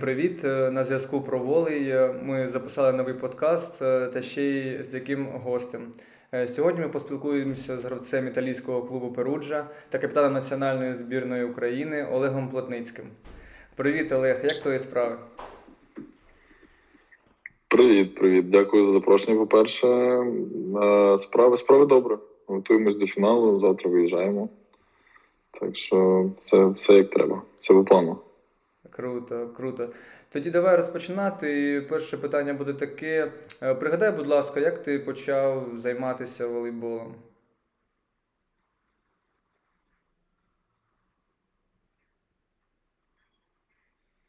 [0.00, 0.44] привіт!
[0.44, 1.88] Е, на зв'язку про волей.
[1.88, 5.82] Е, ми записали новий подкаст е, та ще й з яким гостем.
[6.46, 13.04] Сьогодні ми поспілкуємося з гравцем італійського клубу Перуджа та капітаном національної збірної України Олегом Плотницьким.
[13.76, 14.40] Привіт, Олег!
[14.44, 15.16] Як твої справи?
[17.68, 18.50] Привіт, привіт.
[18.50, 19.38] Дякую за запрошення.
[19.38, 19.86] По-перше,
[21.22, 22.18] справи справи добре.
[22.46, 24.48] Готуємось до фіналу, завтра виїжджаємо.
[25.60, 27.42] Так що це все як треба.
[27.60, 28.16] Це по плану.
[28.90, 29.88] Круто, круто.
[30.32, 31.80] Тоді давай розпочинати.
[31.88, 33.32] перше питання буде таке.
[33.62, 37.14] Е, пригадай, будь ласка, як ти почав займатися волейболом?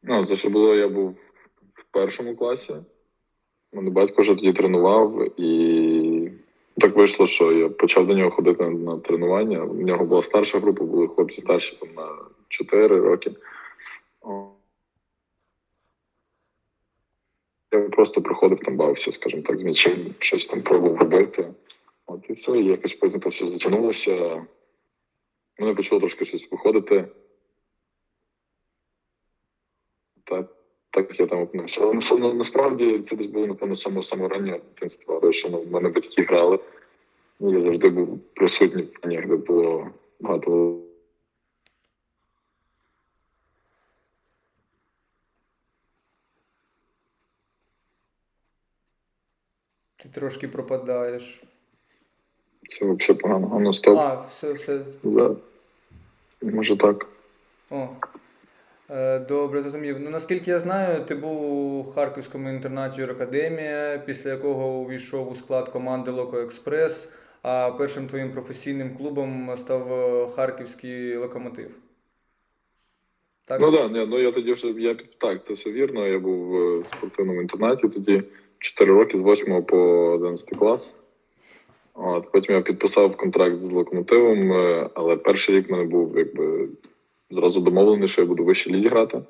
[0.04, 1.12] Ну, це що було, я був
[1.74, 2.76] в першому класі.
[3.74, 6.32] Мене батько вже тоді тренував, і
[6.78, 9.64] так вийшло, що я почав до нього ходити на тренування.
[9.64, 12.08] У нього була старша група, були хлопці старші там на
[12.48, 13.32] 4 роки.
[18.02, 21.54] Просто приходив там, бавився, скажімо так, з м'ячем, щось там пробував робити.
[22.06, 24.46] От і все, і якось потім то все затягнулося.
[25.60, 27.08] Мене почало трошки щось виходити.
[30.24, 30.56] Так,
[30.92, 31.82] так я там опинився.
[31.82, 35.90] Але насправді це десь було, напевно, саме саме раннє дитинство, але що ну, в мене
[35.90, 36.60] батьки грали.
[37.40, 39.90] Я завжди був присутній в плані, де було
[40.20, 40.82] багато
[50.01, 51.44] Ти трошки пропадаєш.
[52.70, 53.52] Це взагалі погано.
[53.56, 53.98] А ну стоп.
[53.98, 54.80] А, все, все.
[55.04, 55.36] Да.
[56.42, 57.08] Може так.
[57.70, 57.88] О.
[58.90, 59.98] Е, добре, зрозумів.
[60.00, 65.70] Ну наскільки я знаю, ти був у Харківському інтернаті Юракадемія, після якого увійшов у склад
[65.70, 67.10] команди Локо Експрес,
[67.42, 71.72] а першим твоїм професійним клубом став е, Харківський локомотив.
[73.48, 73.62] Так?
[73.62, 76.08] Ну так, да, ну я тоді вже я так, це все вірно.
[76.08, 76.50] Я був
[76.82, 78.24] в спортивному інтернаті тоді.
[78.62, 80.96] 4 роки з 8 по 11 клас.
[81.94, 86.70] От, Потім я підписав контракт з локомотивом, е, але перший рік в мене був якби
[87.32, 89.22] зразу домовлений, що я буду вище лізі грати.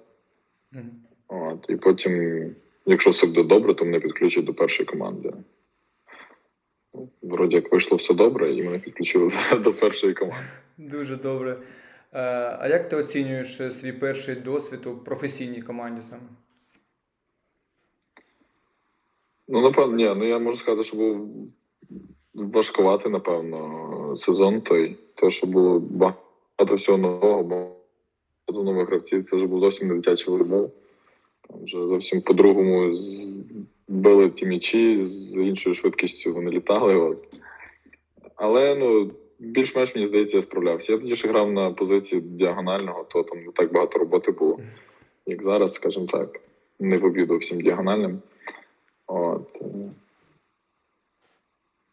[0.74, 0.84] Mm.
[1.28, 2.46] От, І потім,
[2.86, 5.34] якщо все буде добре, то мене підключать до першої команди.
[7.22, 9.31] Вроді як вийшло все добре, і мене підключили
[9.63, 10.46] до першої команди.
[10.78, 11.52] Дуже добре.
[12.13, 12.19] Е,
[12.59, 16.22] а як ти оцінюєш свій перший досвід у професійній команді саме?
[19.53, 21.29] Ну, напевно, ні, ну я можу сказати, що був
[22.34, 24.97] важкуватий, напевно, сезон той.
[25.16, 30.31] То, що було багато всього нового, багато нових гравців, це вже був зовсім не дитячий
[30.31, 30.72] волейбол.
[31.47, 32.97] Там вже зовсім по-другому
[33.88, 37.18] били ті м'ячі, з іншою швидкістю вони літали.
[38.35, 40.94] Але ну, більш-менш мені здається, я справлявся.
[40.94, 44.59] Я тоді ще грав на позиції діагонального, то там не так багато роботи було,
[45.25, 46.41] як зараз, скажімо так,
[46.79, 48.22] не в обіду всім діагональним.
[49.12, 49.56] От.
[49.62, 49.66] Е.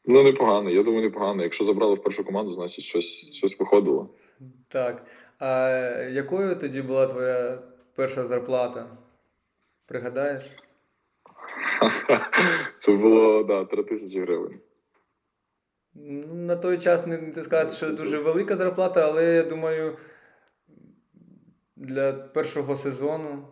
[0.05, 1.43] Ну, непогано, я думаю, непогано.
[1.43, 4.09] Якщо забрали в першу команду, значить щось щось виходило.
[4.69, 5.07] Так.
[5.39, 5.69] А
[6.13, 7.59] якою тоді була твоя
[7.95, 8.91] перша зарплата?
[9.89, 10.45] Пригадаєш?
[12.85, 14.61] Це було, да, 3 тисячі гривень.
[16.33, 19.97] На той час не сказати, що дуже велика зарплата, але я думаю,
[21.77, 23.49] для першого сезону.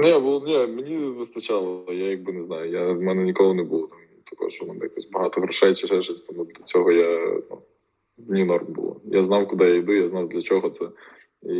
[0.00, 2.70] Ні, бо ні, мені вистачало, я якби не знаю.
[2.70, 3.98] Я, В мене ніколи не було там
[4.30, 6.22] такого, що в мене якось багато грошей чи ще щось.
[6.22, 7.58] Тому до цього я ну,
[8.28, 9.00] мені норм було.
[9.04, 10.88] Я знав, куди я йду, я знав для чого це.
[11.42, 11.52] І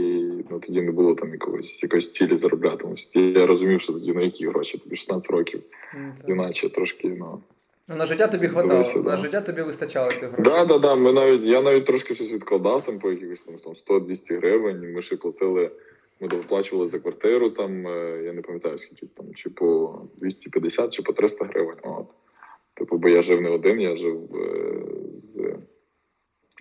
[0.51, 2.85] ну, тоді не було там якогось якоїсь цілі заробляти.
[3.15, 5.63] Я розумів, що тоді на які гроші, тобі 16 років,
[5.95, 7.43] mm, іначе трошки, ну.
[7.89, 9.17] Ну, на життя тобі хватало, Дивися, на да.
[9.17, 10.45] життя тобі вистачало цих грошей.
[10.45, 10.99] Так, так, так.
[10.99, 13.55] Ми навіть, я навіть трошки щось відкладав там по якихось там
[13.99, 14.93] 100-200 гривень.
[14.95, 15.71] Ми ще платили
[16.21, 21.03] ми доплачували за квартиру, там, е, я не пам'ятаю, скільки там, чи по 250, чи
[21.03, 21.79] по 300 гривень.
[21.83, 22.07] От.
[22.75, 24.83] Типу, бо я жив не один, я жив е,
[25.19, 25.57] з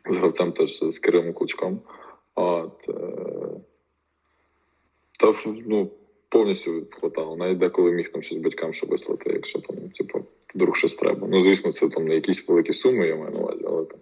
[0.10, 1.82] з гравцем теж з Кирилом Клучком.
[2.36, 3.62] От, е,
[5.20, 5.92] Та ну,
[6.30, 7.36] повністю хватало.
[7.36, 11.28] Навіть деколи міг там щось батькам що вислати, якщо там, типу, вдруг щось треба.
[11.28, 14.00] Ну, звісно, це там не якісь великі суми, я маю на увазі, але там.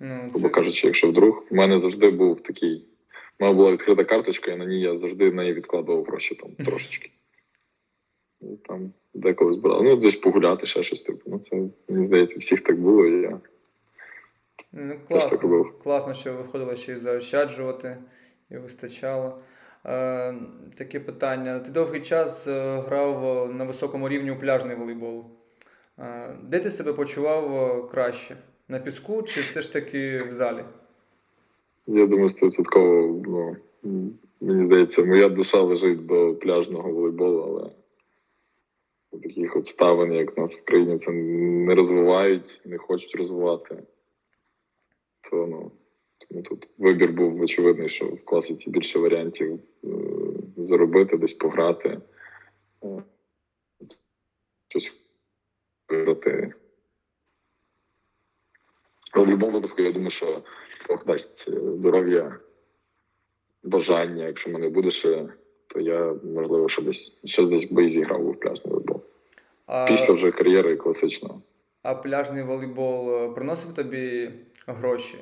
[0.00, 0.48] Ну, ну, це...
[0.48, 2.84] кажучи, якщо вдруг, в мене завжди був такий.
[3.38, 6.66] У мене була відкрита карточка, і на ній я завжди в неї відкладував гроші там
[6.66, 7.10] трошечки.
[8.40, 9.82] І там деколи збирав.
[9.82, 11.30] Ну, десь погуляти, ще щось типу.
[11.30, 11.56] Ну, це,
[11.88, 13.40] мені здається, всіх так було, і я.
[14.72, 17.96] Ну, класно, класно, що виходило ще й заощаджувати,
[18.50, 19.38] і вистачало.
[19.86, 20.34] Е,
[20.78, 21.58] Таке питання.
[21.58, 25.24] Ти довгий час е, грав на високому рівні у пляжний волейбол.
[25.98, 28.36] Е, Де ти себе почував е, краще?
[28.68, 30.64] На піску чи все ж таки в залі?
[31.86, 33.56] Я думаю, стовідсотково ну,
[34.40, 37.70] мені здається, моя душа лежить до пляжного волейболу, але
[39.22, 43.82] таких обставин, як нас в країні, це не розвивають, не хочуть розвивати.
[45.30, 45.72] То ну,
[46.28, 49.88] тому тут вибір був очевидний, що в класиці більше варіантів е,
[50.56, 52.00] заробити, десь пограти,
[52.84, 53.02] е,
[54.68, 54.92] щось
[55.88, 56.54] виграти.
[59.12, 60.42] Але в будь-якому випадку, я думаю, що
[60.88, 62.36] Бог дасть е, здоров'я,
[63.62, 64.24] бажання.
[64.26, 65.28] Якщо мене буде ще,
[65.66, 69.02] то я можливо ще десь ще десь би зіграв у пляжний волейбол.
[69.66, 71.42] А, Після вже кар'єри класичного.
[71.82, 74.30] а пляжний волейбол е, приносив тобі
[74.66, 75.18] гроші?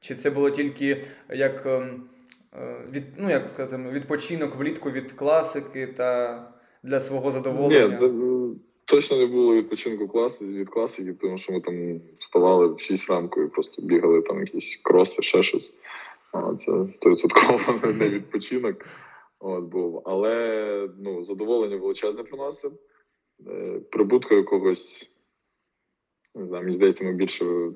[0.00, 2.04] Чи це було тільки як, ем,
[2.54, 6.42] е, від, ну, як сказати, відпочинок влітку від класики та
[6.82, 7.88] для свого задоволення?
[7.88, 8.08] Ні, це
[8.92, 13.42] точно не було відпочинку класи від класики, тому що ми там вставали в 6 ранку
[13.42, 15.72] і просто бігали там якісь кроси, ще щось.
[16.66, 17.60] Це стовідсотково
[17.98, 18.76] не відпочинок.
[19.40, 20.02] От був.
[20.04, 22.72] Але ну, задоволення величезне приносив.
[23.46, 25.10] Е, Прибутку якогось,
[26.34, 27.70] не знаю, мені здається, ми більше е,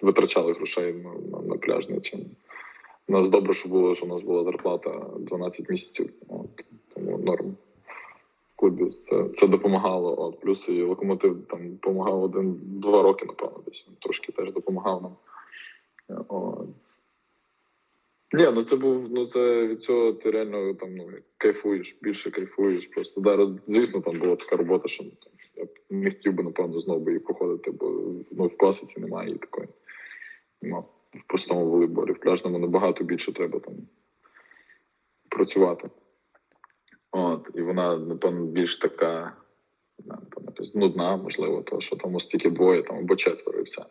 [0.00, 2.20] витрачали грошей на, на, на пляжний, чим.
[3.08, 6.12] У нас добре, що було, що у нас була зарплата 12 місяців.
[6.28, 6.64] От,
[6.94, 7.56] тому норм
[8.58, 10.20] клубі це, це допомагало.
[10.20, 15.16] От, плюс і локомотив там допомагав один-два роки, напевно, десь трошки теж допомагав нам.
[16.28, 16.68] От.
[18.32, 21.08] Ні, ну це був, ну це від цього ти реально там ну,
[21.38, 22.86] кайфуєш, більше кайфуєш.
[22.86, 26.42] Просто да, звісно, там була така робота, що ну, там, я б не хотів би,
[26.42, 27.86] напевно, знову її проходити, бо
[28.30, 29.68] ну, в класиці немає її такої.
[30.62, 32.12] Ну, в простому волейболі.
[32.12, 33.74] В пляжному набагато більше треба там
[35.28, 35.88] працювати.
[37.18, 39.36] От, і вона, напевно, більш така,
[40.46, 43.84] якась нудна, можливо, то що там ось тільки двоє там, або четверо і все.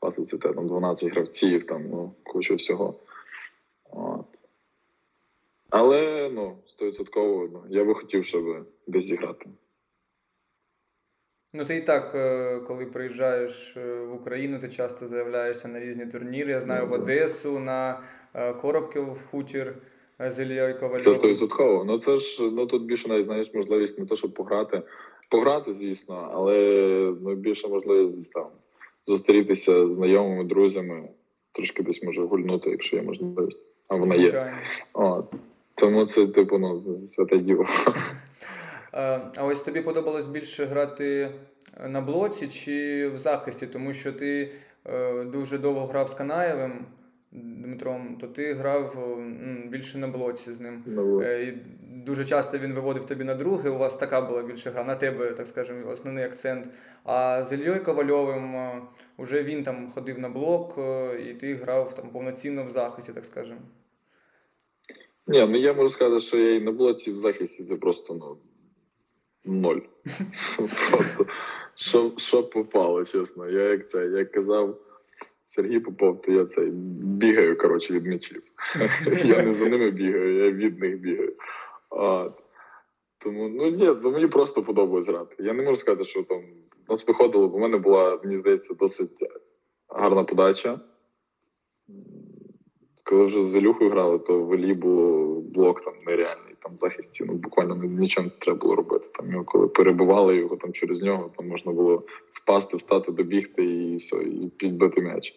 [0.00, 3.00] В те, там 12 гравців, там, ну, куча всього.
[3.90, 4.26] От.
[5.70, 9.46] Але ну, стовідсотково ну, я би хотів, щоб десь зіграти.
[11.52, 16.06] Ну, ти і так, е, коли приїжджаєш е, в Україну, ти часто заявляєшся на різні
[16.06, 16.52] турніри.
[16.52, 16.96] Я знаю в Ну.
[16.96, 18.02] Одесу, на
[18.34, 21.14] е, Коробків хутір е, з Ілією Це Ковальовим.
[21.14, 21.84] стовідсотково.
[21.84, 24.82] Ну це ж ну тут більше навіть знаєш можливість не то, щоб пограти.
[25.30, 26.54] Пограти, звісно, але
[27.22, 28.46] ну, більше можливість там
[29.06, 31.08] зустрітися з знайомими, друзями,
[31.52, 33.62] трошки десь може гульнути, якщо є можливість.
[33.88, 34.52] А вона є.
[34.92, 35.32] От.
[35.74, 37.66] Тому це, типу, ну, святе діло.
[38.94, 41.30] Е, А ось тобі подобалось більше грати
[41.88, 44.52] на блоці чи в захисті, тому що ти
[44.86, 46.86] е, дуже довго грав з Канаєвим
[47.32, 49.18] Дмитром, то ти грав
[49.66, 50.84] більше на блоці з ним.
[51.22, 51.52] Е, І
[52.04, 55.32] дуже часто він виводив тобі на друге, у вас така була більше гра, на тебе,
[55.32, 56.68] так скажемо, основний акцент.
[57.04, 58.56] А з Ільєю Ковальовим
[59.16, 60.78] уже він там ходив на блок,
[61.28, 63.60] і ти грав там повноцінно в захисті, так скажемо.
[65.26, 68.38] Ні, ну я можу сказати, що я і на блоці в захисті це просто ну,
[69.44, 69.80] ноль.
[70.56, 71.26] Просто
[72.16, 73.50] що попало, чесно.
[73.50, 74.78] Я як це, як казав
[75.58, 76.60] Сергій Попов, то я це
[77.02, 78.42] бігаю, коротше, від м'ячів.
[79.24, 81.32] Я не за ними бігаю, я від них бігаю.
[81.90, 82.30] А,
[83.18, 85.34] тому, ну ні, ну, мені просто подобалось грати.
[85.38, 86.38] Я не можу сказати, що там
[86.88, 89.10] у нас виходило, бо в мене була, мені здається, досить
[89.88, 90.80] гарна подача.
[93.04, 97.24] Коли вже з Ілюхою грали, то в Іллі було блок там нереальний, там в захисті,
[97.24, 99.06] ну буквально нічого не треба було робити.
[99.14, 103.96] Там його коли перебивали його там через нього, там можна було впасти, встати, добігти і
[103.96, 105.34] все, і підбити м'яч.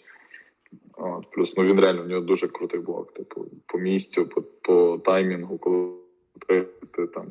[0.93, 3.13] От, плюс ну він реально в нього дуже крутий блок.
[3.13, 5.97] Типу, по місцю, по, по таймінгу, коли
[6.91, 7.27] ти там.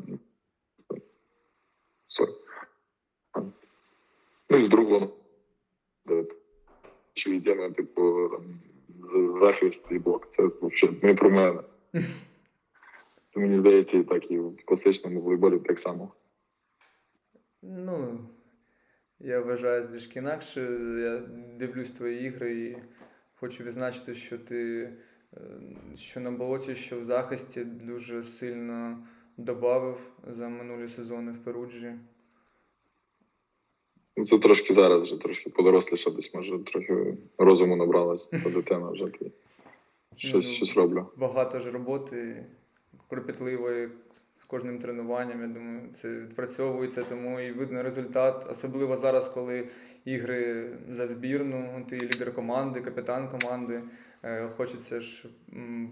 [4.51, 5.13] Ну і з другого
[7.15, 8.31] чи на типу
[9.41, 10.29] захист і блок.
[10.37, 11.61] Це взагалі не про мене.
[13.35, 16.13] Це мені здається, і так і в класичному волейболі так само.
[17.63, 18.19] Ну,
[19.19, 20.61] я вважаю трішки інакше.
[20.99, 21.19] Я
[21.59, 22.77] дивлюсь твої ігри і
[23.41, 24.93] хочу відзначити, що ти
[25.37, 25.41] е,
[25.97, 28.99] що на болоті, що в захисті дуже сильно
[29.37, 31.95] додав за минулі сезони в Перуджі.
[34.17, 39.13] Ну, це трошки зараз вже трошки подоросліше, десь може трохи розуму набралась та дитина вже
[40.17, 41.07] щось, Ну, щось роблю.
[41.17, 42.47] Багато ж роботи,
[43.09, 43.89] кропітливої
[44.51, 45.41] кожним тренуванням.
[45.41, 49.69] Я думаю, це відпрацьовується, тому і видно результат, особливо зараз, коли
[50.05, 53.83] ігри за збірну, ти лідер команди, капітан команди.
[54.23, 55.29] Е, Хочеться ж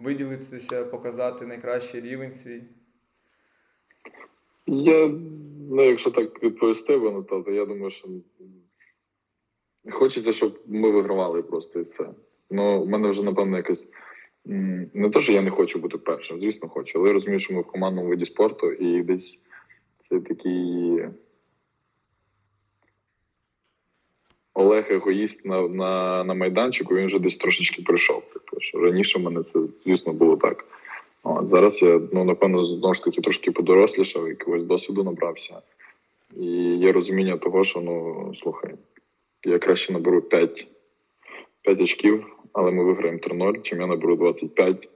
[0.02, 2.62] виділитися, показати найкращий рівень свій.
[4.66, 5.08] Я,
[5.70, 8.08] ну, якщо так відповісти, воно, то, я думаю, що
[9.90, 12.10] хочеться, щоб ми вигравали просто і все.
[12.50, 13.90] Ну, у мене вже, напевно, якось
[14.44, 17.60] не те, що я не хочу бути першим, звісно, хочу, але я розумію, що ми
[17.60, 19.44] в командному виді спорту, і десь
[20.00, 21.04] це такий
[24.58, 28.22] Олег егоїст на, на, на майданчику, він вже десь трошечки прийшов.
[28.32, 30.64] Типу, що раніше в мене це, звісно, було так.
[31.22, 35.62] От, зараз я, ну, напевно, знову ж таки трошки подорослішав, якогось досвіду набрався.
[36.36, 38.74] І є розуміння того, що ну слухай,
[39.44, 40.66] я краще наберу 5,
[41.62, 44.88] 5 очків, але ми виграємо 3-0, чим я наберу 25.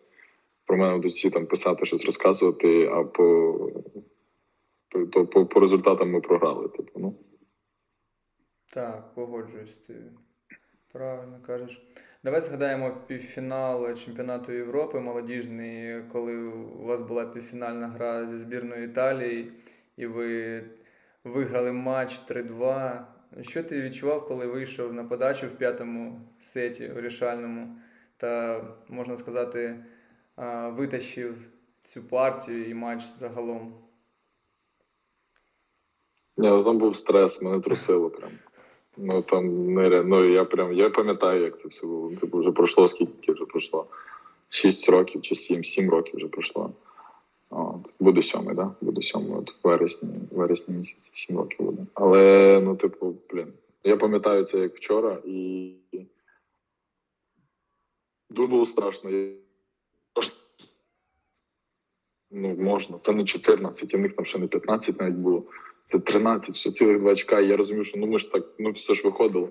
[0.67, 3.71] Про мене будуть там писати, щось розказувати, а по,
[5.13, 6.69] по, по, по результатам ми програли.
[6.69, 7.19] Типу, ну.
[8.73, 9.95] Так, погоджуюсь ти.
[10.93, 11.83] Правильно кажеш.
[12.25, 19.53] Давай згадаємо півфінал чемпіонату Європи молодіжний, коли у вас була півфінальна гра зі збірною Італії,
[19.97, 20.65] і ви
[21.25, 23.05] виграли матч 3-2.
[23.41, 27.77] Що ти відчував, коли вийшов на подачу в п'ятому сеті вирішальному
[28.17, 29.85] та, можна сказати,
[30.67, 31.35] витащив
[31.83, 33.75] цю партію і матч загалом?
[36.37, 38.31] Ні, ну там був стрес, мене трусило прям.
[38.97, 42.11] Ну там не ну я прям я пам'ятаю, як це все було.
[42.21, 43.87] Типу вже пройшло скільки вже пройшло?
[44.49, 46.73] Шість років чи сім, сім років вже пройшло.
[48.01, 48.75] Буде сьомий, да?
[48.81, 51.87] Буде сьомий, от вересні, вересні місяці, сім років буде.
[51.95, 53.53] Але, ну, типу, блін,
[53.85, 55.73] я пам'ятаю це як вчора, і
[58.31, 59.11] дуже було страшно.
[62.35, 65.45] Ну, можна, це не 14, і в них там ще не 15 навіть було.
[65.93, 67.41] Це 13, ще цілих два очка.
[67.41, 69.49] І я розумію, що ну ми ж так, ну все ж виходило.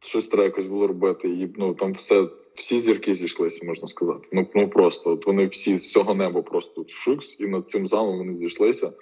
[0.00, 1.28] Щось треба якось було робити.
[1.28, 4.28] І ну там все, всі зірки зійшлися, можна сказати.
[4.32, 8.18] Ну ну просто от вони всі з цього неба просто шукс, і над цим залом
[8.18, 8.92] вони зійшлися,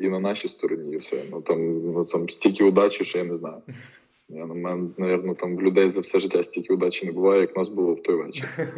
[0.00, 1.24] і на нашій стороні, і все.
[1.32, 3.62] Ну там ну там стільки удачі, що я не знаю.
[4.32, 7.56] Я на мене, навірно, там в людей за все життя стільки удачі не буває, як
[7.56, 8.44] нас було в той вечір.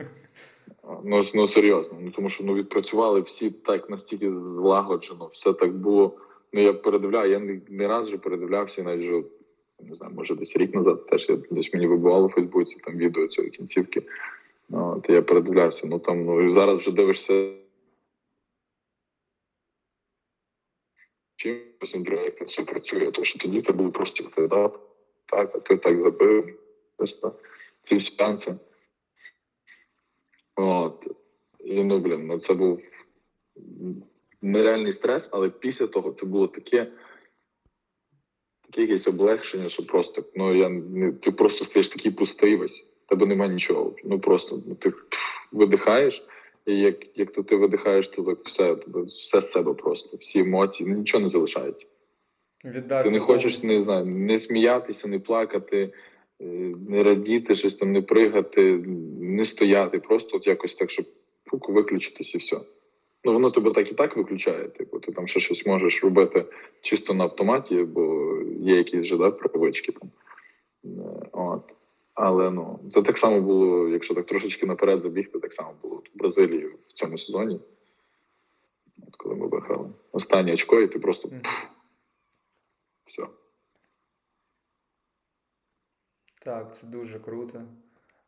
[1.05, 1.99] Ну, ну серйозно.
[2.01, 6.17] Ну тому що ну відпрацювали всі так настільки злагоджено, все так було.
[6.53, 9.23] Ну я передивляю, я не, не раз вже передивлявся, навіть вже
[9.89, 13.29] не знаю, може десь рік назад теж я десь мені вибивало у Фейсбуці там відео
[13.29, 14.03] цієї кінцівки.
[14.69, 15.87] Ну, то я передивлявся.
[15.87, 17.53] Ну там ну і зараз вже дивишся.
[21.37, 21.59] Чим
[22.07, 24.79] як це працює, тому що тоді це було просто стендап,
[25.27, 26.59] так, а ти так забив.
[27.89, 28.55] Ці танці.
[30.57, 31.07] От.
[31.65, 32.83] І ну, блін, ну це був
[34.43, 36.93] нереальний стрес, але після того це було таке
[38.73, 43.27] таке якесь облегшення, що просто ну я не ти просто стаєш такий пустий весь, тебе
[43.27, 43.95] немає нічого.
[44.05, 46.27] Ну просто ну, ти пф, видихаєш,
[46.67, 50.39] і як як то ти видихаєш, то так все тебе все з себе просто, всі
[50.39, 51.87] емоції, нічого не залишається.
[52.65, 55.93] Віддався ти не хочеш не знаю, не сміятися, не плакати
[56.89, 58.83] не радіти, щось там не пригати,
[59.21, 61.07] не стояти, просто от якось так, щоб
[61.53, 62.57] виключитись і все.
[63.25, 64.69] Ну воно тебе так і так виключає.
[64.69, 66.45] Типу, ти там ще щось можеш робити
[66.81, 70.11] чисто на автоматі, бо є якісь вже да, привички там.
[71.33, 71.73] От.
[72.15, 76.19] Але ну, це так само було, якщо так трошечки наперед забігти, так само було в
[76.19, 77.61] Бразилії в цьому сезоні.
[79.09, 79.91] От коли ми виграли.
[80.13, 81.65] Останнє очко, і ти просто пф,
[83.07, 83.27] все.
[86.45, 87.63] Так, це дуже круто.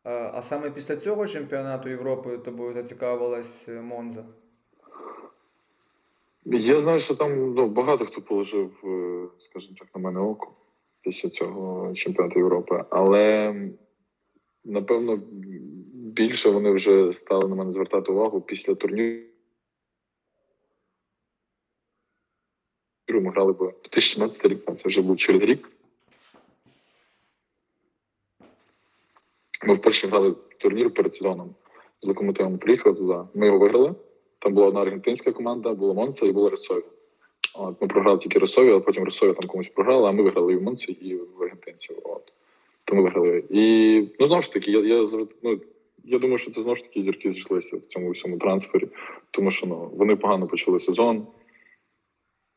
[0.02, 4.24] А, а саме після цього чемпіонату Європи тобою зацікавилась е, Монза?
[6.44, 10.52] Я знаю, що там ну, багато хто положив, е, скажімо так, на мене око
[11.00, 12.84] після цього чемпіонату Європи.
[12.90, 13.54] Але
[14.64, 15.20] напевно
[15.92, 19.24] більше вони вже стали на мене звертати увагу після турніру.
[23.08, 25.68] Ми грали б 2017 рік, це вже був через рік.
[29.66, 31.54] Ми вперше грали турнір перед сезоном
[32.02, 32.58] з локомотивом.
[32.58, 33.28] Приїхали туди.
[33.34, 33.94] Ми його виграли.
[34.44, 36.82] Там була одна аргентинська команда, була Монца і була Росові.
[37.54, 40.56] От, Ми програли тільки Росові, але потім Росові там комусь програли, а ми виграли і
[40.56, 41.98] в Монці, і в аргентинців.
[42.04, 42.32] От.
[42.84, 43.44] Тому виграли.
[43.50, 45.08] І ну знову ж таки, я я,
[45.42, 45.60] ну,
[46.04, 48.88] я думаю, що це знову ж таки зірки зійшлися в цьому всьому трансфері,
[49.30, 51.26] тому що ну, вони погано почали сезон.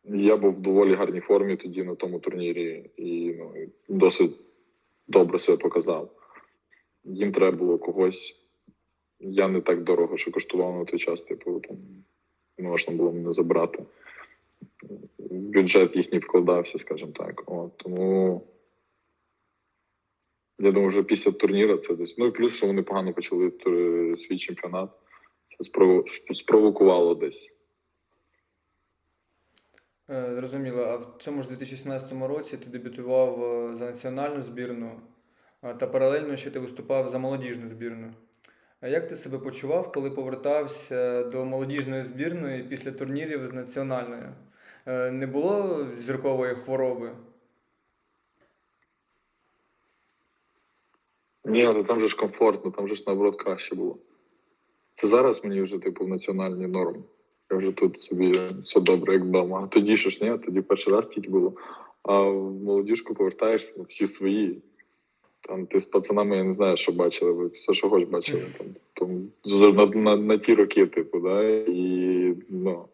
[0.03, 3.51] Я був в доволі гарній формі тоді на тому турнірі і ну,
[3.89, 4.31] досить
[5.07, 6.09] добре себе показав
[7.07, 8.46] їм треба було когось.
[9.19, 11.77] Я не так дорого, що коштував на той час, типу, там
[12.57, 13.85] можна було мене забрати.
[15.29, 17.43] Бюджет їхній вкладався, скажімо так.
[17.45, 18.41] От, Тому
[20.59, 22.17] я думаю, вже після турніру це десь.
[22.17, 23.51] Ну і плюс, що вони погано почали
[24.17, 24.89] свій чемпіонат.
[25.57, 27.51] Це спровокувало десь.
[30.09, 30.81] Е, зрозуміло.
[30.81, 35.01] А в цьому ж 2017 році ти дебютував е, за національну збірну.
[35.61, 38.13] та паралельно ще ти виступав за молодіжну збірну.
[38.81, 44.33] А як ти себе почував, коли повертався до молодіжної збірної після турнірів з національною?
[44.85, 47.11] Е, Не було зіркової хвороби?
[51.45, 53.97] Ні, ну там же ж комфортно, там же ж наоборот краще було.
[54.95, 56.73] Це зараз мені вже, типу, в національній.
[57.51, 59.63] Я вже тут собі все добре, як вдома.
[59.63, 61.53] А тоді що ж ні, тоді перший раз тільки було.
[62.03, 64.61] А в молодіжку повертаєшся, ну, всі свої.
[65.47, 68.41] Там ти з пацанами, я не знаю, що бачили, ви все, що хоч бачили.
[68.57, 72.85] Там, там, на, на, на ті роки, типу, да, і ну.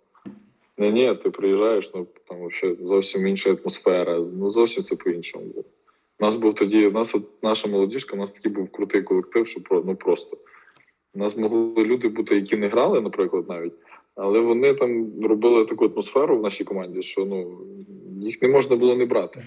[0.77, 5.65] Ні, ні, ти приїжджаєш, ну там вообще зовсім інша атмосфера, ну зовсім все по-іншому було.
[6.19, 9.47] У нас був тоді, у нас от наша молодіжка, у нас такий був крутий колектив,
[9.47, 10.37] що ну просто.
[11.15, 13.73] У нас могли люди бути, які не грали, наприклад, навіть,
[14.15, 17.57] але вони там робили таку атмосферу в нашій команді, що ну
[18.21, 19.41] їх не можна було не брати.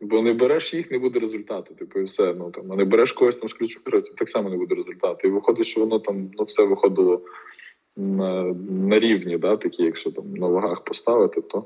[0.00, 1.74] Бо не береш їх, не буде результату.
[1.74, 2.34] Типу, і все.
[2.34, 5.28] Ну там, а не береш когось там з ключових гравців, так само не буде результату.
[5.28, 7.22] І виходить, що воно там ну, все виходило
[7.96, 11.64] на, на рівні, да, такі, якщо там на вагах поставити, то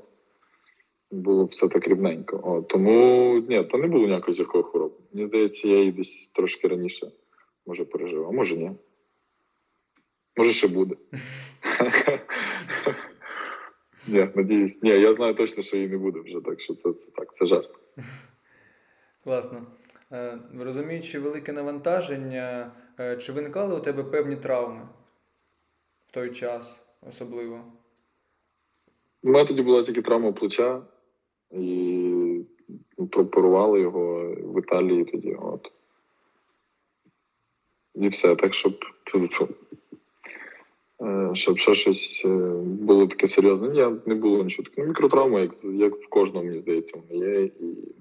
[1.11, 2.41] було б все так рівненько.
[2.45, 4.95] О, тому ні, то не було ніякої зіркової хвороби.
[5.13, 7.11] Мені здається, я її десь трошки раніше
[7.67, 8.71] може пережив, а може ні.
[10.37, 10.97] Може, ще буде.
[14.09, 14.83] Ні, надіюсь.
[14.83, 17.47] Ні, я знаю точно, що її не буде вже, так що це, це так, це
[17.47, 17.80] жарт.
[19.25, 19.67] Класно.
[20.13, 24.89] Е, Розуміючи велике навантаження, е, чи виникали у тебе певні травми
[26.09, 27.65] в той час особливо?
[29.23, 30.83] У мене тоді була тільки травма плеча,
[31.51, 32.45] і
[33.11, 35.35] прооперували його в Італії тоді.
[35.35, 35.73] От.
[37.95, 38.37] І все.
[38.37, 38.85] Так, щоб,
[41.35, 42.29] щоб ще щось е,
[42.65, 43.69] було таке серйозне.
[43.69, 44.89] Ні, не було нічого такого.
[44.89, 47.95] Мікротравма, як, як в кожному, мені здається, вона є, і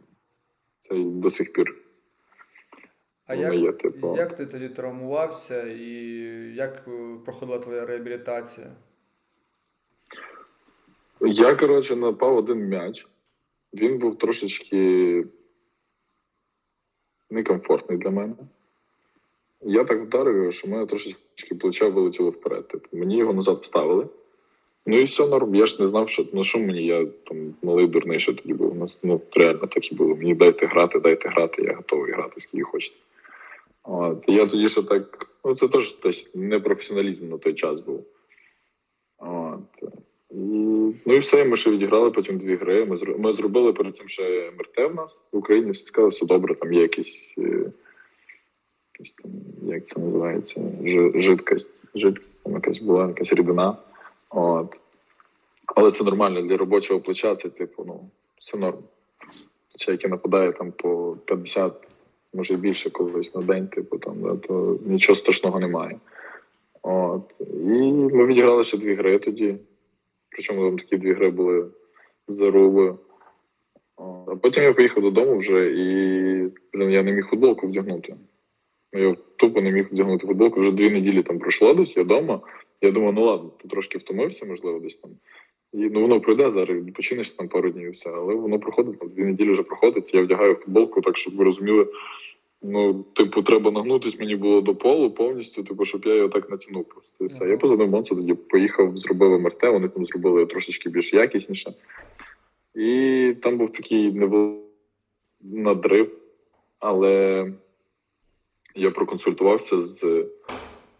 [0.81, 1.75] це і до сих пір.
[3.27, 4.15] А як, є, типу.
[4.17, 5.89] як ти тоді травмувався і
[6.55, 8.67] як е, проходила твоя реабілітація?
[11.21, 13.07] Я, коротше, напав один м'яч.
[13.73, 15.25] Він був трошечки
[17.29, 18.35] некомфортний для мене.
[19.61, 22.67] Я так вдарив що в мене трошечки плече вилетіло вперед.
[22.67, 24.07] Типу, мені його назад вставили.
[24.85, 25.55] Ну і все норм.
[25.55, 28.71] Я ж не знав, що ну що мені, я там малий дурний ще тоді був.
[28.71, 30.15] У нас ну реально так і було.
[30.15, 32.95] Мені дайте грати, дайте грати, я готовий грати, скільки хочете.
[33.83, 34.23] От.
[34.27, 35.27] Я тоді ще так.
[35.45, 38.05] Ну, це теж десь непрофесіоналізм на той час був.
[39.17, 39.93] От.
[41.05, 42.85] Ну і все, ми ще відіграли потім дві гри.
[42.85, 45.71] Ми, ми зробили перед цим ще МРТ в нас в Україні.
[45.71, 47.35] Всі сказали, все добре, там є якісь,
[48.99, 49.31] е, там,
[49.63, 53.77] як це називається, Жи- жидкость, жидкість, якась була, якась рідина.
[54.29, 54.75] От.
[55.65, 58.09] Але це нормально для робочого плеча, це типу, ну,
[58.39, 58.77] все норм.
[59.71, 61.87] Плеча, яке нападає там по 50,
[62.33, 65.99] може більше колись на день, типу, там, да, то нічого страшного немає.
[66.81, 67.33] От.
[67.39, 69.55] І ми відіграли ще дві гри тоді.
[70.29, 71.65] Причому там такі дві гри були
[72.27, 72.99] з зарубою.
[73.95, 74.29] От.
[74.29, 75.83] А потім я поїхав додому вже і
[76.73, 78.15] блін, я не міг футболку вдягнути.
[78.93, 80.59] Я тупо не міг вдягнути футболку.
[80.59, 82.41] Вже дві неділі там пройшло десь, я вдома.
[82.81, 85.11] Я думаю, ну ладно, ти трошки втомився, можливо, десь там.
[85.73, 88.09] І ну воно пройде зараз, відпочинеш там пару днів і все.
[88.09, 90.13] Але воно проходить, там дві неділі вже проходить.
[90.13, 91.87] Я вдягаю футболку, так щоб ви розуміли.
[92.61, 96.85] Ну, типу, треба нагнутись мені було до полу повністю, типу, щоб я його так натягнув
[96.85, 97.25] просто.
[97.25, 97.49] І все.
[97.49, 101.73] Я позвонив Монцу, тоді поїхав, зробили МРТ, вони там зробили трошечки більш якісніше.
[102.75, 104.69] І там був такий невеликий
[105.41, 106.11] надрив,
[106.79, 107.45] але
[108.79, 110.25] я проконсультувався з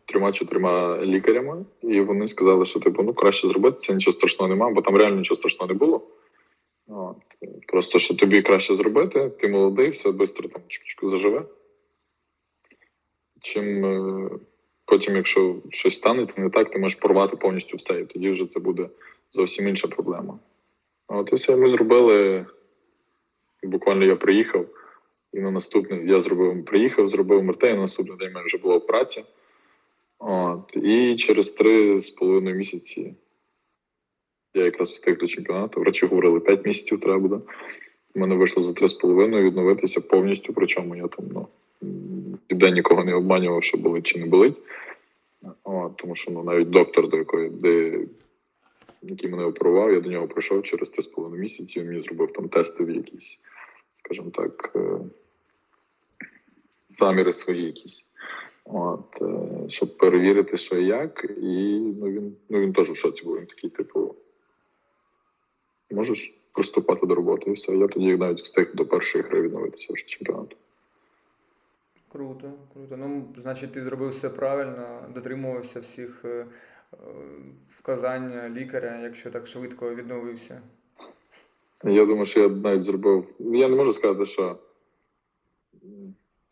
[0.06, 4.82] трьома-чотирма лікарями, і вони сказали, що типу, ну краще зробити це, нічого страшного немає, бо
[4.82, 6.08] там реально нічого страшного не було.
[6.88, 7.18] От.
[7.68, 11.46] Просто що тобі краще зробити, ти молодий, все швидко там чуть-чуть заживе.
[13.42, 14.30] Чим е,
[14.86, 18.60] потім, якщо щось станеться не так, ти можеш порвати повністю все, і тоді вже це
[18.60, 18.90] буде
[19.32, 20.40] зовсім інша проблема.
[21.08, 22.46] От і все ми зробили.
[23.64, 24.66] Буквально я приїхав,
[25.34, 28.58] і на наступний я зробив, приїхав, зробив МРТ, і на наступний день в мене вже
[28.58, 29.26] була операція.
[30.20, 33.16] От, і через три з половиною місяці
[34.54, 35.80] я якраз встиг до чемпіонату.
[35.80, 37.40] Врачі говорили, 5 місяців треба буде.
[38.16, 41.48] У мене вийшло за 3,5 відновитися повністю, причому я там ну,
[42.50, 44.58] ніде нікого не обманював, що болить чи не болить.
[45.64, 48.00] От, тому що ну, навіть доктор, до якої, де,
[49.02, 52.96] який мене оперував, я до нього прийшов через 3,5 місяці, він мені зробив там тестові
[52.96, 53.42] якісь,
[54.10, 55.00] скажімо так, е,
[57.00, 58.06] заміри свої якісь.
[58.66, 63.24] От, е, щоб перевірити, що і як, і ну, він, ну, він теж в шоці
[63.24, 63.38] був.
[63.38, 64.16] Він такий, типу,
[65.92, 67.76] можеш приступати до роботи і все.
[67.76, 70.56] Я тоді навіть встиг до першої гри відновитися вже чемпіонату.
[72.12, 72.98] Круто, круто.
[72.98, 76.46] Ну, значить, ти зробив все правильно, дотримувався всіх е,
[77.70, 80.62] вказань лікаря, якщо так швидко відновився.
[81.84, 83.26] Я думаю, що я навіть зробив.
[83.40, 84.58] Я не можу сказати, що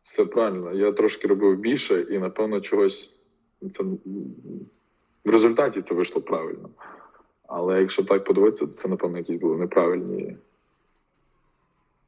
[0.04, 0.74] все правильно.
[0.74, 3.20] Я трошки робив більше, і напевно чогось
[3.74, 3.84] це
[5.26, 6.70] в результаті це вийшло правильно.
[7.48, 10.38] Але якщо так подивитися, то це, напевно, якісь були неправильні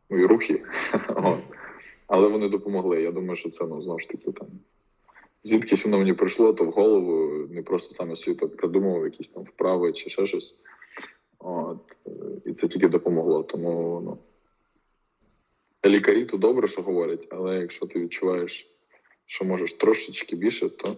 [0.09, 0.63] мої рухи.
[2.07, 3.01] Але вони допомогли.
[3.01, 4.47] Я думаю, що це ну, знову ж таки там.
[5.43, 9.93] Звідкись воно мені прийшло, то в голову не просто саме так придумував якісь там вправи
[9.93, 10.55] чи ще щось.
[11.39, 12.11] От, е,
[12.45, 13.43] і це тільки допомогло.
[13.43, 14.17] Тому ну,
[15.89, 18.69] лікарі то добре, що говорять, але якщо ти відчуваєш,
[19.25, 20.95] що можеш трошечки більше, то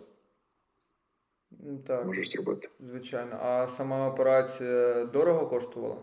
[1.87, 2.69] Так, можеш зробити.
[2.79, 3.37] звичайно.
[3.41, 5.97] А сама операція дорого коштувала?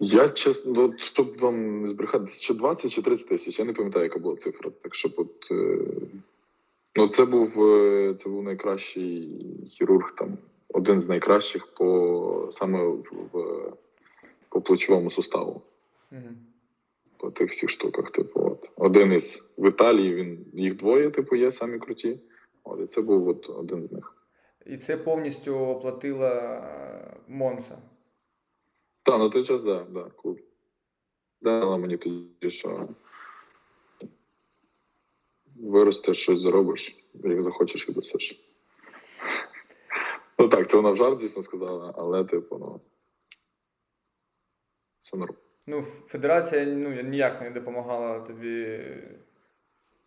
[0.00, 3.72] Я чесно, ну, от щоб вам не збрехати, чи 20 чи 30 тисяч, я не
[3.72, 4.70] пам'ятаю, яка була цифра.
[4.82, 5.50] Так щоб от.
[5.50, 5.78] Е,
[6.96, 9.30] ну, це був, е, це був найкращий
[9.70, 13.02] хірург, там, один з найкращих по саме в,
[13.32, 13.72] в,
[14.48, 15.62] по плечовому суставу.
[16.12, 16.28] Угу.
[17.16, 18.10] по тих всіх штуках.
[18.10, 18.70] Типу, от.
[18.76, 22.20] Один із в Італії, він їх двоє, типу, є самі круті.
[22.64, 24.14] От, і це був от один з них.
[24.66, 27.78] І це повністю оплатила е, Монса.
[29.02, 30.40] Та, на той час, да, да, клуб.
[31.40, 32.88] Дала мені тоді, що
[35.56, 38.47] виростеш щось заробиш, як захочеш віддасиш.
[40.38, 42.80] Ну так, це вона в жарт, звісно, сказала, але, типу, ну.
[45.00, 45.34] Все норм.
[45.66, 48.80] Ну, федерація ну, ніяк не допомагала тобі.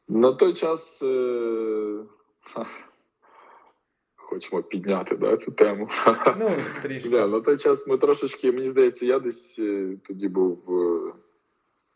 [0.07, 2.03] На той час е...
[2.53, 2.65] ха,
[4.15, 5.89] хочемо підняти да, цю тему.
[6.39, 6.49] Ну,
[6.81, 7.09] трішки.
[7.09, 11.13] Да, на той час ми трошечки, мені здається, я десь е, тоді був, е,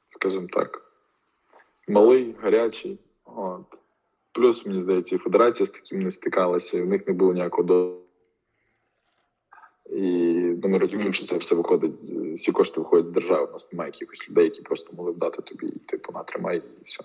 [0.09, 0.91] скажімо так,
[1.87, 2.99] малий, гарячий.
[3.25, 3.65] От.
[4.31, 8.04] Плюс, мені здається, і федерація з таким не стикалася, і в них не було ніякого.
[9.89, 10.01] І
[10.63, 11.93] ну, ми розуміємо, що це все виходить,
[12.35, 13.47] всі кошти виходять з держави.
[13.49, 16.57] У нас немає якихось людей, які просто могли б дати тобі, і типу, на, тримай,
[16.57, 17.03] і все.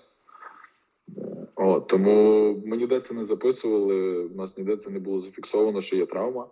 [1.17, 5.81] Е, О, тому ми ніде це не записували, у нас ніде це не було зафіксовано,
[5.81, 6.47] що є травма.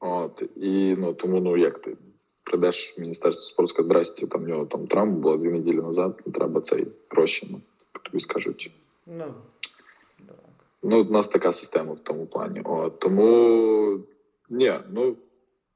[0.00, 1.96] От, і ну, тому, ну як ти
[2.44, 6.32] прийдеш в Міністерство спорту, скажеш, там в нього там травма була дві неділі назад, не
[6.32, 7.48] треба цей гроші.
[7.50, 7.60] Ну,
[8.02, 8.70] тобі скажуть.
[9.06, 10.36] Ну, так.
[10.82, 12.60] Ну, у нас така система в тому плані.
[12.64, 14.00] От, тому
[14.48, 15.16] ні, ну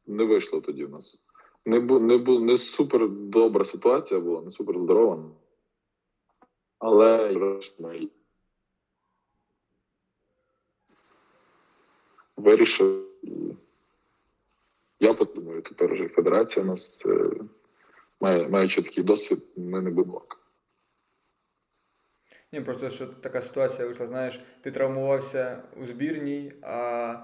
[0.07, 1.29] не вийшло тоді в нас.
[1.67, 5.31] Не, бу, не, бу, не супер добра ситуація була, не супер здорова.
[6.79, 7.33] Але
[12.37, 13.05] вирішив.
[15.01, 17.31] Я подумаю, тепер вже федерація у нас е,
[18.21, 20.23] має, маючи такий досвід, ми не будемо.
[22.53, 27.15] Ні, просто що така ситуація вийшла, знаєш, ти травмувався у збірній, а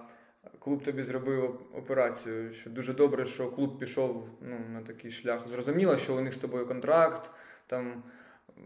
[0.59, 2.53] клуб тобі зробив операцію.
[2.53, 5.49] Що дуже добре, що клуб пішов ну, на такий шлях.
[5.49, 7.31] Зрозуміло, що у них з тобою контракт,
[7.67, 8.03] там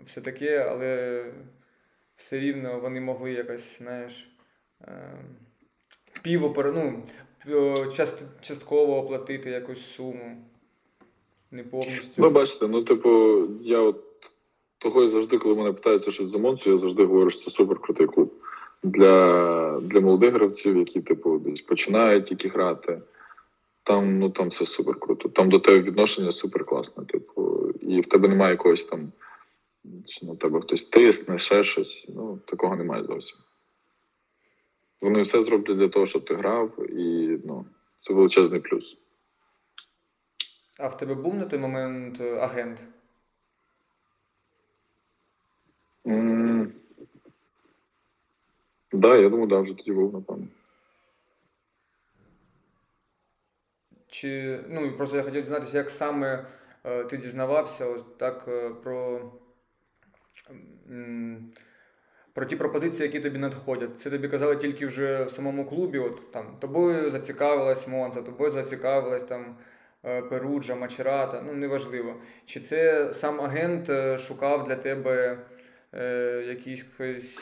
[0.05, 1.25] все таке, але
[2.17, 4.31] все рівно вони могли якось, знаєш,
[4.83, 5.19] е,
[6.23, 6.75] півопер...
[6.75, 7.03] ну,
[7.97, 8.23] част...
[8.41, 10.45] частково оплатити якусь суму.
[11.51, 12.23] Не повністю.
[12.23, 13.11] Ну, бачите, ну, типу,
[13.63, 14.05] я от
[14.79, 17.79] того і завжди, коли мене питаються щось за Монцю, я завжди говорю, що це супер
[17.79, 18.38] крутий клуб.
[18.83, 23.03] Для, для молодих гравців, які, типу, десь починають тільки грати.
[23.83, 25.29] Там, ну, там все супер круто.
[25.29, 27.05] Там до тебе відношення супер класне.
[27.05, 29.13] Типу, і в тебе немає якогось там,
[30.07, 32.07] що на тебе хтось тисне, ще щось.
[32.09, 33.37] Ну, такого немає зовсім.
[35.01, 37.67] Вони все зроблять для того, щоб ти грав, і ну,
[38.01, 38.97] це величезний плюс.
[40.79, 42.83] А в тебе був на той момент е, агент?
[48.88, 50.47] Так, да, я думаю, да, вже тоді був, напевно.
[54.09, 56.47] Чи ну просто я хотів дізнатися, як саме
[56.85, 59.21] е, ти дізнавався ось так е, про,
[60.91, 61.53] м,
[62.33, 64.01] про ті пропозиції, які тобі надходять.
[64.01, 69.23] Це тобі казали тільки вже в самому клубі, от там тобою зацікавилась Монza, тобою зацікавилась
[69.23, 69.57] там
[70.05, 72.15] е, Перуджа, Мачерата, ну неважливо.
[72.45, 75.39] Чи це сам агент е, шукав для тебе
[75.95, 76.85] е, якийсь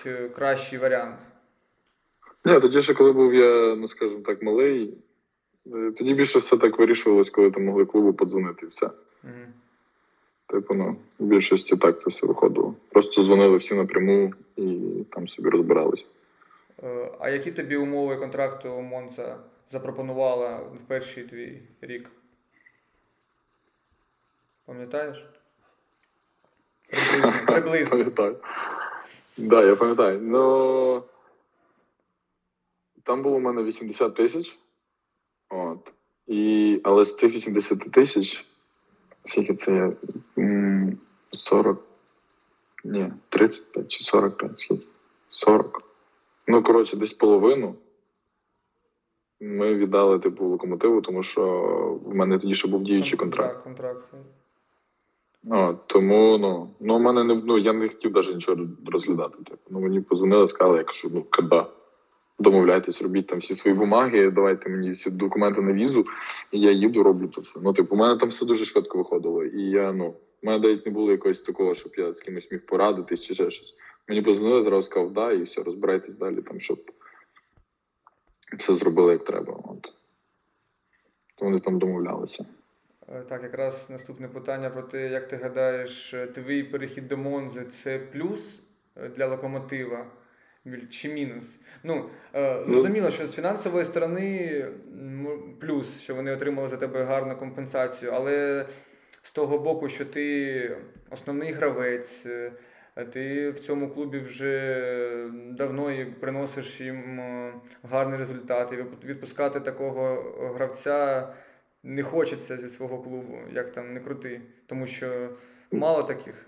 [0.06, 1.18] е, кращий варіант?
[2.46, 4.94] Ні, тоді ще коли був я, ну скажімо так, малий,
[5.74, 8.90] е, тоді більше все так вирішувалось, коли там могли клубу подзвонити і все.
[9.22, 9.52] Мгм.
[10.46, 12.74] Типу, ну, в більшості так це все виходило.
[12.88, 14.80] Просто дзвонили всі напряму і
[15.10, 16.06] там собі розбирались.
[16.82, 19.36] Е, А які тобі умови контракту Монца
[19.70, 22.10] запропонувала в перший твій рік?
[24.66, 25.26] Пам'ятаєш?
[26.90, 27.32] Приблизно.
[27.46, 27.90] Приблизно.
[27.90, 28.36] Пам'ятаю.
[29.36, 30.20] Да, я пам'ятаю.
[30.22, 31.02] Ну
[33.06, 34.58] там було у мене 80 тисяч.
[35.50, 35.92] От.
[36.26, 38.46] І, але з цих 80 тисяч,
[39.24, 39.94] скільки це
[40.36, 40.92] є?
[41.30, 41.82] 40.
[42.84, 44.86] Ні, 35 чи 45, скільки?
[45.30, 45.82] 40.
[46.46, 47.74] Ну, коротше, десь половину.
[49.40, 51.42] Ми віддали типу локомотиву, тому що
[52.04, 53.54] в мене тоді ще був діючий контракт.
[53.54, 54.14] Так, контракт.
[55.50, 59.36] О, тому ну, ну, у мене не ну, я не хотів навіть нічого розглядати.
[59.44, 59.60] Типу.
[59.70, 61.66] Ну, мені позвонили, сказали, я кажу, ну коли?
[62.38, 66.06] Домовляйтесь, робіть там всі свої бумаги, давайте мені всі документи на візу,
[66.52, 67.60] і я їду, роблю то все.
[67.62, 69.44] Ну, типу, у мене там все дуже швидко виходило.
[69.44, 72.66] І я, ну, у мене навіть не було якогось такого, щоб я з кимось міг
[72.66, 73.74] порадитись чи ще щось.
[74.08, 76.90] Мені позвонили, зразу сказав, да, і все, розбирайтесь далі, там, щоб
[78.58, 79.52] все зробили як треба.
[79.64, 79.82] От.
[81.34, 82.46] То вони там домовлялися.
[83.08, 87.64] Е, Так, якраз наступне питання про те, як ти гадаєш, е, твій перехід до Монзи
[87.64, 88.62] це плюс
[88.96, 90.06] е, для локомотива
[90.66, 91.58] Біль- чи мінус?
[91.84, 94.64] Ну, е, зрозуміло, що з фінансової сторони
[95.60, 98.66] плюс, що вони отримали за тебе гарну компенсацію, але
[99.22, 100.76] з того боку, що ти
[101.10, 102.52] основний гравець, е,
[103.12, 107.52] ти в цьому клубі вже давно і приносиш їм е,
[107.82, 108.72] гарний результат,
[109.04, 110.22] відпускати такого
[110.54, 111.28] гравця
[111.82, 115.28] не хочеться зі свого клубу, як там не крути, тому що
[115.70, 116.45] мало таких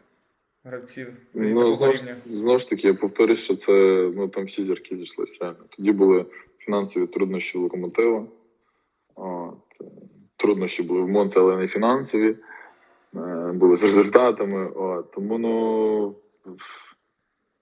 [0.68, 2.16] гравців Ну, такого знову ж, рівня.
[2.26, 3.72] знову ж таки, я повторюсь, що це
[4.16, 5.58] ну там всі зірки зійшлися реально.
[5.76, 6.24] Тоді були
[6.58, 8.26] фінансові труднощі локомотива.
[9.14, 9.84] От, е,
[10.36, 12.36] труднощі були в Монці, але не фінансові.
[13.16, 14.66] Е, Були з результатами.
[14.68, 16.14] От, тому ну,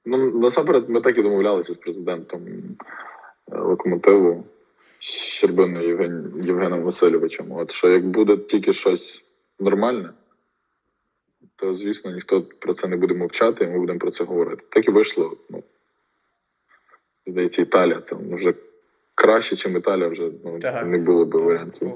[0.05, 2.43] ну насамперед ми так і домовлялися з президентом
[3.53, 4.45] е, локомотиву
[5.01, 7.53] Щербиною Євген, Євгеном Васильовичем.
[7.53, 9.25] От що як буде тільки щось
[9.61, 10.11] нормальне,
[11.57, 14.63] то звісно ніхто про це не буде мовчати, і ми будемо про це говорити.
[14.69, 15.37] Так і вийшло.
[15.51, 15.63] Ну,
[17.27, 18.55] здається, Італія це вже
[19.15, 20.87] краще, ніж Італія, вже ну, Так.
[20.87, 21.93] не було би варіантів.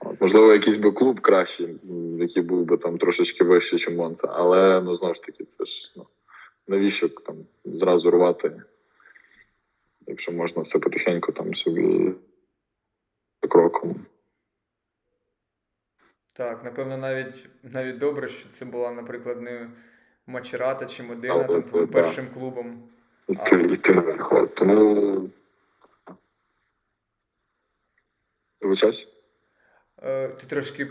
[0.00, 1.80] От, можливо, якийсь би клуб кращий,
[2.18, 5.92] який був би там трошечки вищий, ніж Монца, але ну знову ж таки, це ж
[5.96, 6.06] ну,
[6.68, 8.62] навіщо там зразу рвати,
[10.06, 12.12] якщо можна все потихеньку там собі
[13.48, 13.94] кроком.
[16.38, 19.70] Так, напевно, навіть навіть добре, що це була, наприклад, не
[20.26, 22.82] Мачерата чи Модена, там твоїм першим клубом.
[24.56, 25.30] Тому.
[28.60, 29.08] Вибачаюсь?
[30.02, 30.86] Е, Ти трошки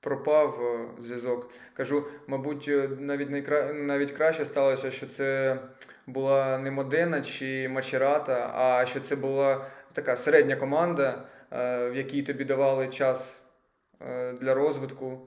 [0.00, 1.50] пропав е, зв'язок.
[1.74, 3.72] Кажу, мабуть, е, навіть найкра...
[3.72, 5.58] навіть краще сталося, що це
[6.06, 11.24] була не Модена чи Мачерата, а що це була така середня команда,
[11.90, 13.47] в якій тобі давали час
[14.40, 15.18] для розвитку,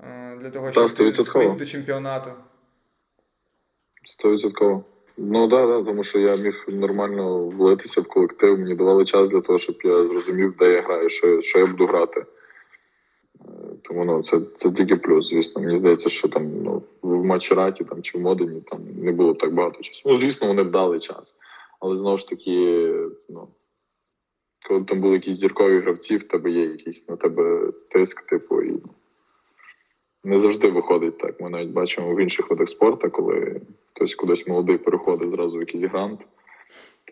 [0.00, 1.56] е, для того, щоб ти 100%.
[1.56, 2.30] до чемпіонату.
[4.04, 4.84] Стовідсотково.
[5.16, 9.28] Ну так, да, да, тому що я міг нормально влитися в колектив, мені давали час
[9.28, 12.20] для того, щоб я зрозумів, де я граю, що, що я буду грати.
[12.20, 12.26] Е,
[13.82, 15.62] Тому ну, це, це тільки плюс, звісно.
[15.62, 19.54] Мені здається, що там ну, в Мачераті там, чи в Модені там не було так
[19.54, 20.02] багато часу.
[20.06, 21.34] Ну, звісно, вони б дали час.
[21.80, 22.92] Але знову ж таки,
[23.28, 23.48] ну,
[24.68, 28.82] коли там були якісь зіркові гравці, в тебе є якийсь на тебе тиск, типу, і
[30.24, 31.40] не завжди виходить так.
[31.40, 33.60] Ми навіть бачимо в інших видах спорту, коли
[33.92, 36.20] хтось кудись молодий переходить зразу в якийсь грант,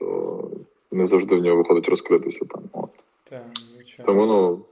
[0.01, 0.51] то
[0.93, 2.63] не завжди в нього виходить розкритися там.
[2.73, 2.91] От.
[3.31, 4.07] Так, звичайно.
[4.07, 4.65] Тому ну.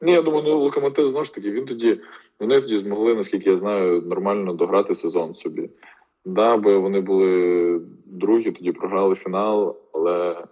[0.00, 2.00] Ні, я думаю, ну локомотив знову ж таки, він тоді,
[2.40, 5.70] вони тоді змогли, наскільки я знаю, нормально дограти сезон собі.
[6.24, 10.44] Да, бо вони були другі, тоді програли фінал, але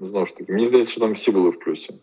[0.00, 1.94] знову ж таки, мені здається, що там всі були в плюсі.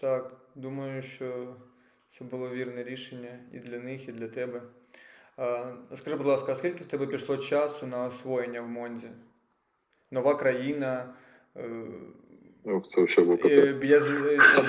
[0.00, 1.54] Так, думаю, що
[2.08, 4.62] це було вірне рішення і для них, і для тебе.
[5.94, 9.08] Скажи, будь ласка, а скільки в тебе пішло часу на освоєння в Монзі?
[10.10, 11.14] Нова країна,
[11.56, 11.84] е,
[12.64, 13.74] Ну, це був е,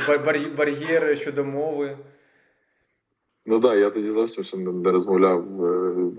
[0.08, 1.98] е, бар'єри щодо мови.
[3.46, 5.46] Ну так, да, я тоді зовсім ще не, розмовляв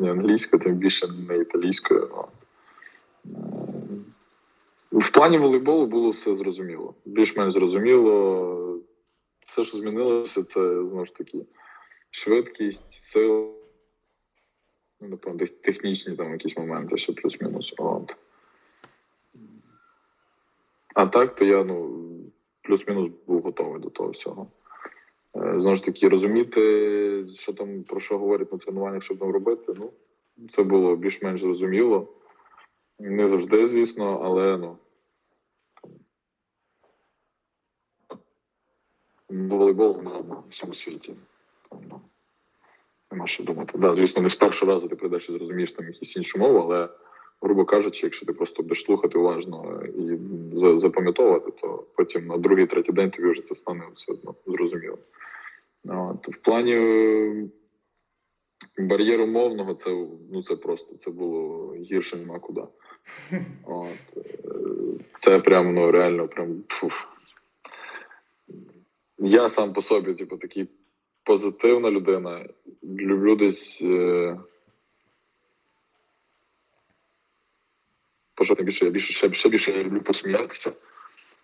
[0.00, 2.08] ні англійською, тим більше не італійською.
[2.10, 3.53] Ну.
[4.94, 6.94] В плані волейболу було все зрозуміло.
[7.04, 8.80] Більш-менш зрозуміло.
[9.46, 11.46] Все, що змінилося, це знову ж таки
[12.10, 13.48] швидкість, сила,
[15.00, 17.74] ну, напевно, технічні там якісь моменти, ще плюс-мінус.
[20.94, 22.06] А так, то я ну,
[22.62, 24.46] плюс-мінус був готовий до того всього.
[25.36, 29.74] Е, Знову ж таки, розуміти, що там про що говорять на тренуваннях, що там робити.
[29.76, 29.92] Ну,
[30.50, 32.08] це було більш-менш зрозуміло.
[32.98, 34.76] Не завжди, звісно, але ну.
[39.34, 41.14] Волейбол на всьому світі.
[41.72, 42.00] Ну,
[43.10, 43.78] Нема що думати.
[43.78, 46.88] Да, звісно, не з першого разу ти прийдеш і зрозумієш там якісь іншу мову, але,
[47.42, 50.18] грубо кажучи, якщо ти просто будеш слухати уважно і
[50.78, 54.98] запам'ятовувати, то потім на другий, третій день тобі вже це стане все одно зрозуміло.
[55.84, 56.28] От.
[56.28, 57.48] В плані е,
[58.78, 62.62] бар'єру мовного, це ну це просто це було гірше нема куди.
[63.66, 64.16] От.
[64.16, 64.22] Е,
[65.20, 66.62] це прям ну реально прям.
[66.68, 67.13] Фух.
[69.24, 70.68] Я сам по собі, типу, такий
[71.22, 72.48] позитивна людина.
[72.82, 73.78] Люблю десь.
[73.82, 74.40] Е...
[78.34, 80.72] Пожалуй, більше я більше ще, ще більше люблю посміятися.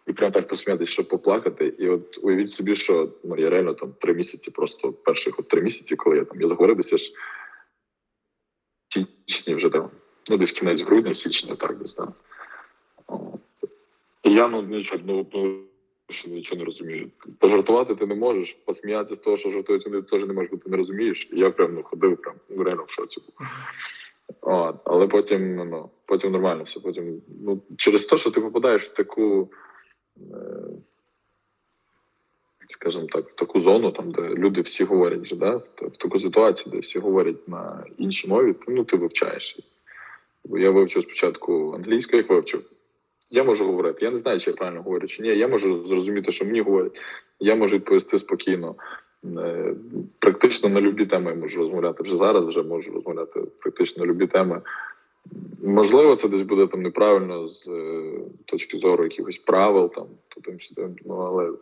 [0.06, 1.66] І прям так посміятися, щоб поплакати.
[1.66, 5.62] І от уявіть собі, що ну, я реально там три місяці, просто перших от три
[5.62, 7.12] місяці, коли я там я заговорився ж
[9.26, 9.90] січні вже там,
[10.28, 12.08] ну десь кінець грудня, січня, так десь так.
[14.22, 15.69] І я ну нічого, ну, ну
[16.12, 17.10] що нічого не розумію.
[17.38, 20.70] Пожартувати ти не можеш, посміятися з того, що жартують, вони теж не можеш, бо ти
[20.70, 21.28] не розумієш.
[21.32, 23.48] І я прям ну, ходив, прям ну, реально в шоці був.
[24.40, 26.80] От, але потім ну, ну, потім нормально все.
[26.80, 29.48] Потім, ну, через те, що ти попадаєш в таку,
[30.18, 30.24] е,
[32.70, 35.56] скажімо так, в таку зону, там, де люди всі говорять вже, да?
[35.56, 39.58] в таку ситуацію, де всі говорять на іншій мові, ну ти вивчаєш.
[40.44, 42.64] Я вивчив спочатку англійську, як вивчив.
[43.30, 44.04] Я можу говорити.
[44.04, 45.28] Я не знаю, чи я правильно говорю, чи ні.
[45.28, 46.92] Я можу зрозуміти, що мені говорять.
[47.40, 48.74] Я можу відповісти спокійно.
[49.24, 49.74] Е,
[50.18, 52.02] практично на любі теми я можу розмовляти.
[52.02, 54.62] Вже зараз вже можу розмовляти практично на любі теми.
[55.62, 58.02] Можливо, це десь буде там неправильно з е,
[58.44, 60.06] точки зору якихось правил, там
[60.44, 60.58] тим
[61.04, 61.52] ну але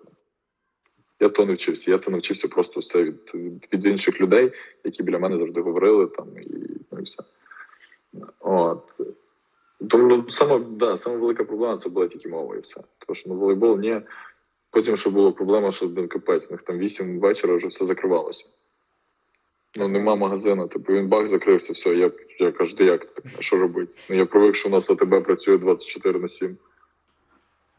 [1.21, 1.91] я то не вчився.
[1.91, 3.35] Я це навчився просто все від,
[3.73, 4.53] від інших людей,
[4.85, 6.49] які біля мене завжди говорили там і,
[6.93, 7.23] ну, і все.
[8.41, 8.83] От.
[9.91, 12.81] Тому ну, саме, да, саме велика проблема це була тільки мова і все.
[13.07, 14.01] Тому що ну, волейбол ні.
[14.71, 18.45] Потім ще була проблема, що один капець, у них там 8 вечора вже все закривалося.
[19.77, 23.07] Ну, нема магазину, типу він бах закрився, все, я я кажу, як
[23.39, 23.93] а що робити?
[24.11, 26.57] Ну я привик, що у нас АТБ працює 24 на 7.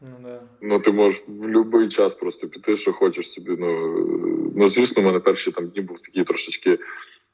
[0.00, 0.40] Ну, да.
[0.60, 3.56] ну ти можеш в будь-який час просто піти, що хочеш собі.
[3.58, 3.98] Ну,
[4.56, 6.78] ну звісно, у мене перші там дні був такі трошечки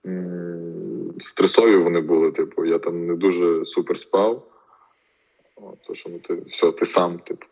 [0.06, 2.32] м- стресові вони були.
[2.32, 4.55] Типу, я там не дуже супер спав.
[5.86, 7.46] То, що ну, ти все, ти сам, типу.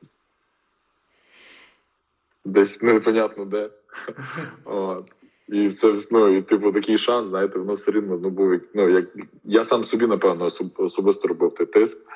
[2.45, 3.71] Десь непонятно де.
[4.65, 5.13] От.
[5.49, 8.61] І це ну, і, типу, такий шанс, знаєте, воно все рівно ну, був.
[8.75, 9.05] Ну, як
[9.45, 12.07] я сам собі, напевно, особисто робив той тиск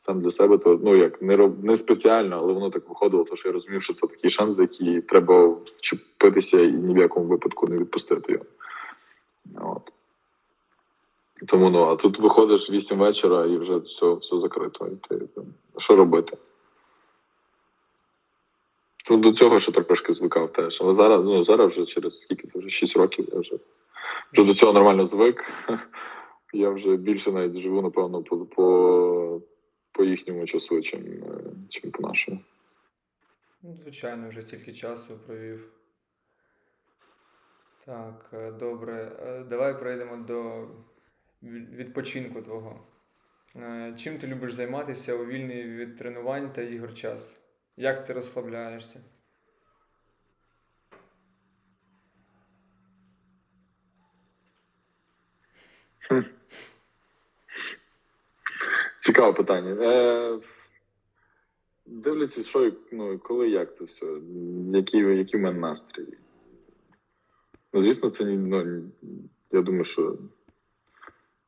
[0.00, 3.36] сам для себе, то ну як не роб не спеціально, але воно так виходило, тому
[3.36, 7.26] що я розумів, що це такий шанс, за який треба вчепитися і ні в якому
[7.26, 8.44] випадку не відпустити його.
[9.54, 9.92] От.
[11.46, 14.86] Тому ну, а тут виходиш 8 вечора і вже все все закрито.
[14.86, 15.26] І ти,
[15.78, 16.36] Що робити?
[19.04, 20.78] Тут до цього ще трошки звикав теж.
[20.80, 23.58] Але зараз ну, зараз вже через скільки це вже 6 років я вже
[24.32, 25.44] вже до цього нормально звик.
[26.52, 29.40] Я вже більше навіть живу, напевно, по по,
[29.92, 31.00] по їхньому часу, чим,
[31.68, 32.40] чим по нашому.
[33.62, 35.72] Ну, Звичайно, вже стільки часу провів.
[37.86, 39.12] Так, е, добре.
[39.22, 40.66] Е, давай перейдемо до
[41.42, 42.86] відпочинку твого.
[43.56, 47.40] Е, чим ти любиш займатися у вільний від тренувань та ігор час?
[47.76, 49.00] Як ти розслабляєшся?
[59.00, 59.76] Цікаве питання.
[59.80, 60.40] Е,
[61.86, 64.06] Дивляться, що ну, коли як це все,
[64.72, 66.06] які які в мене настрій.
[67.72, 68.82] Ну, звісно, це ну,
[69.50, 70.18] я думаю, що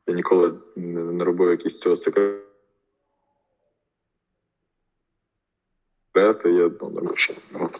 [0.07, 2.43] я ніколи не робив якісь цього секрету.
[6.15, 7.71] Я думаю, що ну,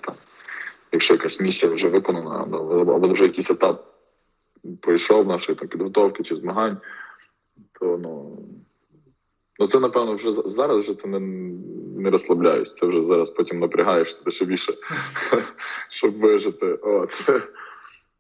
[0.93, 3.93] якщо якась місія вже виконана, або вже якийсь етап
[4.81, 6.79] пройшов нашої там, підготовки чи змагань,
[7.73, 8.39] то ну.
[9.59, 11.21] Ну, це, напевно, вже зараз вже ти не
[12.03, 12.75] не розслабляєш.
[12.75, 14.75] Це вже зараз потім напрягаєш тебе ще більше,
[15.89, 16.73] щоб вижити.
[16.73, 17.11] От.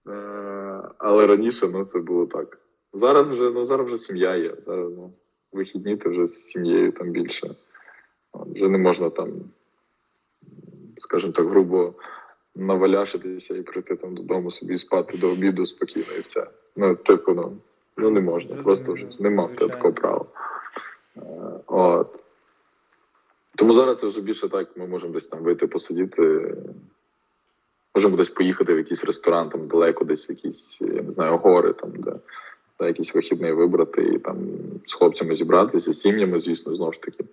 [0.07, 2.59] Е, але раніше ну, це було так.
[2.93, 4.55] Зараз вже ну, зараз вже сім'я є.
[4.66, 5.12] Зараз ну,
[5.53, 7.55] вихідні ти вже з сім'єю там більше.
[8.34, 9.28] Вже не можна там,
[10.99, 11.95] скажімо так, грубо
[12.55, 16.47] наваляшитися і прийти там додому собі спати до обіду спокійно і все.
[16.76, 17.57] Ну, типу, ну,
[17.97, 18.49] ну не можна.
[18.49, 18.64] Зрозуміло.
[18.64, 20.24] Просто вже нема такого права.
[21.16, 21.20] Е,
[21.66, 22.18] от.
[23.57, 26.57] Тому зараз це вже більше так, ми можемо десь там вийти посидіти.
[27.95, 31.72] Можемо десь поїхати в якийсь ресторан, там далеко, десь в якісь, я не знаю, гори,
[31.72, 32.12] там, де
[32.78, 34.36] та якийсь вихідний вибрати і там
[34.86, 37.24] з хлопцями зібратися, з сім'ями, звісно, знову ж таки,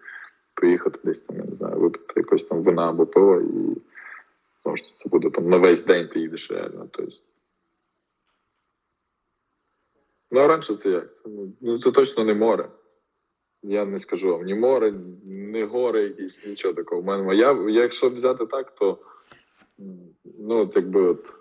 [0.54, 3.82] поїхати десь там, я не знаю, випити якось там вина або пиво і
[4.64, 6.88] Тому що це буде там на весь день ти їдеш реально.
[6.92, 7.16] Тобто.
[10.32, 11.16] Ну, а раніше це як?
[11.16, 12.70] Це, ну, ну, це точно не море.
[13.64, 14.94] Я не скажу вам ні море,
[15.26, 17.02] ні гори, якісь, нічого такого.
[17.02, 18.98] У мене я, якщо взяти так, то
[20.40, 21.39] ну, от якби от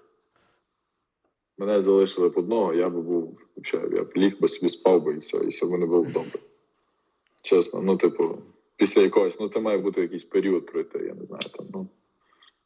[1.59, 5.14] мене залишили б одного, я би був, взагалі, я б ліг би собі спав би
[5.14, 6.40] і все, і все в мене було б добре.
[7.42, 8.38] Чесно, ну, типу,
[8.76, 11.42] після якогось, ну це має бути якийсь період пройти, я не знаю.
[11.56, 11.88] Там, ну,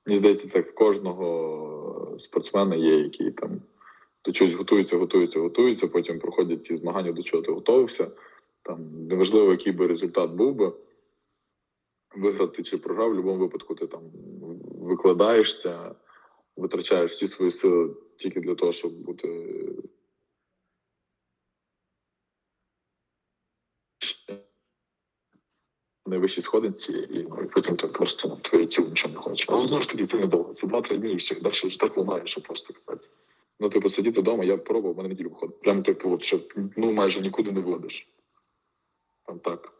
[0.06, 3.60] Мені здається, це в кожного спортсмена є, який там
[4.24, 8.10] до чогось готується, готується, готується, потім проходять ці змагання, до чого ти готувався.
[8.62, 10.72] Там неважливо, який би результат був би.
[12.16, 14.00] Виграти чи програв, в будь-якому випадку ти там
[14.80, 15.94] викладаєшся,
[16.56, 19.58] витрачаєш всі свої сили тільки для того, щоб бути
[26.12, 29.46] найвищій сходинці, і, ну, потім так просто твоє тіло нічого не хоче.
[29.48, 30.52] Але знову ж таки, це недовго.
[30.52, 31.40] Це два-три дні і все.
[31.40, 33.10] Далі вже так ламає, що просто капець.
[33.60, 35.60] Ну, типу, сидіти вдома, я пробував, в мене неділю виходить.
[35.60, 36.40] Прям, типу, от, що
[36.76, 38.08] ну майже нікуди не виводиш.
[39.26, 39.72] Там так.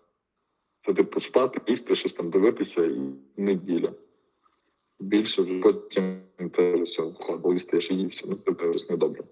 [0.87, 3.01] Це типу спати, їсти, щось там дивитися і
[3.37, 3.93] неділя.
[5.03, 6.23] Більше вже потім
[6.85, 8.23] все входило, їсти, ївся.
[8.25, 9.25] Ну, це ось недобре.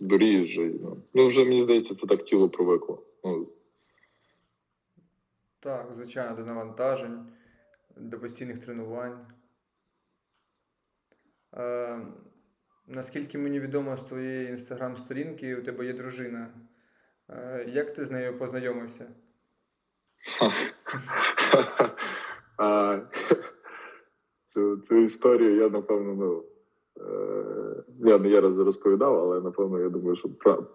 [0.00, 0.60] Дурієш вже.
[0.60, 1.02] Ну.
[1.14, 3.02] ну, вже мені здається, це так тіло привикло.
[3.24, 3.48] Ну,
[5.60, 7.26] Так, звичайно, до навантажень,
[7.96, 9.26] до постійних тренувань.
[11.54, 12.00] Е,
[12.86, 16.50] наскільки мені відомо з твоєї інстаграм-сторінки, у тебе є дружина.
[17.30, 19.06] Е, як ти з нею познайомився?
[24.54, 26.42] Цю, цю історію я, напевно, ну.
[27.06, 30.66] е, Я не я раз розповідав, але напевно, я думаю, що прав-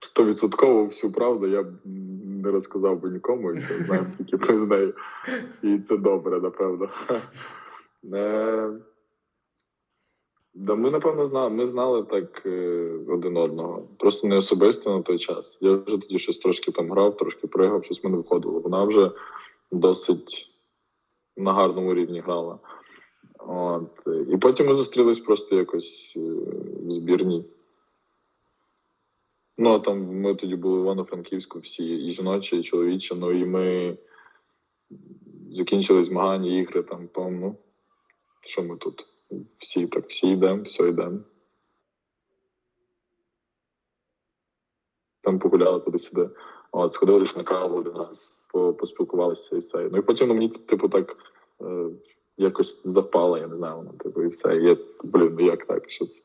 [0.00, 1.66] стовідсотково всю правду я б
[2.44, 4.94] не розказав би нікому, і це знаємо тільки про неї.
[5.62, 6.88] І це добре, напевно.
[8.14, 8.70] Е,
[10.54, 11.50] Да, ми, напевно, знали.
[11.50, 13.88] Ми знали так е, один одного.
[13.98, 15.58] Просто не особисто на той час.
[15.60, 18.60] Я вже тоді щось трошки там грав, трошки пригав, щось мене виходило.
[18.60, 19.10] Вона вже
[19.72, 20.46] досить
[21.36, 22.58] на гарному рівні грала.
[23.38, 23.90] От.
[24.28, 26.20] І потім ми зустрілись просто якось е,
[26.86, 27.44] в збірній.
[29.58, 33.14] Ну, а там ми тоді були в Івано-Франківську, всі і жіночі, і чоловічі.
[33.14, 33.96] Ну і ми
[35.50, 37.56] закінчили змагання, ігри там, по ну,
[38.40, 39.06] що ми тут?
[39.58, 41.18] Всі так, всі йдемо, все йдемо.
[45.20, 46.30] Там погуляли туди-сюди.
[46.72, 49.88] От, сходили на каву раз, по- поспілкувалися і все.
[49.92, 51.16] Ну і потім ну, мені, типу, так
[51.60, 51.90] е,
[52.38, 54.56] якось запало, я не знаю, воно, типу, і все.
[54.56, 55.90] І я, блін, ну як так?
[55.90, 56.20] Що це?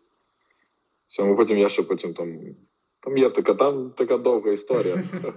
[1.07, 2.39] Все, ну, потім я ще потім там.
[2.99, 4.95] Там є така, там така довга історія.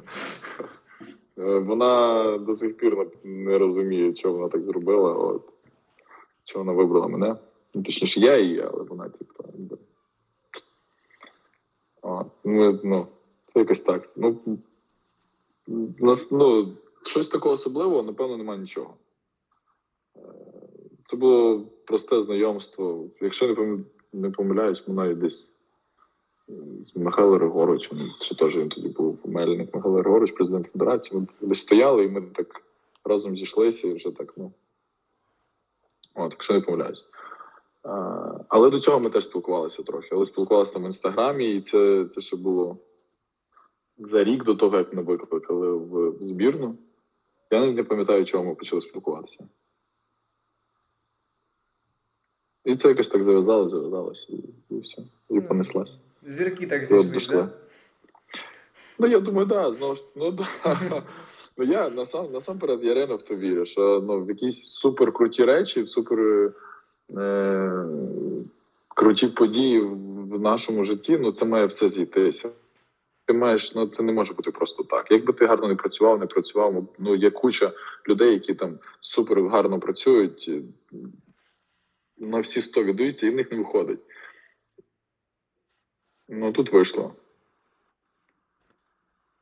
[1.38, 5.12] Е, Вона до сих пір не- розуміє, чого вона так зробила.
[5.12, 5.42] От.
[6.44, 7.36] Чого вона вибрала мене.
[7.74, 9.44] Ну, точніше, я її, але вона, типу.
[12.44, 13.06] Ми, ну,
[13.52, 14.08] це якось так.
[14.16, 14.40] Ну,
[15.98, 16.72] нас, ну,
[17.04, 18.94] щось такого особливого, напевно, немає нічого.
[21.11, 23.11] Це було просте знайомство.
[23.20, 23.78] Якщо
[24.12, 25.57] не помиляюсь, ми навіть десь
[26.82, 31.20] з Михайлом Григоровичем, чи теж він тоді був Мельник Михайло Григорович, президент Федерації.
[31.20, 32.62] Ми десь стояли, і ми так
[33.04, 34.52] разом зійшлися, і вже так, ну.
[36.14, 37.04] От, якщо не помиляюсь.
[37.82, 40.09] А, але до цього ми теж спілкувалися трохи.
[40.12, 42.78] Але спілкувалися там в інстаграмі, і це, це ще було
[43.98, 46.78] за рік до того, як мене викликали в збірну.
[47.50, 49.48] Я навіть не пам'ятаю, чого ми почали спілкуватися.
[52.66, 54.26] І це якось так зав'язалося, зав'язалося,
[54.70, 55.02] і, все.
[55.30, 55.98] І понеслась.
[56.26, 57.58] Зірки так зійшли, так?
[58.98, 60.48] Ну, я думаю, да, знову ж ну да.
[61.58, 65.44] Ну я насам, насамперед я реально в то вірю, що ну, в якісь супер круті
[65.44, 66.52] речі, в супер
[67.16, 67.84] е,
[68.88, 69.80] круті події
[70.30, 72.50] в нашому житті, ну це має все зійтися.
[73.26, 75.06] Ти маєш, ну це не може бути просто так.
[75.10, 77.72] Якби ти гарно не працював, не працював, ну є куча
[78.08, 80.50] людей, які там супер гарно працюють,
[82.18, 84.00] на всі 100 віддаються, і в них не виходить.
[86.28, 87.14] Ну тут вийшло.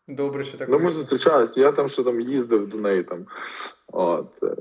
[0.09, 3.27] Добре, що так Ну, ми зустрічалися, я там що там їздив до неї, там,
[3.87, 4.55] от, е,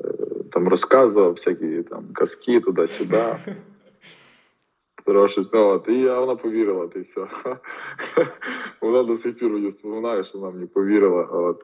[0.52, 3.24] там розказував всякі там казки туди-сюди.
[5.06, 7.28] Трошки, ну, от, і я- вона повірила, ти все.
[8.82, 11.24] Вона до сих пір вспоминає, що вона мені повірила.
[11.24, 11.64] От.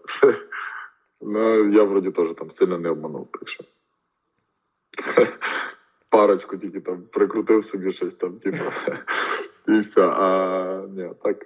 [1.22, 3.64] Ну, я вроді теж там сильно не обманув, так що.
[6.10, 8.57] Парочку тільки там прикрутив собі щось там, типу.
[9.68, 10.01] І все.
[10.01, 11.45] А ні, так.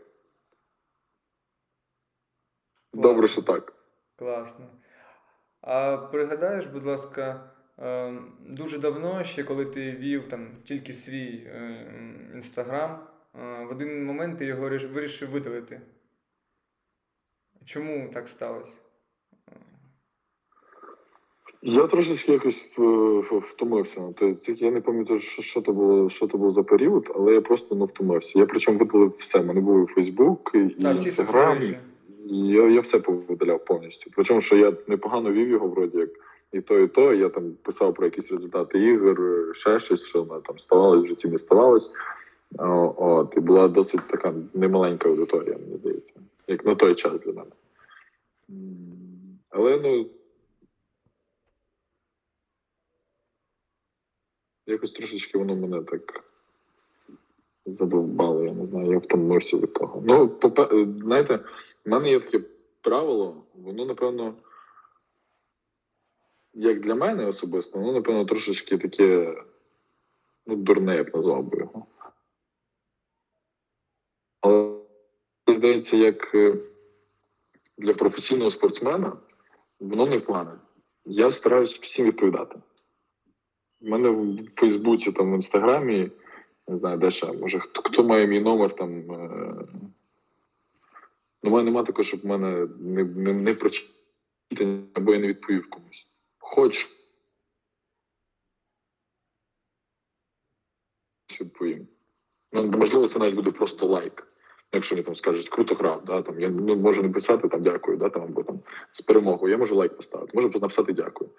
[2.93, 3.74] Добре, що так.
[4.16, 4.66] Класно.
[5.61, 11.51] А пригадаєш, будь ласка, е, дуже давно, ще коли ти вів там тільки свій
[12.34, 15.82] інстаграм, в один момент ти його вирішив видалити.
[17.66, 18.83] Чому так сталося?
[21.66, 22.70] Я трошечки якось
[23.51, 24.01] втомився.
[24.47, 27.86] Я не пам'ятаю, що це було, що це був за період, але я просто ну,
[27.86, 28.39] втомився.
[28.39, 29.39] Я причому видалив все.
[29.39, 31.57] У мене був і Фейсбук, і Інстаграм.
[32.26, 34.11] Я я все повидаляв повністю.
[34.16, 36.09] Причому, що я непогано вів його, вроді як
[36.51, 37.14] і то, і то.
[37.14, 39.20] Я там писав про якісь результати ігор,
[39.53, 41.93] ще щось, що там ставалось в житті, не ставалось.
[42.97, 46.14] От, і була досить така немаленька аудиторія, мені здається,
[46.47, 47.51] як на той час для мене.
[49.49, 50.05] Але ну.
[54.68, 56.24] Якось трошечки воно мене так
[57.66, 60.03] задовбало, я не знаю, я втомився від того.
[60.05, 60.86] Ну, попе...
[61.01, 61.39] знаєте,
[61.86, 62.39] в мене є таке
[62.82, 64.36] правило, воно, напевно,
[66.53, 69.38] як для мене особисто, воно, напевно, трошечки таке
[70.45, 71.86] ну, дурне, я б назвав би його.
[74.41, 74.80] Але
[75.47, 76.55] здається, як е,
[77.78, 79.18] для професійного спортсмена,
[79.80, 80.51] воно не плане.
[81.05, 82.55] Я стараюся всім відповідати.
[83.84, 86.12] У мене в Фейсбуці, там в Інстаграмі,
[86.68, 89.12] не знаю, де ще, може, хто хто має мій номер там.
[89.12, 89.66] Е...
[91.44, 95.70] Ну, мене немає такого, щоб в мене не не, не прочитання, або я не відповів
[95.70, 96.08] комусь.
[96.40, 96.88] Хоч
[101.42, 101.88] відповім.
[102.52, 104.28] Ну, можливо, це навіть буде просто лайк.
[104.74, 108.10] Якщо мені там скажуть, круто грав, да, там, я ну, можу написати там дякую, да,
[108.10, 108.60] там, або там
[108.94, 111.30] з перемогою, я можу лайк поставити, можу написати дякую.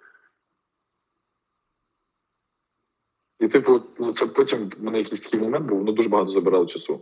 [3.44, 6.66] І, типу, ну, це потім в мене якийсь такий момент був, воно дуже багато забирало
[6.66, 7.00] часу.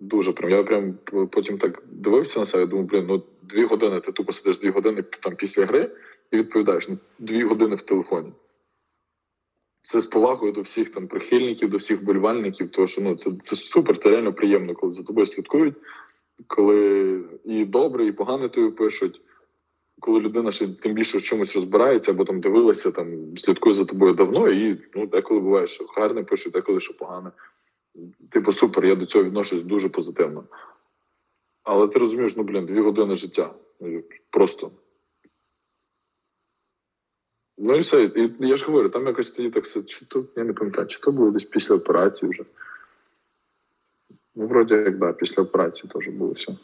[0.00, 0.50] Дуже прям.
[0.50, 0.98] Я прям
[1.30, 5.02] потім так дивився на себе, думаю, блін, ну дві години, ти тупо сидиш дві години
[5.02, 5.90] там після гри
[6.30, 8.32] і відповідаєш ну, дві години в телефоні.
[9.82, 13.56] Це з повагою до всіх там прихильників, до всіх болівальників, тому що ну, це це
[13.56, 15.74] супер, це реально приємно, коли за тобою слідкують,
[16.46, 19.20] коли і добре, і погано тобі пишуть
[20.00, 24.14] коли людина ще тим більше в чомусь розбирається, або там дивилася, там слідкує за тобою
[24.14, 27.30] давно, і ну деколи буває, що гарне пише, деколи що погане.
[28.30, 30.44] Типу, супер, я до цього відношусь дуже позитивно.
[31.62, 33.54] Але ти розумієш, ну блін, дві години життя.
[34.30, 34.70] Просто.
[37.58, 38.04] Ну і все.
[38.04, 41.12] І я ж говорю, там якось тоді так чи то, я не пам'ятаю, чи то
[41.12, 42.44] було десь після операції вже.
[44.34, 46.56] Ну, вроді як да, після операції теж було все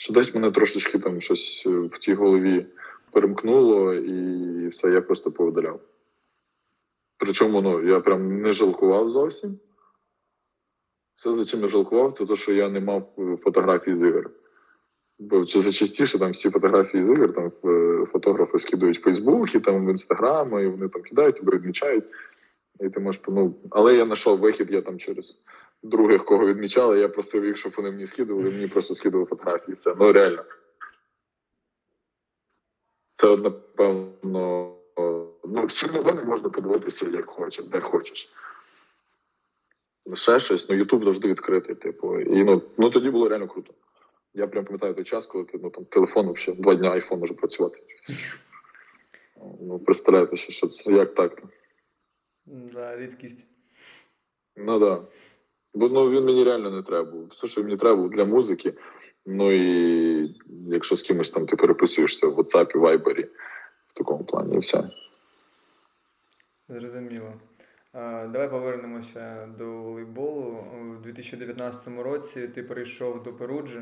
[0.00, 2.66] що десь мене трошечки там щось е, в тій голові
[3.12, 5.80] перемкнуло, і все, я просто повидаляв.
[7.18, 9.58] Причому ну, я прям не жалкував зовсім.
[11.14, 14.30] Все, за чим я жалкував, це те, що я не мав е, фотографій з ігор.
[15.18, 19.60] Бо це частіше там всі фотографії з ігор, там е, фотографи скидують в Фейсбук, і
[19.60, 22.04] там в Інстаграм, і вони там кидають, тебе відмічають.
[22.80, 25.42] І ти можеш ну, Але я знайшов вихід, я там через
[25.82, 29.74] других, кого відмічали, я просив їх, щоб вони мені скидували, мені просто скидували фотографії.
[29.74, 29.94] Все.
[29.98, 30.44] Ну реально.
[33.14, 34.76] Це, напевно,
[35.44, 38.32] ну, всі новини можна подивитися, як хочеш, де хочеш.
[40.14, 42.20] Ще щось, ну Ютуб завжди відкритий, типу.
[42.20, 43.74] І ну, ну тоді було реально круто.
[44.34, 47.34] Я прям пам'ятаю той час, коли ти ну, там, телефон взагалі два дні айфон може
[47.34, 47.78] працювати.
[49.60, 51.42] Ну, представляєте, що це як так?
[52.46, 53.46] Да, рідкість.
[54.56, 55.00] Ну так.
[55.00, 55.06] Да.
[55.74, 57.28] Бо ну, він мені реально не треба був.
[57.28, 58.74] Все, що мені треба для музики.
[59.26, 63.26] Ну і якщо з кимось там ти переписуєшся в WhatsApp, Viber,
[63.88, 64.90] в такому плані, і все.
[66.68, 67.32] Зрозуміло.
[67.92, 70.64] Давай повернемося до волейболу.
[70.80, 73.80] У 2019 році ти перейшов до Перуджі,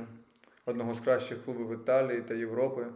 [0.66, 2.86] одного з кращих клубів Італії та Європи.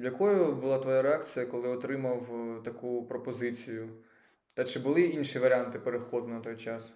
[0.00, 2.26] Якою була твоя реакція, коли отримав
[2.64, 3.88] таку пропозицію?
[4.54, 6.92] Та чи були інші варіанти переходу на той час?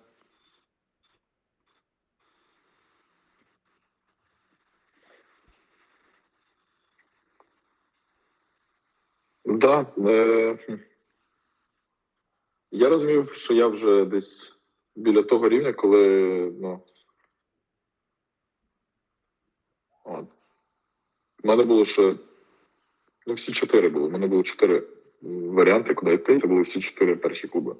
[9.68, 10.58] Да, е,
[12.70, 14.52] я розумів, що я вже десь
[14.96, 15.98] біля того рівня, коли
[16.60, 16.82] ну,
[20.04, 20.26] от.
[21.44, 22.16] У мене було ще
[23.26, 24.06] ну, всі чотири були.
[24.06, 24.82] У мене було чотири
[25.22, 26.40] варіанти, куди йти.
[26.40, 27.76] Це були всі чотири перші клуби.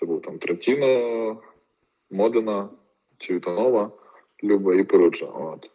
[0.00, 1.42] Це був там Трентіно,
[2.10, 2.68] Модена,
[3.18, 3.90] Чивітанова,
[4.44, 5.26] Люба і Перуджа.
[5.26, 5.70] От.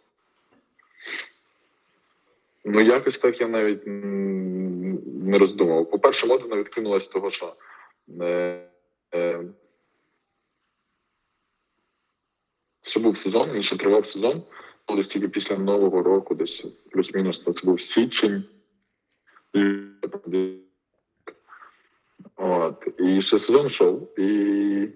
[2.66, 5.90] Ну, якось так я навіть не роздумував.
[5.90, 7.54] По-перше, Модена відкинулась того, що
[8.22, 8.70] е,
[9.16, 9.44] е,
[12.82, 14.44] це був сезон, він ще тривав сезон,
[14.96, 18.44] десь тільки після Нового року, десь плюс-мінус, це був січень.
[22.36, 22.88] От.
[23.00, 24.90] І ще сезон йшов, і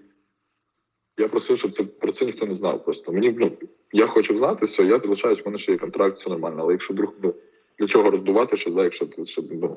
[1.18, 2.84] я просив, щоб це про це ніхто не знав.
[2.84, 3.52] Просто мені ну,
[3.92, 6.62] я хочу знати, все, я залишаюсь, в мене ще є контракт, все нормально.
[6.62, 7.34] Але якщо вдруг ну,
[7.78, 9.76] для чого роздувати, що за, якщо ти ну,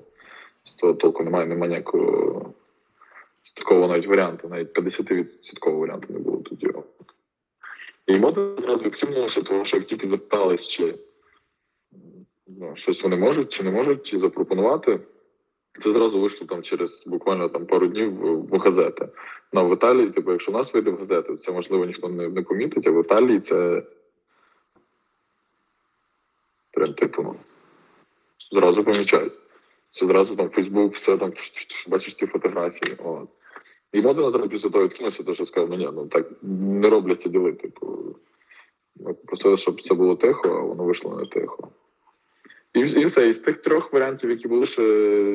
[0.65, 2.53] з того толку немає, немає ніякого
[3.57, 6.73] такого навіть варіанту, навіть 50% варіанту не було тоді.
[8.07, 10.95] І мода зразу відкинулася, тому що як тільки запитались, чи
[12.47, 14.99] ну, щось вони можуть чи не можуть запропонувати.
[15.83, 18.11] Це зразу вийшло там через буквально там пару днів
[18.49, 19.09] в, газети.
[19.53, 22.41] Ну, в Італії, типу, якщо в нас вийде в газети, це можливо ніхто не, не
[22.41, 23.83] помітить, а в Італії це
[26.71, 27.35] прям типу,
[28.51, 29.33] зразу помічають.
[29.91, 31.33] Це зразу там Фейсбук, все там
[31.87, 32.97] бачиш ці фотографії.
[33.03, 33.29] От.
[33.93, 37.21] І мода зараз після того відкинувся, то що сказав, ну ні, ну так не роблять
[37.23, 37.53] ці діли.
[37.53, 38.15] Типу,
[38.95, 41.71] ми просили, щоб це було тихо, а воно вийшло не тихо.
[42.73, 44.81] І, і все, із тих трьох варіантів, які були ще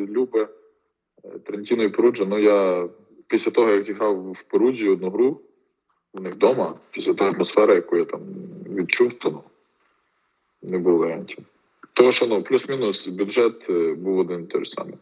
[0.06, 0.48] Любе,
[1.24, 2.88] е, Трентіно і Перуджа, ну я
[3.28, 5.40] після того, як зіграв в Перуджі одну гру
[6.12, 8.20] у них вдома, після тої атмосфери, яку я там
[8.66, 9.42] відчув, то ну,
[10.62, 11.38] не було варіантів.
[11.92, 14.94] Тому що ну, плюс-мінус бюджет е, був один і той самий.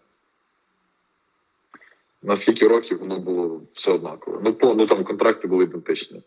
[2.22, 4.40] На скільки років воно було все однаково.
[4.44, 6.22] Ну, по, ну там контракти були ідентичні.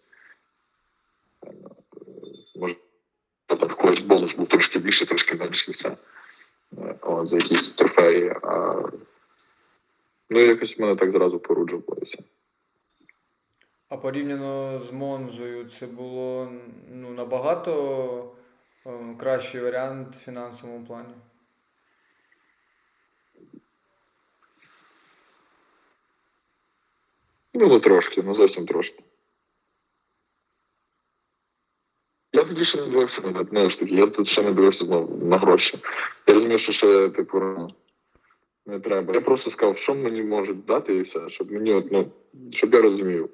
[1.46, 1.52] Е,
[2.56, 2.76] Може,
[3.46, 5.98] там в когось бонус був трошки більше, трошки менше все.
[6.78, 8.36] Е, От, за якісь трофеї.
[8.42, 8.82] А...
[10.30, 12.18] Ну, якось в мене так зразу поруджувалося.
[13.90, 16.52] А порівняно з Монзою, це було
[16.94, 18.32] ну, набагато
[19.20, 21.14] кращий варіант в фінансовому плані.
[27.54, 29.04] Ну, ну трошки, ну зовсім трошки.
[32.32, 35.26] Я тоді ще не дивився на ну, ж таки, я тут ще не дивився знову
[35.26, 35.78] на гроші.
[36.28, 37.42] Я розумію, що ще, типу,
[38.66, 39.14] не треба.
[39.14, 42.12] Я просто сказав, що мені можуть дати і все, щоб мені, от, ну,
[42.52, 43.30] щоб я розумів,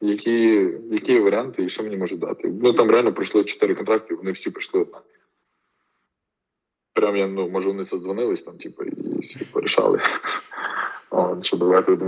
[0.00, 2.48] які, які варіанти і що мені можуть дати.
[2.62, 5.12] Ну там реально пройшло чотири контракти, вони всі прийшли однакові.
[6.92, 10.00] Прям я, ну, може, вони задзвонились там, типу, і всі порішали.
[11.42, 11.98] Що давайте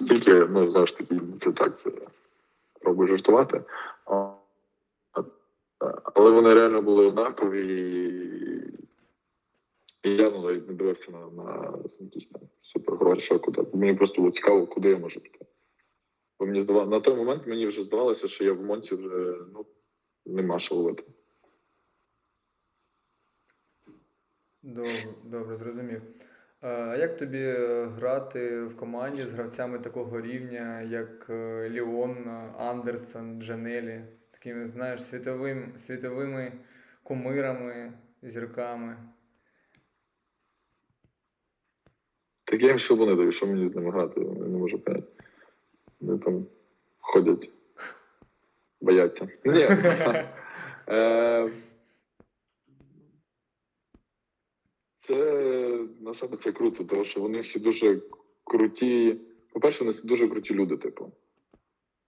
[0.00, 1.90] стільки, ну, знову ж таки, це так, це
[2.80, 3.62] пробую жартувати.
[6.14, 7.60] Але вони реально були однакові,
[10.02, 13.62] і, я ну, навіть не дивився на, на якісь там супергроші, куди.
[13.74, 15.38] Мені просто було цікаво, куди я можу піти.
[16.42, 19.66] Бо мені здавалося, на той момент мені вже здавалося, що я в Монці вже ну,
[20.26, 21.02] нема що ловити.
[24.62, 26.02] Добре, добре, зрозумів.
[26.62, 32.28] Е, А як тобі е, грати в команді з гравцями такого рівня, як е, Ліон,
[32.58, 36.52] Андерсон, Джанелі, такими, знаєш, світовим, світовими
[37.02, 38.96] кумирами, зірками?
[42.44, 45.21] Так я їм що вони дають, що мені з ними грати, я не можу поняти.
[46.02, 46.46] Вони там
[46.98, 47.50] ходять,
[48.80, 49.28] бояться.
[49.44, 49.66] Ні.
[50.88, 51.50] Е,
[55.00, 55.16] Це
[56.00, 58.00] на себе це круто, тому що вони всі дуже
[58.44, 59.20] круті.
[59.52, 61.12] По-перше, вони дуже круті люди, типу.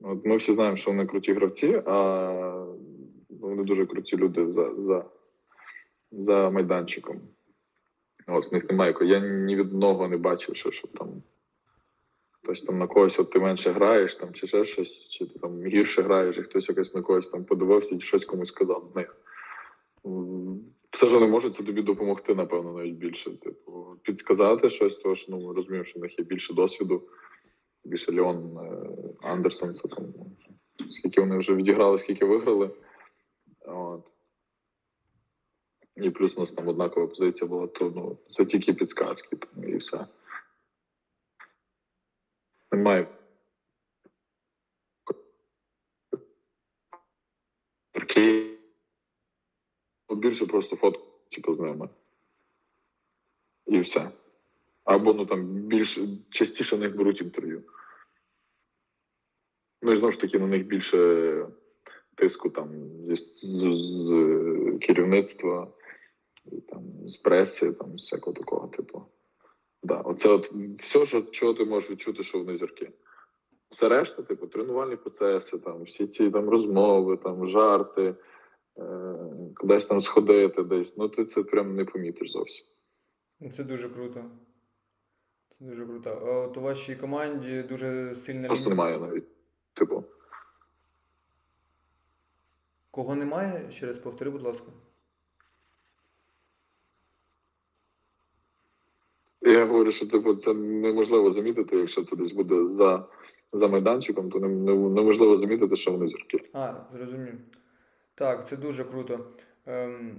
[0.00, 2.66] От ми всі знаємо, що вони круті гравці, а
[3.30, 5.04] вони дуже круті люди за, за,
[6.12, 7.20] за майданчиком.
[8.26, 8.94] От в них немає.
[9.00, 11.22] Я ні від одного не бачив, що, щоб там
[12.44, 15.66] хтось там на когось от ти менше граєш, там, чи ще щось, чи ти там
[15.66, 19.16] гірше граєш, і хтось якось на когось там подивився і щось комусь сказав з них.
[20.90, 23.30] Все ж вони можуть це тобі допомогти, напевно, навіть більше.
[23.30, 27.02] Типу, підсказати щось, тому що ну, ми розуміємо, що в них є більше досвіду.
[27.84, 30.04] Більше Леон е, Андерсон, це там,
[30.90, 32.70] скільки вони вже відіграли, скільки виграли.
[33.66, 34.10] От.
[35.96, 39.36] І плюс у нас там однакова позиція була, то ну, це тільки підсказки,
[39.68, 40.06] і все.
[42.74, 43.06] Немає.
[50.08, 51.00] Ну, Більше просто фото,
[51.32, 51.88] типу, з ними.
[53.66, 54.10] І все.
[54.84, 55.98] Або ну там більш
[56.30, 57.62] частіше в них беруть інтерв'ю.
[59.82, 61.46] Ну і знову ж таки на них більше
[62.14, 62.68] тиску там
[63.06, 65.72] зі, з, з керівництва,
[66.68, 69.06] там, з преси, там, всякого такого, типу.
[69.84, 72.92] Да, оце от все, що, чого ти можеш відчути, що вони зірки.
[73.70, 78.14] Все решта, типу, тренувальні процеси, там, всі ці там розмови, там, жарти,
[78.78, 79.14] е,
[79.56, 80.96] кудись там сходити десь.
[80.96, 82.66] Ну, ти це прям не помітиш зовсім.
[83.40, 84.24] Ну, Це дуже круто.
[85.58, 86.10] Це дуже круто.
[86.10, 88.84] А От у вашій команді дуже сильна Просто лінія.
[88.84, 89.24] немає навіть.
[89.74, 90.04] Типу,
[92.90, 93.70] Кого немає?
[93.70, 94.66] Ще раз повтори, будь ласка.
[99.44, 103.04] Я говорю, що типу, це неможливо замітити, якщо це десь буде за,
[103.52, 106.38] за майданчиком, то не- не- неможливо замітити, що вони зірки.
[106.52, 107.34] А, зрозумів.
[108.14, 109.20] Так, це дуже круто.
[109.66, 110.10] Ем,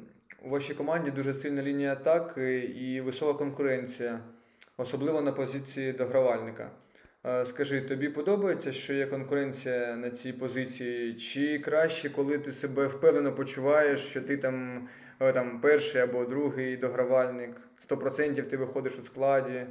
[0.46, 4.20] у вашій команді дуже сильна лінія атаки і висока конкуренція,
[4.78, 6.72] особливо на позиції догравальника.
[7.26, 11.16] Е, Скажи, тобі подобається, що є конкуренція на цій позиції?
[11.16, 14.88] Чи краще, коли ти себе впевнено почуваєш, що ти там,
[15.20, 17.52] е, там перший або другий догравальник,
[17.82, 19.68] 100% ти виходиш у складі?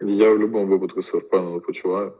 [0.00, 2.12] Я в будь-якому випадку себе впевнено почуваю.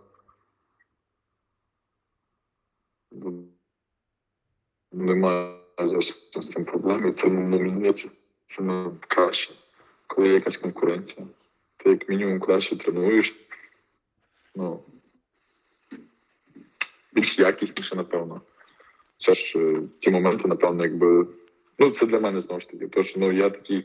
[4.93, 5.59] Немає
[6.43, 7.09] з цим проблем.
[7.09, 8.11] І це ну, мені здається,
[8.47, 9.55] це не краще,
[10.07, 11.27] коли є якась конкуренція.
[11.77, 13.49] Ти як мінімум краще тренуєш.
[14.55, 14.83] Ну,
[17.13, 18.41] більш якісніше, напевно.
[19.19, 21.27] Це ж е, ті моменти, напевно, якби.
[21.79, 23.05] Ну, це для мене знову ж таки.
[23.05, 23.85] Що ну, я такий,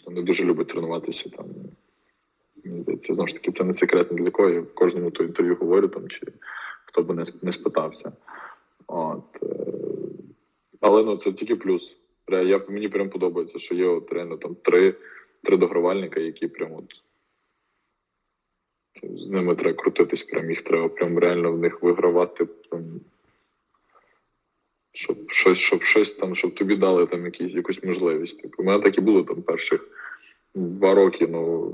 [0.00, 1.46] хто не дуже любить тренуватися там.
[2.64, 4.50] Здається, знову ж таки, це не секрет для кого.
[4.50, 6.20] Я в кожному то інтерв'ю говорю, там, чи
[6.86, 8.12] хто би не, не спитався.
[8.86, 9.46] От, е,
[10.80, 11.96] але ну, це тільки плюс.
[12.28, 14.94] Я, мені прям подобається, що є от, реально там три,
[15.42, 16.84] три догравальника, які прям от.
[19.02, 22.44] З ними треба крутитись, прям їх треба прям реально в них вигравати.
[22.44, 23.00] Прям,
[24.96, 28.42] щоб щось, щоб щось там, щоб тобі дали там якісь, якусь можливість.
[28.42, 29.88] Типу, у мене так і було там перших
[30.54, 31.72] два роки, ну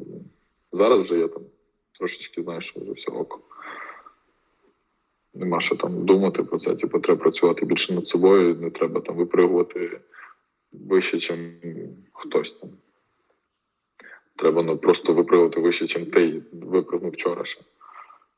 [0.72, 1.42] зараз вже я там
[1.98, 3.40] трошечки знаю, що вже все око.
[5.34, 6.74] Нема що там думати про це.
[6.74, 10.00] Типу, треба працювати більше над собою, не треба там випригувати
[10.72, 12.70] вище, ніж хтось там.
[14.36, 17.60] Треба ну, просто випригувати вище, ніж ти випрыгнув вчора ще.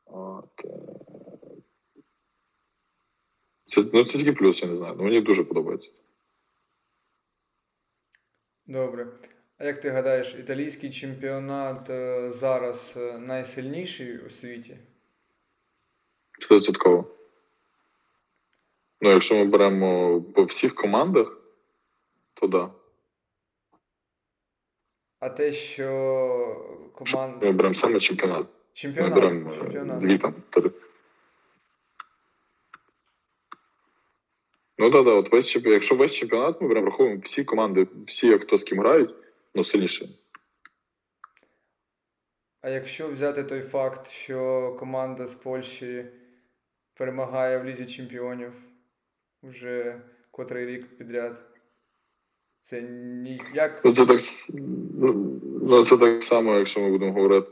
[0.06, 0.68] От, е,
[3.74, 4.94] це, ну, це тільки плюс, я не знаю.
[4.98, 5.90] Ну, мені дуже подобається.
[8.66, 9.06] Добре.
[9.58, 14.76] А як ти гадаєш, італійський чемпіонат е, зараз е, найсильніший у світі?
[16.40, 17.04] Стовідсотково.
[19.00, 21.38] Ну, якщо ми беремо по всіх командах,
[22.34, 22.70] то да.
[25.20, 25.86] А те, що
[26.94, 27.42] команд...
[27.42, 28.40] Ми беремо саме чемпіонат.
[28.40, 29.14] Ми Чемпіонат.
[29.14, 29.98] беремо е, чемпіонат.
[29.98, 30.34] дві там.
[30.50, 30.70] три.
[34.84, 35.80] Ну так, да, от весь чемпіонат.
[35.80, 39.14] Якщо весь чемпіонат, ми беремо рахуємо всі команди, всі, хто з ким грають,
[39.54, 40.18] ну сильніші.
[42.60, 46.06] А якщо взяти той факт, що команда з Польщі
[46.94, 48.52] перемагає в Лізі Чемпіонів
[49.42, 51.42] вже котрий рік підряд,
[52.60, 53.84] це ніяк.
[53.84, 54.20] Ну, це так,
[54.98, 57.50] ну, ну, це так само, якщо ми будемо говорити.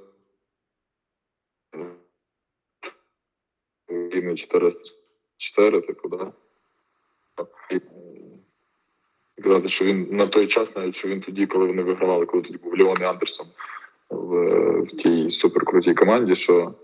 [3.88, 6.32] Рівно 404, типу, да.
[9.42, 12.56] Казати, що він на той час, навіть що він тоді, коли вони вигравали, коли тоді
[12.58, 13.46] був Леон і Андерсон
[14.10, 14.36] в,
[14.80, 16.74] в тій суперкрутій команді, що,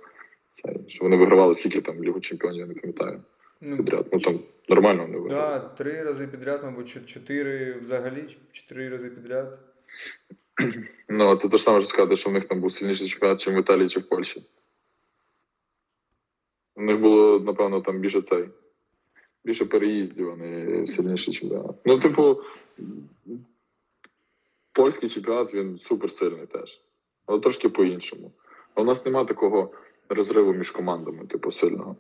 [0.89, 3.23] що вони вигравали скільки там Лігу Чемпіонів, я не пам'ятаю,
[3.61, 4.07] Ну, підряд.
[4.13, 4.39] Ну там
[4.69, 5.59] нормально вони вигравали.
[5.59, 9.59] да, три рази підряд, мабуть, чотири взагалі, чотири рази підряд.
[11.09, 13.51] Ну, це те ж саме, що сказати, що в них там був сильніший чемпіонат, чи
[13.51, 14.43] в Італії, чи в Польщі.
[16.77, 18.49] У них було, напевно, там більше цей.
[19.49, 21.77] Більше переїздів, а не сильніший чемпіонат.
[21.85, 22.41] Ну, типу,
[24.73, 26.81] польський чемпіонат він суперсильний теж.
[27.27, 28.33] Але трошки по-іншому.
[28.77, 29.71] У нас немає такого
[30.09, 31.97] розриву між командами, типу, сильного.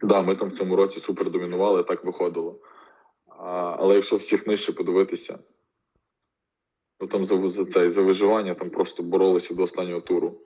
[0.00, 2.58] Так, да, ми там в цьому році супер домінували, так виходило.
[3.38, 5.38] А, але якщо всіх нижче подивитися,
[7.00, 10.40] Ну там за, за цей за виживання там просто боролися до останнього туру.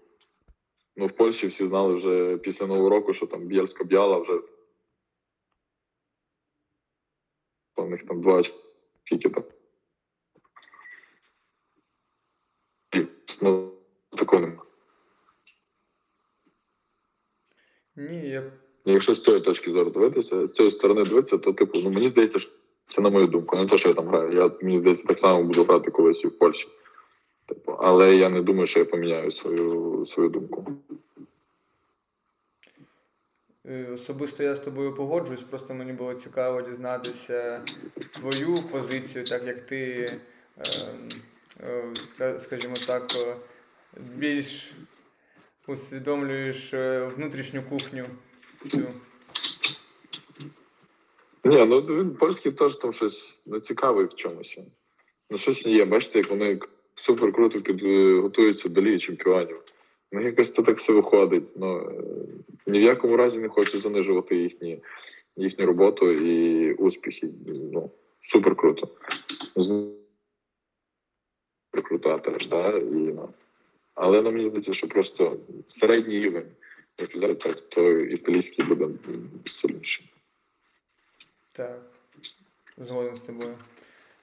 [0.96, 4.40] Ну, в Польщі всі знали вже після Нового року, що там Бєльська Б'яла вже.
[7.82, 8.58] У них там два очки,
[9.04, 9.44] скільки там.
[13.42, 13.72] Ну,
[14.16, 14.62] такого нема.
[17.96, 18.52] Ні, я
[18.86, 22.10] Ну, Якщо з цієї точки зору дивитися, з цієї сторони дивитися, то типу, ну мені
[22.10, 22.50] здається, що
[22.94, 23.56] це на мою думку.
[23.56, 24.32] Не те, що я там граю.
[24.32, 26.68] Я мені здається, так само буду грати колись і в Польщі.
[27.46, 30.66] Типу, але я не думаю, що я поміняю свою, свою думку.
[33.70, 37.62] Е, Особисто я з тобою погоджуюсь, просто мені було цікаво дізнатися
[38.12, 40.12] твою позицію, так як ти,
[40.58, 40.64] е,
[41.60, 43.36] е, ска- скажімо так, е,
[44.16, 44.72] більш
[45.66, 46.74] усвідомлюєш
[47.16, 48.04] внутрішню кухню
[48.64, 48.78] цю.
[51.44, 54.58] Ні, ну він польський теж там щось ну, цікавий в чомусь.
[55.30, 55.84] Ну, щось є.
[55.84, 56.60] Бачите, як вони
[56.94, 59.62] супер круто підготуються до Ліги чемпіонів.
[60.12, 61.44] Ну, якось це так все виходить.
[61.56, 62.02] Ну, е,
[62.66, 64.82] ні в якому разі не хочу занижувати їхні,
[65.36, 67.28] їхню роботу і успіхи.
[67.72, 67.90] Ну,
[68.22, 68.88] супер круто.
[69.56, 70.00] З-
[71.90, 72.78] крута теж, да?
[72.78, 73.28] І, ну,
[73.94, 75.36] але ну, мені здається, що просто
[75.68, 76.46] середній рівень,
[76.98, 78.88] якщо взяти, так, то італійський буде
[79.60, 80.12] сильніший.
[81.52, 81.82] Так,
[82.76, 83.58] згоден з тобою.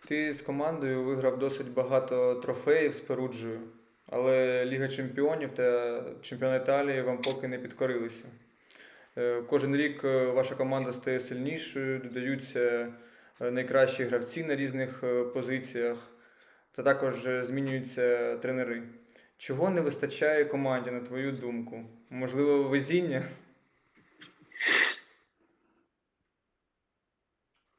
[0.07, 3.59] Ти з командою виграв досить багато трофеїв з Перуджею,
[4.07, 8.25] але Ліга Чемпіонів та Чемпіонат Італії вам поки не підкорилися.
[9.17, 12.93] Е, Кожен рік е, ваша команда стає сильнішою, додаються
[13.41, 15.03] е, найкращі гравці на різних
[15.33, 15.97] позиціях,
[16.71, 18.83] та також змінюються тренери.
[19.37, 21.83] Чого не вистачає команді, на твою думку?
[22.09, 23.23] Можливо, везіння?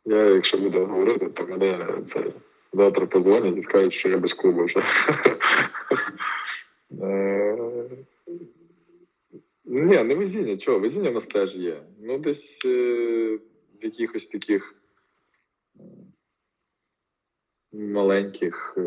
[0.05, 2.25] Я, якщо буду говорити, то мене це
[2.73, 4.83] завтра позвонять і скажуть, що я без клубу вже.
[9.65, 11.83] Ні, не везіння, чого, везіння в нас теж є.
[12.01, 13.39] Ну, десь в
[13.85, 14.75] якихось таких
[17.73, 18.83] маленьких е,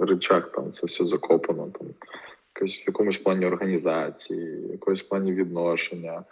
[0.00, 1.70] речах там це все закопано.
[1.78, 1.88] Там,
[2.66, 6.24] в якомусь плані організації, в якомусь плані відношення.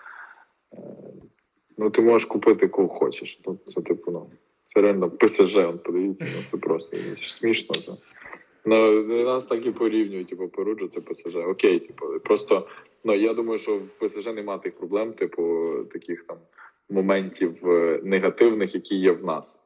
[1.78, 3.40] Ну, ти можеш купити кого хочеш.
[3.46, 4.30] Ну, це типу, ну,
[4.76, 6.96] це реально ПСЖ, он, подивіться, ну, це просто
[7.26, 7.92] смішно вже.
[8.64, 11.36] Ну, нас так і порівнюють, типу, Перуджа це ПСЖ.
[11.36, 12.66] Окей, типу, просто
[13.04, 16.36] ну, я думаю, що в ПСЖ немає тих проблем, типу, таких там
[16.90, 19.60] моментів е, негативних, які є в нас.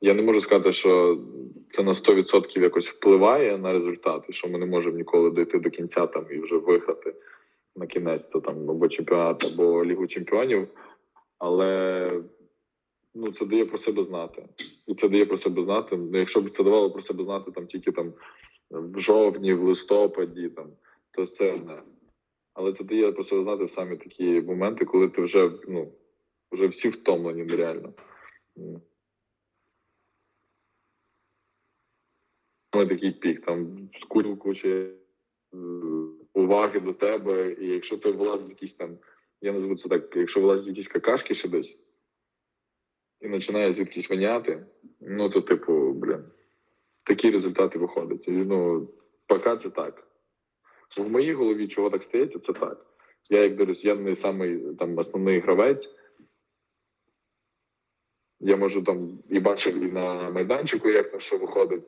[0.00, 1.18] Я не можу сказати, що
[1.70, 6.06] це на 100% якось впливає на результати, що ми не можемо ніколи дойти до кінця
[6.06, 7.14] там і вже виграти
[7.76, 10.68] на кінець то там або чемпіонат, або Лігу чемпіонів.
[11.38, 12.08] Але
[13.14, 14.48] ну, це дає про себе знати.
[14.86, 15.96] І це дає про себе знати.
[15.96, 18.12] Ну, якщо б це давало про себе знати там тільки там
[18.70, 20.72] в жовтні, в листопаді, там,
[21.10, 21.82] то це одне.
[22.54, 25.92] Але це дає про себе знати в самі такі моменти, коли ти вже, ну,
[26.52, 27.92] вже всі втомлені нереально.
[32.74, 34.92] Ми такий пік, там скульку куча е,
[36.34, 38.98] уваги до тебе, і якщо ти влазить якісь там
[39.42, 41.78] я назву це так, якщо вилазять якісь какашки ще десь
[43.20, 44.66] і починає звідкись воняти,
[45.00, 46.24] ну то, типу, блін,
[47.04, 48.24] такі результати виходять.
[48.28, 48.88] Ну,
[49.26, 50.06] поки це так.
[50.96, 52.86] В моїй голові, чого так стається, це так.
[53.28, 55.90] Я, як дивлюсь, я не самий там основний гравець.
[58.40, 61.84] Я можу там і бачив і на майданчику, як на що виходить,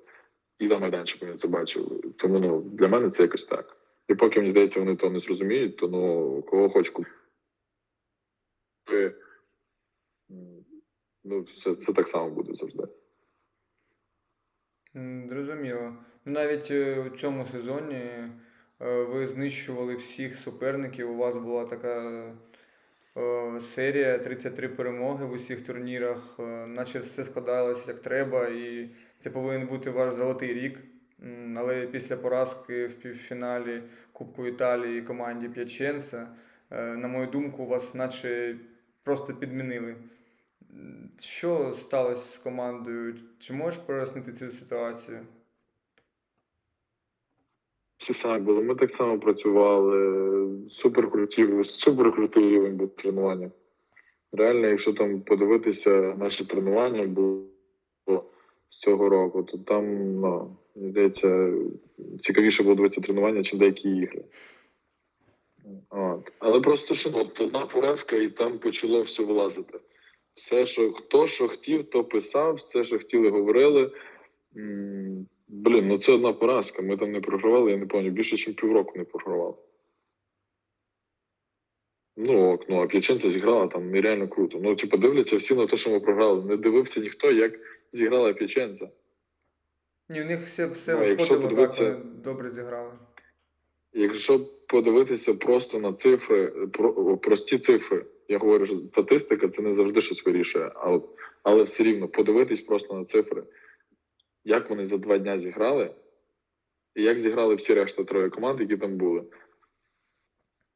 [0.59, 2.15] і на майданчику я це бачив.
[2.19, 3.77] Тому ну, для мене це якось так.
[4.09, 7.13] І поки мені здається, вони то не зрозуміють, то ну кого хоч купити
[11.25, 12.83] ну, це, це так само буде завжди.
[15.29, 15.97] Зрозуміло.
[16.25, 18.31] Ну, Навіть е, у цьому сезоні е,
[19.03, 21.11] ви знищували всіх суперників.
[21.11, 22.25] У вас була така
[23.17, 29.69] е, серія 33 перемоги в усіх турнірах, наче все складалось як треба, і це повинен
[29.69, 30.79] бути ваш золотий рік.
[31.57, 36.29] Але після поразки в півфіналі Кубку Італії команді П'яченса,
[36.71, 38.57] на мою думку, вас наче
[39.03, 39.97] просто підмінили.
[41.19, 43.15] Що сталося з командою?
[43.39, 45.21] Чи можеш прояснити цю ситуацію?
[47.99, 48.63] Все саме було.
[48.63, 50.49] Ми так само працювали.
[50.71, 53.51] Супер круті, супер крутий рівень був тренування.
[54.33, 57.45] Реально, якщо там подивитися наші тренування було
[58.71, 61.53] з цього року, то там, ну, мені здається,
[62.23, 64.25] цікавіше було дивитися тренування, чи деякі ігри.
[65.91, 66.33] От.
[66.39, 69.79] Але просто що ну, одна поразка, і там почало все вилазити.
[70.35, 73.93] Все, що хто що хотів, то писав, все, що хотіли, говорили.
[75.49, 76.83] Блін, ну це одна поразка.
[76.83, 79.55] Ми там не програвали, я не пам'ятаю, більше, ніж півроку не програвали.
[82.17, 84.59] Ну, ок, ну, а П'яченця зіграла там нереально круто.
[84.63, 86.45] Ну, типу, дивляться всі на те, що ми програли.
[86.45, 87.53] Не дивився ніхто, як
[87.93, 88.89] зіграла П'яченця.
[90.09, 92.93] Ні, у них все, все Ну, виходило так, вони добре зіграли.
[93.93, 100.01] Якщо подивитися просто на цифри, про, прості цифри, я говорю, що статистика це не завжди
[100.01, 101.01] щось вирішує, але,
[101.43, 103.43] але все рівно подивитись просто на цифри,
[104.45, 105.95] як вони за два дня зіграли,
[106.95, 109.25] і як зіграли всі решта троє команд, які там були.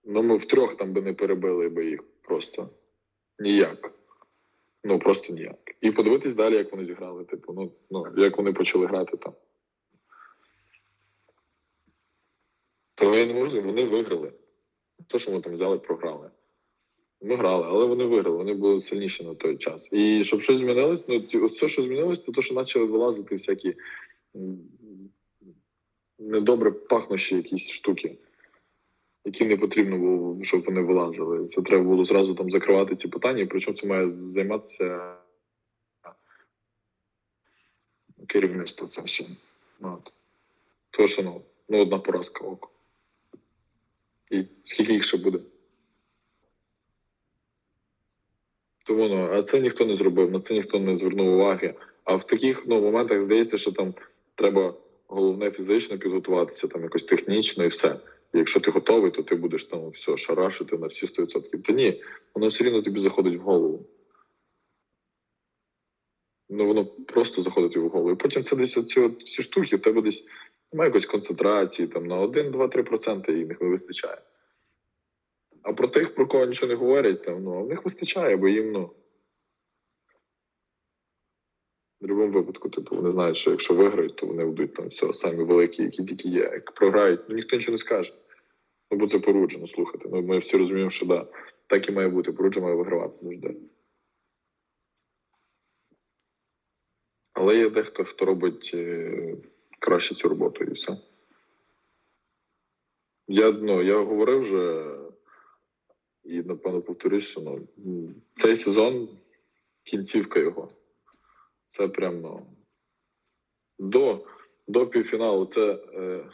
[0.05, 2.71] Ну, ми втрьох там би не перебили би їх просто
[3.39, 3.93] ніяк.
[4.85, 5.77] Ну, просто ніяк.
[5.81, 9.33] І подивитись далі, як вони зіграли, типу, ну, ну як вони почали грати там.
[12.95, 14.33] То я не можу, вони виграли.
[15.07, 16.31] То, що ми там взяли, програли.
[17.23, 19.89] Ми грали, але вони виграли, вони були сильніші на той час.
[19.93, 23.75] І щоб щось змінилось, ну ось все, що змінилось, це те, що почали вилазити всякі
[26.19, 28.19] недобре пахнущі якісь штуки,
[29.25, 31.49] які не потрібно було, щоб вони вилазили.
[31.49, 35.17] Це треба було зразу там закривати ці питання, причому це має займатися
[38.27, 39.27] керівництво цим всім.
[39.81, 40.13] От.
[40.91, 42.69] То що ну, ну одна поразка око.
[44.31, 45.39] І скільки їх ще буде?
[48.87, 51.75] Тому ну, а це ніхто не зробив, на це ніхто не звернув уваги.
[52.05, 53.95] А в таких ну, моментах здається, що там
[54.35, 54.75] треба
[55.07, 57.97] головне фізично підготуватися, там якось технічно і все.
[58.35, 61.63] І якщо ти готовий, то ти будеш там все шарашити на всі 100%.
[61.63, 62.03] Та ні,
[62.35, 63.87] воно все рівно тобі заходить в голову.
[66.49, 68.11] Ну, воно просто заходить в голову.
[68.11, 70.27] І потім це десь оці от всі штуки, в тебе десь
[70.73, 74.19] немає якоїсь концентрації, там на 1, 2, 3% їх не вистачає.
[75.67, 78.49] А про тих, про кого нічого не говорять, там, ну, а в них вистачає, бо
[78.49, 78.85] їм, ну.
[78.87, 78.93] В
[82.01, 85.83] будь-якому випадку, типу, вони знають, що якщо виграють, то вони будуть там все, самі великі,
[85.83, 86.41] які тільки є.
[86.41, 88.15] Як програють, ну ніхто нічого не скаже.
[88.91, 90.09] Ну, бо це поруджено, слухайте.
[90.13, 91.27] Ну, ми всі розуміємо, що да,
[91.67, 92.33] так і має бути.
[92.33, 93.57] Поруджа має вигравати завжди.
[97.33, 99.37] Але є дехто, хто робить е,
[99.79, 100.99] краще цю роботу і все.
[103.29, 104.97] Я, ну, я говорив вже
[106.27, 107.41] і, напевно, повторюсь, що
[107.77, 109.09] ну, цей сезон
[109.85, 110.69] кінцівка його.
[111.69, 112.47] Це прям ну,
[113.79, 114.27] до,
[114.69, 116.31] до півфіналу це е,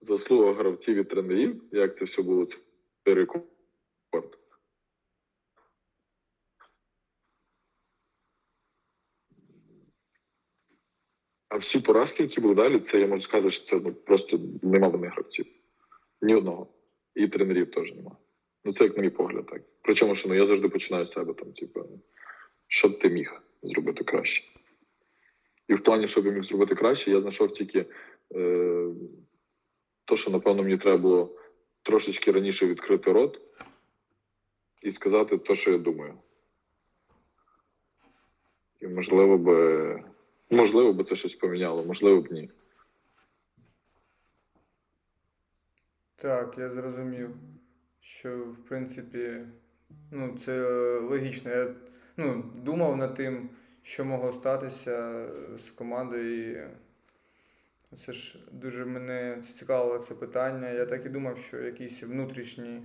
[0.00, 2.46] заслуга гравців і тренерів, як це все було,
[3.04, 3.44] це рекорд.
[11.48, 14.88] А всі поразки, які були далі, це я можу сказати, що це ну, просто нема
[14.88, 15.46] в них гравців.
[16.22, 16.66] Ні одного.
[17.14, 18.16] І тренерів теж нема.
[18.64, 19.62] Ну, це як на мій погляд, так.
[19.82, 21.84] Причому, що ну, я завжди починаю з себе, там, типу,
[22.68, 24.44] що б ти міг зробити краще.
[25.68, 27.86] І в плані, щоб я міг зробити краще, я знайшов тільки
[28.34, 28.86] е,
[30.04, 31.36] то, що, напевно, мені треба було
[31.82, 33.40] трошечки раніше відкрити рот
[34.82, 36.14] і сказати те, що я думаю.
[38.80, 40.04] І можливо би.
[40.50, 42.50] Можливо, би це щось поміняло, можливо б ні.
[46.16, 47.30] Так, я зрозумів,
[48.10, 49.46] що в принципі,
[50.10, 50.62] ну, це
[50.98, 51.50] логічно.
[51.50, 51.74] Я
[52.16, 53.50] ну, думав над тим,
[53.82, 56.70] що могло статися з командою.
[57.92, 60.70] І це ж дуже мене цікавило це питання.
[60.70, 62.82] Я так і думав, що якісь внутрішні,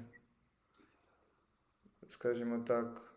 [2.07, 3.13] скажімо так,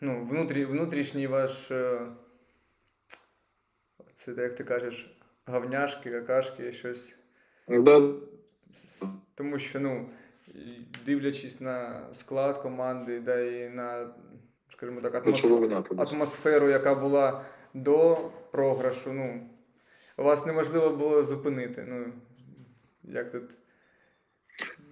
[0.00, 2.06] ну, внутрі, внутрішній ваш, е,
[4.14, 7.24] це як ти кажеш, говняшки, какашки, щось.
[7.68, 8.12] Да,
[9.34, 10.08] Тому що, ну,
[11.06, 14.10] дивлячись на склад команди, да і на,
[14.72, 16.12] скажімо так, атмос...
[16.12, 17.44] атмосферу, яка була
[17.74, 18.18] до
[18.52, 19.50] програшу, ну,
[20.16, 21.86] вас неможливо було зупинити.
[21.88, 22.12] Ну,
[23.04, 23.44] як тут.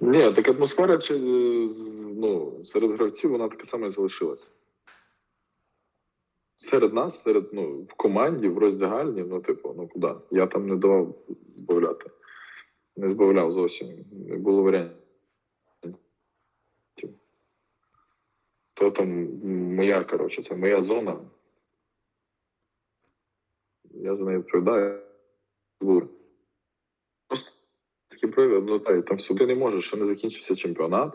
[0.00, 1.18] Ні, так атмосфера чи, е,
[2.16, 4.52] ну, серед гравців вона така сама і залишилась.
[6.56, 10.14] Серед нас, серед, ну, в команді, в роздягальні, ну, типу, ну куди?
[10.30, 11.14] Я там не давав
[11.48, 12.10] збавляти.
[12.96, 14.04] Не збавляв зовсім.
[14.12, 14.96] Не було варіантів.
[18.74, 19.08] То там
[19.74, 21.20] моя, коротше, це моя зона.
[23.84, 25.00] Я за неї відповідаю.
[27.28, 27.50] Просто
[28.08, 29.34] такий привід, ну там все.
[29.34, 31.14] Ти не можеш, ще не закінчився чемпіонат,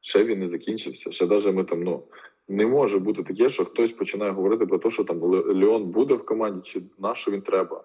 [0.00, 1.12] ще він не закінчився.
[1.12, 2.04] Ще навіть ми там, ну,
[2.48, 6.14] не може бути таке, що хтось починає говорити про те, що там Ле- Леон буде
[6.14, 7.84] в команді, чи на що він треба.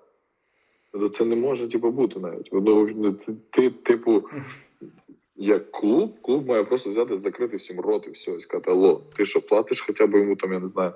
[0.94, 2.50] Ну, Це не може типу, бути навіть.
[2.52, 4.24] Ну, ти, ти, типу,
[5.36, 9.26] як клуб, клуб має просто взяти, закрити всім рот і все, і сказати, алло, ти
[9.26, 10.91] що, платиш хоча б йому там, я не знаю,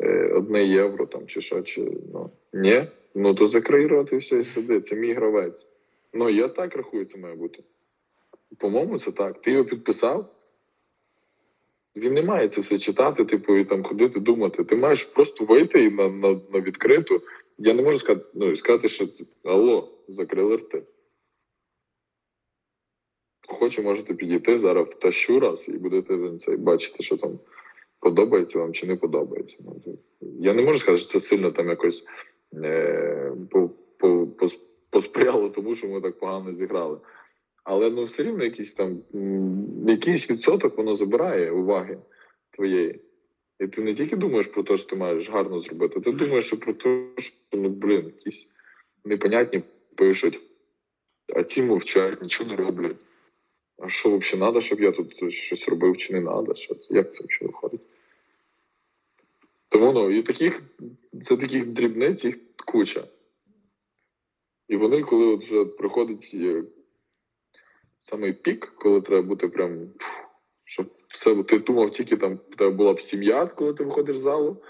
[0.00, 4.38] е, одне євро там чи що, чи ну ні, ну то закрий рот і все,
[4.38, 5.66] і сиди, це мій гравець.
[6.12, 7.62] Ну я так рахую, це має бути.
[8.58, 9.42] По-моєму, це так.
[9.42, 10.26] Ти його підписав.
[11.96, 14.64] Він не має це все читати, типу, і там ходити, думати.
[14.64, 17.22] Ти маєш просто вийти і на, на, на відкриту.
[17.64, 19.08] Я не можу сказати, ну, сказати, що
[19.44, 20.82] алло, закрили рти.
[23.48, 27.38] Хоче, можете підійти зараз втащу раз і будете це бачити, що там
[28.00, 29.56] подобається вам чи не подобається.
[29.60, 32.04] Ну, я не можу сказати, що це сильно там якось
[32.54, 34.60] е, по, по, пос-
[34.90, 36.98] посприяло тому, що ми так погано зіграли.
[37.64, 39.02] Але ну все рівно якийсь там
[39.86, 41.98] якийсь відсоток воно забирає уваги
[42.50, 43.00] твоєї.
[43.62, 46.56] І ти не тільки думаєш про те, що ти маєш гарно зробити, ти думаєш що
[46.56, 48.48] про те, що ну блін, якісь
[49.04, 49.62] непонятні
[49.94, 50.40] пишуть,
[51.34, 52.96] а ці мовчать, нічого не роблять.
[53.78, 56.54] А що взагалі треба, щоб я тут щось робив чи не треба?
[56.54, 57.80] Що, як це взагалі виходить?
[59.68, 60.62] Тому ну, і таких,
[61.24, 63.08] це таких дрібниць їх куча.
[64.68, 66.64] І вони, коли от вже приходить е,
[68.02, 69.90] самий пік, коли треба бути прям,
[70.64, 74.62] щоб все, ти думав, тільки там тебе була б сім'я, коли ти виходиш з залу,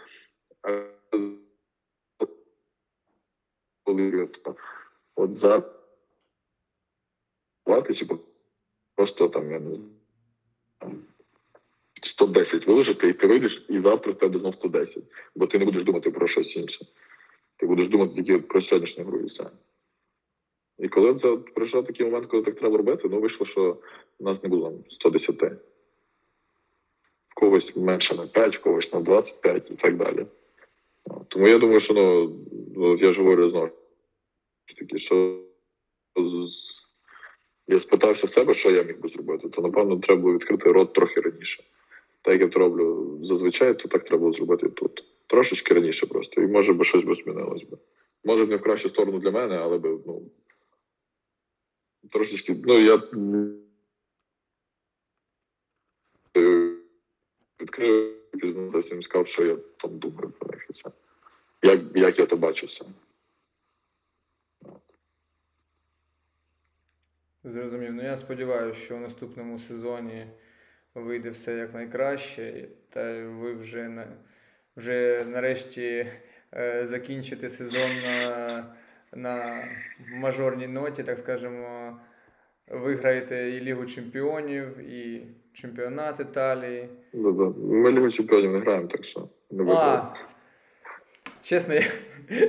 [5.14, 5.62] от за
[7.64, 8.06] плати, чи
[8.94, 9.92] просто там, я не знаю,
[12.02, 15.04] 110 виложити, і ти вийдеш, і завтра в тебе знов 110.
[15.34, 16.86] Бо ти не будеш думати про щось інше.
[17.56, 19.50] Ти будеш думати тільки про сьогоднішню гру і все.
[20.78, 23.78] І коли це прийшов такий момент, коли так треба робити, ну вийшло, що
[24.20, 25.52] в нас не було там 110.
[27.34, 30.26] Когось менше на 5, в когось на 25 і так далі.
[31.28, 31.94] Тому я думаю, що
[32.76, 33.70] ну, я ж говорю знову
[34.78, 35.38] таки, що
[37.68, 41.20] я спитався себе, що я міг би зробити, то напевно треба було відкрити рот трохи
[41.20, 41.62] раніше.
[42.22, 45.04] Так як я роблю зазвичай, то так треба було зробити тут.
[45.26, 46.42] Трошечки раніше просто.
[46.42, 47.78] І може би щось би змінилось би.
[48.24, 50.22] Може б не в кращу сторону для мене, але би, ну.
[52.10, 53.02] Трошечки, ну я
[56.36, 56.76] е,
[57.82, 60.90] відкрив пізнатися їм сказав, що я там думаю про них і це.
[61.62, 62.84] Як, як я то бачу все.
[67.44, 67.92] Зрозумів.
[67.92, 70.26] Ну я сподіваюся, що в наступному сезоні
[70.94, 74.06] вийде все як найкраще, та ви вже на
[74.76, 76.12] вже нарешті
[76.54, 78.76] е, закінчите сезон на,
[79.12, 79.64] на
[80.08, 82.00] мажорній ноті, так скажемо,
[82.72, 86.88] виграєте і Лігу Чемпіонів, і чемпіонат Італії.
[87.12, 87.52] Да-да.
[87.58, 90.14] Ми Лігу чемпіонів не граємо, так що не А, виграємо.
[91.42, 91.82] чесно, я,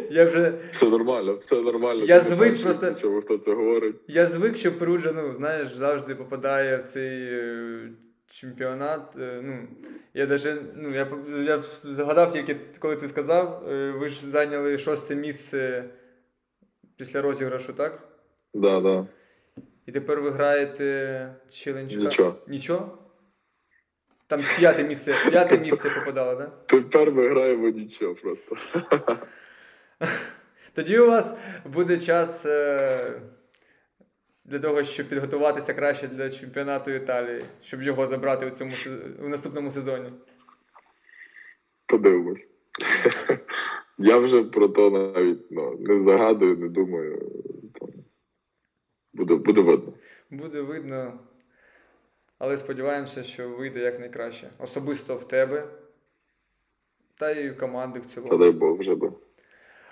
[0.09, 2.03] я вже Все нормально, все нормально.
[2.05, 3.95] Я звик бачиш, просто- Чому хто це говорить?
[4.07, 7.89] Я звик, що Перуджа, ну, знаєш, завжди попадає в цей е,
[8.31, 9.15] чемпіонат.
[9.21, 9.67] Е, ну,
[10.13, 11.07] я даже, ну, я,
[11.43, 15.83] я згадав тільки, коли ти сказав, е, ви ж зайняли шосте місце
[16.97, 18.07] після розіграшу, так?
[18.53, 19.07] Да, да.
[19.85, 21.95] І тепер ви граєте челендж.
[21.95, 22.35] Нічого.
[22.47, 22.97] Нічого?
[24.27, 26.49] Там п'яте місце, п'яте місце попадало, так?
[26.49, 26.77] Да?
[26.77, 28.57] Тепер ми граємо нічого просто.
[30.73, 33.21] Тоді у вас буде час е,
[34.45, 38.75] для того, щоб підготуватися краще для чемпіонату Італії, щоб його забрати у, цьому,
[39.25, 40.09] у наступному сезоні.
[41.85, 42.47] Подивимось.
[43.97, 47.31] Я вже про то навіть ну, не загадую, не думаю.
[49.13, 49.93] Буде, буде видно.
[50.31, 51.19] Буде видно,
[52.39, 54.49] але сподіваємося, що вийде якнайкраще.
[54.59, 55.67] Особисто в тебе
[57.17, 58.37] та й в команди в Та цілому.
[58.37, 59.07] дай Бог вже би.
[59.07, 59.13] Е,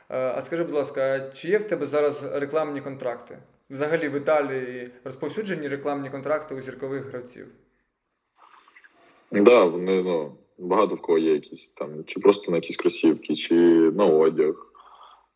[0.09, 3.37] А скажи, будь ласка, чи є в тебе зараз рекламні контракти?
[3.69, 7.47] Взагалі в Італії розповсюджені рекламні контракти у зіркових гравців?
[9.31, 13.35] Так, да, вони ну, багато в кого є якісь там, чи просто на якісь кросівки,
[13.35, 13.55] чи
[13.95, 14.70] на одяг,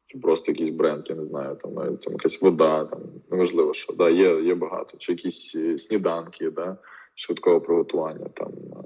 [0.08, 3.02] чи просто якийсь бренд, я не знаю, там навіть там якась вода, там
[3.32, 3.94] неважливо що.
[3.94, 4.98] Да, є, є багато.
[4.98, 6.78] Чи якісь е, сніданки, да,
[7.16, 8.30] швидкого приготування.
[8.34, 8.84] Там, е.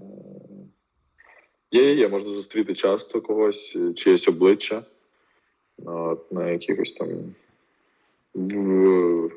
[1.72, 4.84] є, є, є, можна зустріти часто когось, е, чиєсь обличчя
[5.86, 7.08] от, на якихось там
[8.34, 9.28] в,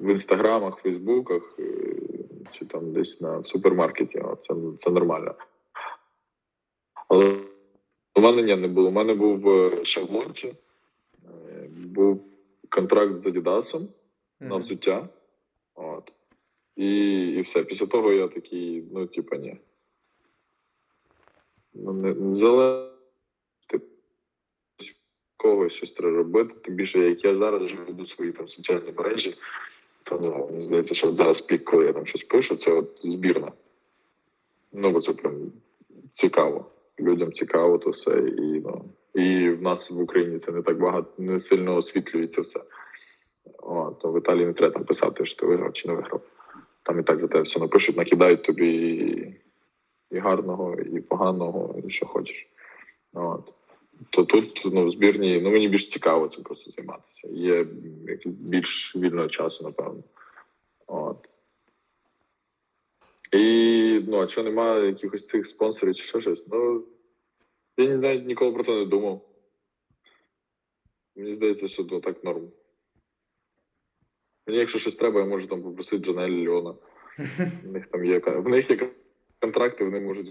[0.00, 1.64] в інстаграмах, фейсбуках, е,
[2.52, 4.18] чи там десь на в супермаркеті.
[4.18, 5.34] От, Це, це нормально.
[7.08, 7.32] Але
[8.14, 8.88] у мене ні, не було.
[8.88, 10.54] У мене був е, ще в Монці,
[11.24, 12.24] е, був
[12.68, 13.88] контракт з Адідасом
[14.40, 15.08] на взуття.
[15.74, 16.12] От.
[16.76, 17.64] І, і все.
[17.64, 19.56] Після того я такий, ну, типа, ні.
[21.74, 22.90] Ну, не, не залежить
[25.42, 26.54] когось щось треба робити.
[26.62, 29.34] Тим більше, як я зараз вже веду свої там соціальні мережі,
[30.02, 33.00] то ну, мені здається, що от зараз пік, коли я там щось пишу, це от
[33.04, 33.52] збірна.
[34.72, 35.52] Ну, бо це прям
[36.20, 36.66] цікаво.
[37.00, 38.10] Людям цікаво то все.
[38.18, 42.60] І, ну, і в нас в Україні це не так багато, не сильно освітлюється все.
[43.62, 46.20] О, то в Італії не треба там писати, що ти виграв чи не виграв.
[46.82, 49.34] Там і так за тебе все напишуть, накидають тобі і,
[50.10, 52.48] і гарного, і поганого, і що хочеш.
[53.12, 53.54] От.
[54.10, 57.28] То тут ну, в збірні, ну мені більш цікаво цим просто займатися.
[57.30, 57.64] Є
[58.24, 60.02] більш вільного часу, напевно.
[60.86, 61.29] От.
[63.32, 66.46] І ну, а що немає якихось цих спонсорів чи ще щось?
[66.48, 66.84] Ну,
[67.76, 69.28] я навіть ніколи про це не думав.
[71.16, 72.50] Мені здається, що ну, так норм.
[74.46, 76.74] Мені, якщо щось треба, я можу там попросити Джанелі Леона.
[77.64, 78.90] В них там є в них є
[79.40, 80.28] контракти, вони можуть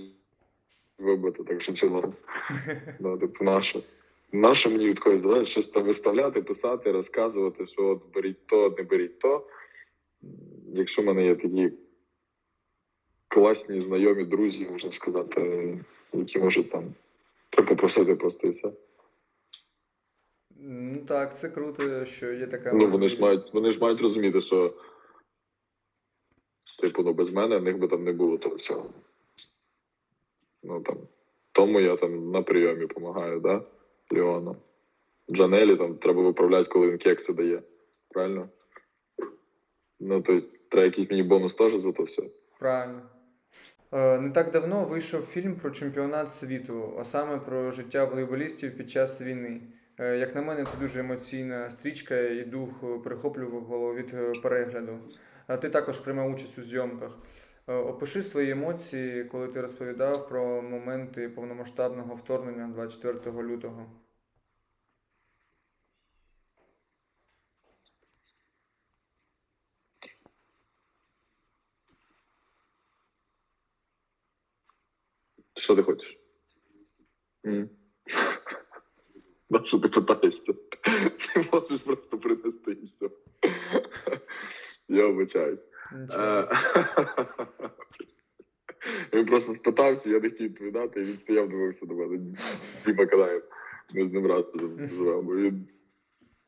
[0.97, 2.13] вибити, так що це норм.
[2.99, 3.83] Да, типу, наше.
[4.31, 9.19] Наше мені від когось щось там виставляти, писати, розказувати, що от беріть то, не беріть
[9.19, 9.47] то.
[10.73, 11.71] Якщо в мене є такі
[13.29, 15.77] класні знайомі, друзі, можна сказати,
[16.13, 16.93] які можуть там
[17.51, 18.71] попросити просто і все.
[20.61, 22.73] Ну так, це круто, що є така.
[22.73, 24.73] Ну, вони ж мають, вони ж мають розуміти, що
[26.81, 28.89] типу, ну, без мене в них би там не було того всього.
[30.63, 30.97] Ну там.
[31.51, 33.61] Тому я там на прийомі допомагаю, да?
[34.11, 34.55] Леону.
[35.31, 37.61] Джанелі, там треба виправляти, коли він кекси дає.
[38.09, 38.49] Правильно?
[39.99, 42.29] Ну, тобто, треба якийсь мені бонус теж за то все.
[42.59, 43.01] Правильно.
[43.91, 48.89] Е, Не так давно вийшов фільм про чемпіонат світу, а саме про життя волейболістів під
[48.89, 49.61] час війни.
[49.99, 54.99] Е, Як на мене, це дуже емоційна стрічка і дух е, перехоплював від перегляду.
[55.61, 57.17] Ти також приймав участь у зйомках.
[57.67, 63.85] Опиши свої емоції, коли ти розповідав про моменти повномасштабного вторгнення 24 лютого.
[75.69, 76.19] Що ти хочеш?
[79.49, 80.53] На що ти питаєшся?
[81.33, 83.09] Ти можеш просто принести і все.
[84.87, 85.07] Я.
[86.13, 86.47] Е,
[89.13, 92.35] Він просто спитався, я не хотів відповідати, і він стояв, дивився до мене.
[92.85, 93.43] Діма Канаєв.
[93.93, 95.35] Ми з ним разом живемо.
[95.35, 95.67] Він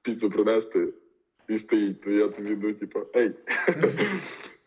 [0.02, 0.94] піцу принести
[1.50, 2.02] і стоїть.
[2.02, 3.32] То я тобі ну, типу, ей.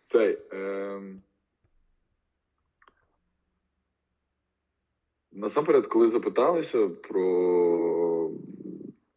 [0.04, 0.38] Цей.
[0.52, 1.22] ем,
[5.36, 8.30] Насамперед, коли запиталися про,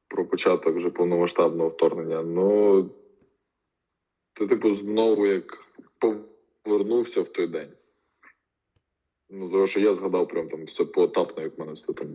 [0.07, 2.89] про початок вже повномасштабного вторгнення, ну
[4.33, 5.65] ти, типу, знову як
[6.63, 7.71] повернувся в той день.
[9.29, 12.07] Ну, тому що я згадав прям там все поетапно, як мене все там.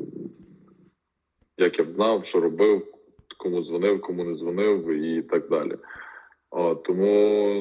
[1.56, 2.94] Як я б знав, що робив,
[3.38, 5.78] кому дзвонив, кому не дзвонив і так далі.
[6.50, 7.06] А, тому,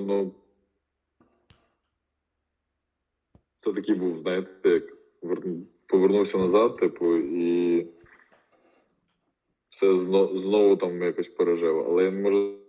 [0.08, 0.32] ну.
[3.64, 4.84] Це такий був, знаєте, як
[5.92, 7.88] повернувся назад, типу, і
[9.70, 11.80] все зно- знову там якось пережив.
[11.80, 12.62] Але я не можу.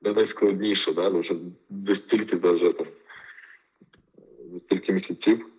[0.00, 1.08] не найскладніше, да?
[1.08, 1.34] вже
[1.70, 2.86] за стільки за вже там
[4.52, 5.52] за стільки місяців.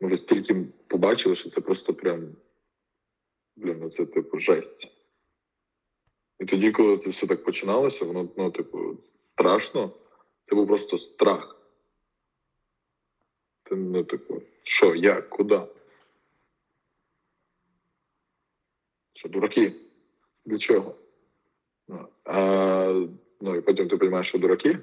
[0.00, 2.36] Ми вже стільки побачили, що це просто прям
[3.56, 4.99] блін, ну це типу жесть.
[6.40, 9.92] І тоді, коли це все так починалося, воно, ну, типу, страшно.
[10.48, 11.56] Це був просто страх.
[13.62, 15.60] Ти, ну, типу, що, як, куди?
[19.14, 19.74] Що, дураки?
[20.44, 20.94] Для чого?
[21.88, 23.08] Ну, а,
[23.40, 24.78] ну і потім ти розумієш, що дураки.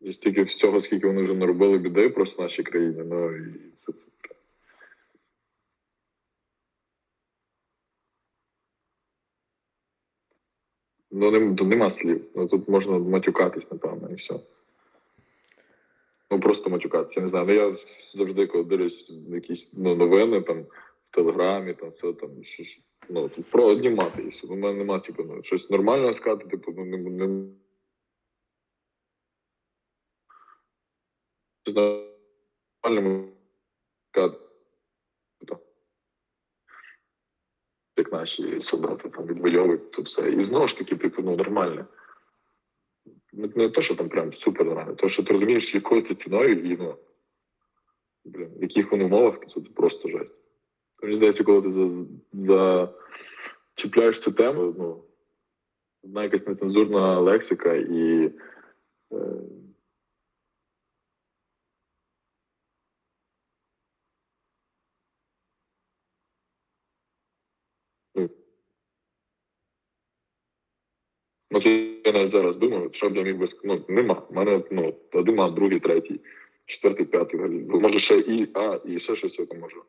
[0.00, 3.52] І стільки всього, скільки вони вже наробили біди просто в нашій країні, ну і
[3.86, 4.34] це, це
[11.16, 12.24] Ну, нем- тут нема слів.
[12.34, 14.40] Ну, тут можна матюкатись, напевно, і все.
[16.30, 17.20] Ну, просто матюкатися.
[17.20, 17.46] Я не знаю.
[17.46, 17.76] Ну, я
[18.14, 22.64] завжди, коли дивлюсь якісь ну, новини там в Телеграмі, там все там, що,
[23.08, 24.46] ну, тут про одні мати і все.
[24.46, 27.48] У мене нема, типу, ну, щось нормального сказати, типу, ну, не, не...
[31.62, 31.76] Щось
[32.82, 33.28] нормальному
[34.10, 34.38] сказати.
[35.40, 35.56] Типу,
[37.96, 40.30] Як наші солдати там відвоюють тут все.
[40.30, 41.86] І знову ж таки, типу, ну, нормально.
[43.32, 46.76] Не, те, що там прям супер нормально, то, що ти розумієш, якою це ціною і
[46.76, 46.98] ну,
[48.24, 50.34] блін, в яких вони умовах, це просто жесть.
[51.02, 51.72] Мені здається, коли ти
[52.32, 52.94] за,
[54.20, 55.04] цю тему, ну,
[56.02, 58.32] одна якась нецензурна лексика і.
[59.12, 59.40] Е,
[68.14, 68.30] ну,
[71.54, 74.22] Ну, то я навіть зараз думаю, що б я міг би ну, нема.
[74.30, 76.20] У мене ну, один другий, третій,
[76.66, 77.40] четвертий, п'ятий.
[77.40, 79.84] Ну, може ще і А, і ще щось я там можу.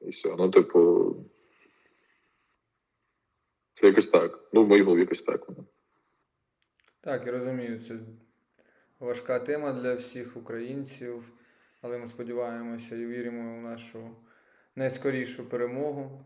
[0.00, 0.34] І все.
[0.38, 1.16] Ну, типу.
[3.74, 4.48] Це якось так.
[4.52, 5.46] Ну, в моїй голові якось так.
[7.00, 7.94] Так, я розумію, це
[9.00, 11.32] важка тема для всіх українців,
[11.82, 14.10] але ми сподіваємося і віримо в нашу
[14.76, 16.24] найскорішу перемогу.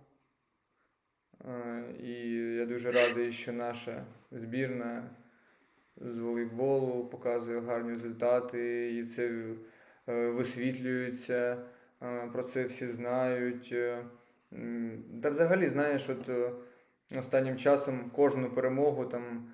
[1.48, 2.12] Е, І
[2.60, 5.10] я дуже радий, що наша збірна
[5.96, 9.44] з волейболу показує гарні результати, і це
[10.08, 11.56] е, висвітлюється,
[12.02, 13.74] е, про це всі знають.
[15.22, 16.30] Та взагалі, знаєш, от
[17.18, 19.52] останнім часом кожну перемогу там.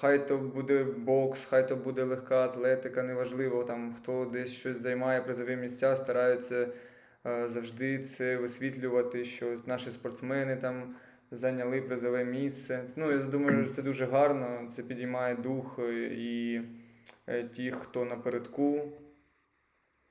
[0.00, 5.20] Хай то буде бокс, хай то буде легка атлетика, неважливо, там хто десь щось займає
[5.22, 6.68] призові місця, стараються
[7.48, 10.94] завжди це висвітлювати, що наші спортсмени там
[11.30, 12.84] зайняли призове місце.
[12.96, 16.60] Ну, я думаю, що це дуже гарно, це підіймає дух е, і
[17.26, 18.92] е, ті, хто напередку,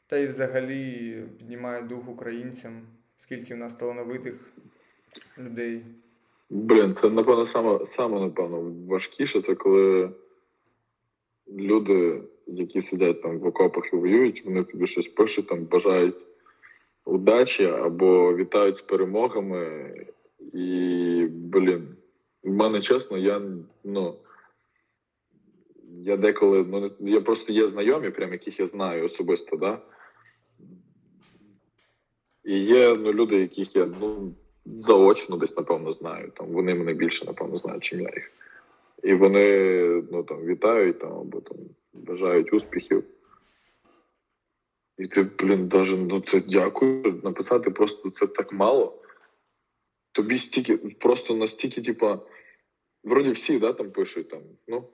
[0.07, 2.81] та й взагалі піднімає дух українцям,
[3.17, 4.33] скільки в нас талановитих
[5.37, 5.85] людей.
[6.49, 10.09] Блін, це напевно саме, саме напевно важкіше, це коли
[11.47, 16.15] люди які сидять там в окопах і воюють, вони тобі щось пишуть, там бажають
[17.05, 19.93] удачі або вітають з перемогами.
[20.53, 21.95] І, блін,
[22.43, 23.41] в мене чесно, я
[23.83, 24.15] ну.
[25.97, 29.81] Я деколи, ну, я просто є знайомі, прям яких я знаю особисто, да?
[32.43, 34.33] І є ну, люди, яких я ну,
[34.65, 36.31] заочно десь, напевно, знаю.
[36.37, 38.31] Там, вони мене більше, напевно, знають, чим я їх.
[39.03, 39.77] І вони
[40.11, 41.57] ну, там, вітають там, або там,
[41.93, 43.03] бажають успіхів.
[44.97, 47.21] І ти, блін, даже, ну це дякую.
[47.23, 49.01] Написати просто це так мало.
[50.11, 52.19] Тобі стільки, просто настільки, типа,
[53.03, 54.89] вроді всі, да, там пишуть там, ну.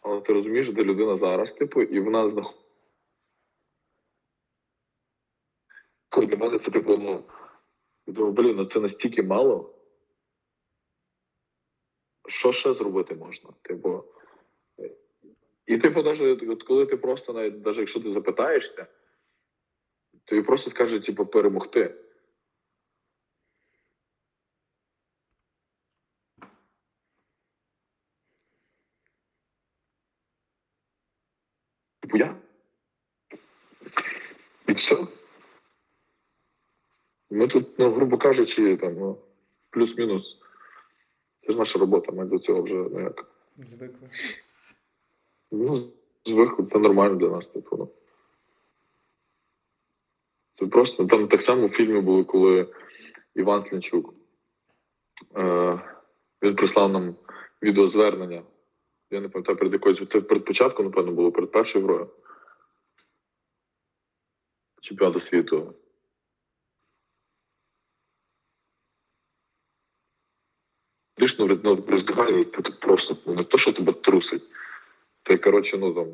[0.00, 2.60] Але ти розумієш, де людина зараз, типу, і вона знаходить.
[6.16, 7.24] Для мене це типу, ну.
[8.06, 9.74] Думаю, блін, ну це настільки мало.
[12.28, 13.50] Що ще зробити можна?
[13.62, 14.04] Типу.
[15.66, 18.86] І типу, навіть от коли ти просто навіть, навіть якщо ти запитаєшся,
[20.24, 21.94] тобі просто скажуть, типу, перемогти.
[32.00, 32.36] Типу я.
[34.68, 35.06] І все.
[37.30, 39.18] Ми тут, ну, грубо кажучи, там, ну,
[39.70, 40.38] плюс-мінус.
[41.46, 43.14] Це ж наша робота, ми до цього вже ну.
[43.56, 44.08] Звикли.
[45.52, 45.92] Ну,
[46.24, 47.76] звикли, це нормально для нас, типу.
[47.76, 47.88] Ну.
[50.58, 52.74] Це просто там так само в фільмі було, коли
[53.34, 54.14] Іван Слінчук.
[55.36, 55.80] Е,
[56.42, 57.16] він прислав нам
[57.62, 58.42] відеозвернення.
[59.10, 60.08] Я не пам'ятаю перед якоюсь.
[60.08, 62.10] Це перед початком, напевно, було, перед першою грою.
[64.82, 65.74] Чемпіонату світу.
[71.24, 74.42] Фактично, ну, в роздягальні ти просто ну, не то, що тебе трусить.
[75.24, 76.08] Ти, коротше, ну там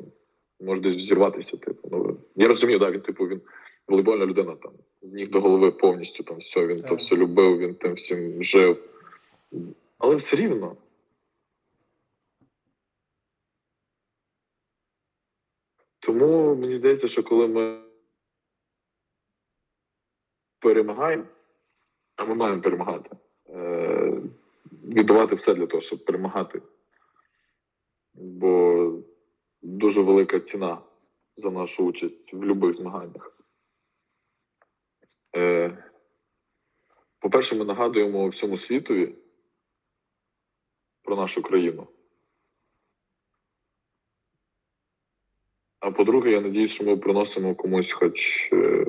[0.59, 1.57] може десь взірватися.
[1.57, 1.89] Типу.
[1.91, 3.41] Ну, я розумію, да, він, типу, він
[3.87, 4.71] волейбольна людина там,
[5.01, 8.89] з ніг до голови повністю там все, він то все любив, він тим всім жив.
[9.97, 10.77] Але все рівно.
[15.99, 17.81] Тому мені здається, що коли ми
[20.59, 21.25] перемагаємо,
[22.15, 23.09] а ми маємо перемагати,
[23.49, 24.21] е-
[24.83, 26.61] віддавати все для того, щоб перемагати.
[28.13, 29.03] Бо
[29.61, 30.81] дуже велика ціна
[31.35, 33.37] за нашу участь в будь-яких змаганнях.
[35.35, 35.83] Е,
[37.19, 39.15] по-перше, ми нагадуємо всьому світові
[41.01, 41.87] про нашу країну.
[45.79, 48.85] А по-друге, я надіюсь, що ми приносимо комусь хоч е,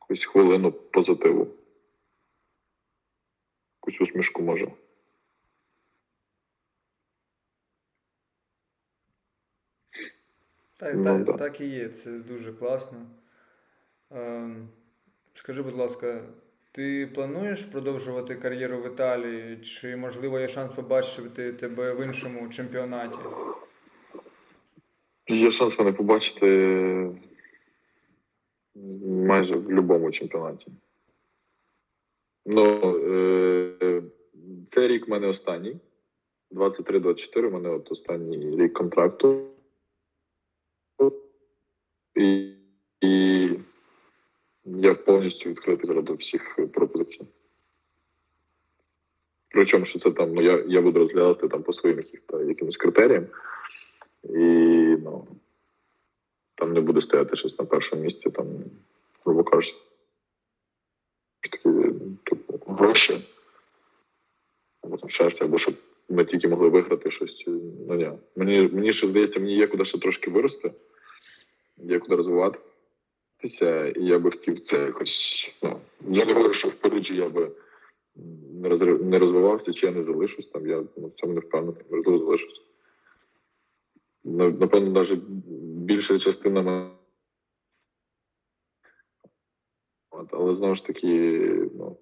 [0.00, 1.48] якусь хвилину позитиву.
[3.76, 4.72] Якусь усмішку може.
[10.80, 11.32] Так, Ну, так, да.
[11.32, 12.98] так і є, це дуже класно.
[14.10, 14.68] Ем,
[15.34, 16.22] скажи, будь ласка,
[16.72, 23.18] ти плануєш продовжувати кар'єру в Італії, чи можливо є шанс побачити тебе в іншому чемпіонаті?
[25.28, 26.46] Є шанс мене побачити
[29.04, 30.66] майже в будь-якому чемпіонаті.
[32.46, 32.64] Ну,
[33.82, 34.02] е,
[34.68, 35.76] цей рік в мене останній.
[36.50, 39.50] 23-24 у мене от останній рік контракту.
[42.20, 42.54] І,
[43.00, 43.50] і
[44.64, 47.26] я повністю відкритий до всіх пропозицій.
[49.48, 52.04] Причому, що це там, ну, я, я буду розглядати там по своїм
[52.48, 53.26] якимось критеріям.
[54.24, 54.38] І
[55.04, 55.26] ну,
[56.54, 58.46] там не буде стояти щось на першому місці, там,
[59.24, 59.74] грубо кажучи,
[61.40, 61.58] такі,
[62.24, 63.20] типу, гроші.
[64.82, 65.74] Або там щастя, або щоб
[66.08, 67.44] ми тільки могли виграти щось.
[67.88, 68.10] Ну ні.
[68.36, 70.72] Мені, мені ще здається, мені є куди ще трошки вирости,
[71.82, 75.50] є куди розвиватися, і я би хотів це якось.
[75.62, 77.52] Ну, я не говорю, що в Парижі я би
[79.00, 80.66] не, розвивався, чи я не залишусь там.
[80.66, 82.62] Я ну, в цьому не впевнений, можливо, залишусь.
[84.24, 85.24] Напевно, навіть
[85.84, 86.90] більша частина мене.
[90.32, 91.08] Але знову ж таки,
[91.74, 91.96] ну,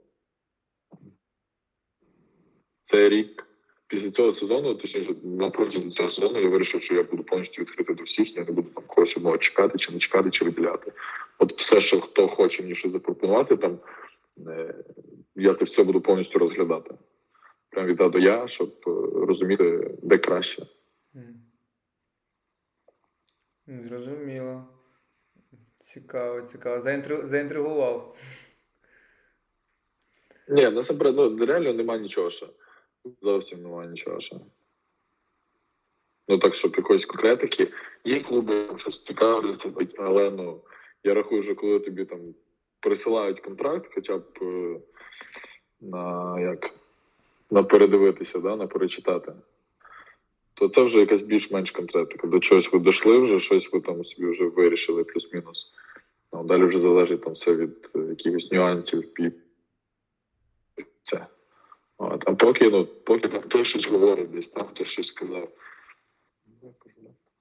[2.85, 3.48] цей рік
[3.89, 8.03] після цього сезону, точніше, напроти цього сезону, я вирішив, що я буду повністю відкритий до
[8.03, 10.93] всіх, я не буду там когось одного чекати, чи не чекати, чи виділяти.
[11.39, 13.79] От все, що хто хоче мені щось запропонувати, там
[14.49, 14.75] е,
[15.37, 16.95] я це все буду повністю розглядати.
[17.71, 18.91] Прям від А до Я, щоб е,
[19.27, 20.67] розуміти, де краще.
[23.67, 24.65] Зрозуміло.
[25.79, 26.81] Цікаво, цікаво.
[26.81, 27.23] Заінтри...
[27.23, 28.17] Заінтригував.
[30.49, 32.47] Ні, насамперед, ну реально немає нічого ще.
[33.23, 34.37] Зовсім немає нічого ще.
[36.29, 37.73] Ну так, щоб якоїсь конкретики.
[38.05, 40.61] Є клуби, щось цікавляться, але ну
[41.05, 42.21] я рахую, що коли тобі там
[42.81, 44.81] присилають контракт, хоча б е,
[45.81, 46.71] на як
[47.51, 49.33] на передивитися, да, на перечитати,
[50.55, 52.27] то це вже якась більш-менш конкретика.
[52.27, 55.73] До чогось ви дійшли вже, щось ви там собі вже вирішили, плюс-мінус.
[56.33, 59.33] Ну, далі вже залежить там все від е, якихось нюансів і
[61.03, 61.27] це.
[61.99, 65.49] От, а поки, ну, поки там хтось щось говорить, десь там хтось щось сказав.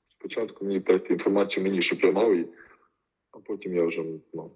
[0.09, 2.47] Спочатку мені дайте інформацію мені, щоб я мав її,
[3.31, 4.03] а потім я вже
[4.33, 4.51] ну,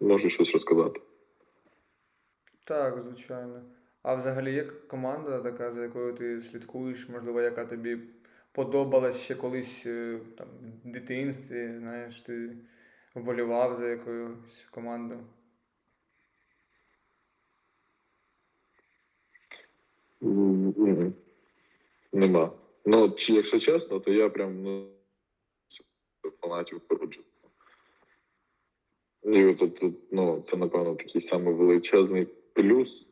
[0.00, 1.00] можу щось розказати.
[2.64, 3.62] Так, звичайно.
[4.02, 7.98] А взагалі є команда така, за якою ти слідкуєш, можливо, яка тобі
[8.52, 10.48] подобалась ще колись е, там,
[10.84, 12.56] в дитинстві, знаєш, ти
[13.14, 15.20] вболівав за якусь команду.
[20.22, 21.14] М,
[22.14, 22.50] Нема.
[22.84, 24.86] Ну, якщо чесно, то я прям ну,
[26.40, 27.20] фанатів поруджу.
[29.22, 29.82] І от,
[30.12, 33.06] ну, це, напевно, такий самий величезний плюс.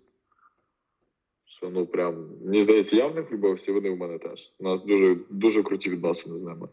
[1.45, 4.53] Що ну прям, мені здається, я в них любив, всі вони в мене теж.
[4.59, 6.69] У нас дуже, дуже круті відносини з ними.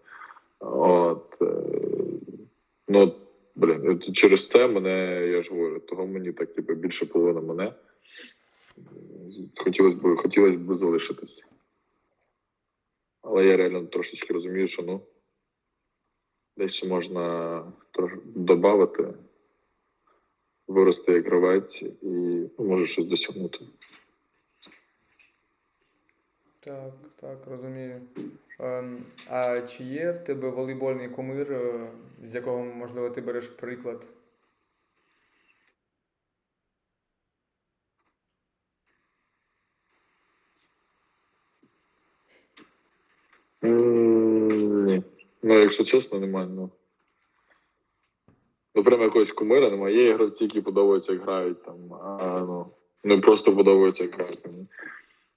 [0.59, 1.63] От, е,
[2.87, 3.15] ну,
[3.55, 7.73] блін, через це мене, я ж говорю, того мені так, типу, більше половина мене.
[9.63, 11.43] Хотілося б, хотілося б залишитись.
[13.21, 15.01] Але я реально трошечки розумію, що ну,
[16.57, 17.63] десь ще можна
[18.25, 19.13] додати,
[20.67, 21.89] вирости як гравець і
[22.59, 23.59] ну, може щось досягнути.
[26.59, 28.01] Так, так, розумію.
[28.59, 31.91] Ем, а чи є в тебе волейбольний кумир, е,
[32.23, 34.07] з якого, можливо, ти береш приклад?
[43.63, 45.03] М, Ні.
[45.49, 46.47] Ну, якщо чесно, немає.
[46.47, 46.71] Ну.
[48.75, 50.05] Ну, прямо якогось кумира немає.
[50.05, 51.93] Є гравці, які подобаються, як грають там.
[51.93, 52.71] А, ну,
[53.03, 54.43] не просто подобаються, як грають.
[54.43, 54.67] Там,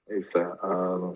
[0.09, 0.55] і все.
[0.61, 1.13] А, ну.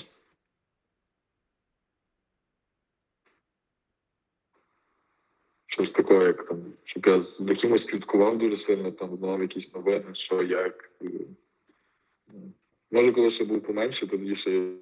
[5.68, 10.06] Щось такого, як там, щоб я за кимось слідкував дуже сильно, там знав якісь новини,
[10.16, 10.92] що як.
[12.34, 12.54] ну.
[12.92, 14.74] Може, коли ще був поменше, тоді ще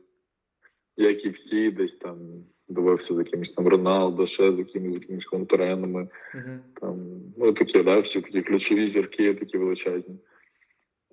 [0.98, 6.10] і всі, десь там дивився за якимось там Роналдо, ще за якимись, за якимись конкурентами.
[6.36, 6.60] Угу.
[6.82, 10.20] Там, ну такі, да, всі такі ключові зірки, такі величезні.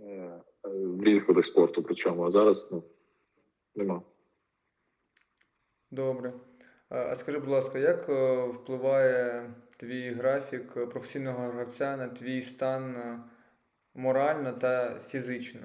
[0.00, 2.82] Е, е, В різних видах спорту, причому, а зараз ну,
[3.74, 4.02] нема.
[5.90, 6.32] Добре.
[6.88, 12.96] А скажи, будь ласка, як е, впливає твій графік професійного гравця на твій стан
[13.94, 15.60] морально та фізично?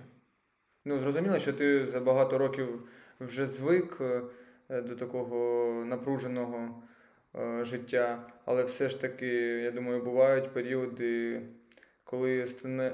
[0.86, 2.90] Ну, зрозуміло, що ти за багато років
[3.20, 4.02] вже звик
[4.70, 6.84] до такого напруженого
[7.36, 11.42] е, життя, але все ж таки, я думаю, бувають періоди,
[12.04, 12.48] коли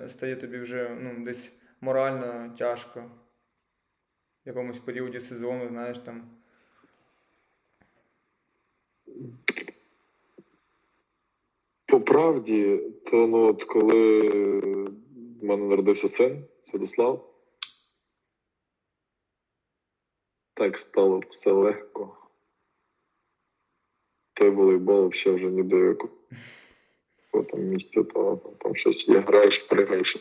[0.08, 3.04] стає тобі вже ну, десь морально тяжко.
[4.46, 6.24] В якомусь періоді сезону, знаєш там.
[11.86, 14.20] По правді, то ну, от коли
[15.42, 17.33] в мене народився син, Святослав,
[20.64, 22.18] так стало все легко.
[24.34, 26.14] Той волейбол взагалі вже ні до якого
[27.44, 30.18] там місця, то там щось є, граєш, пригаєш.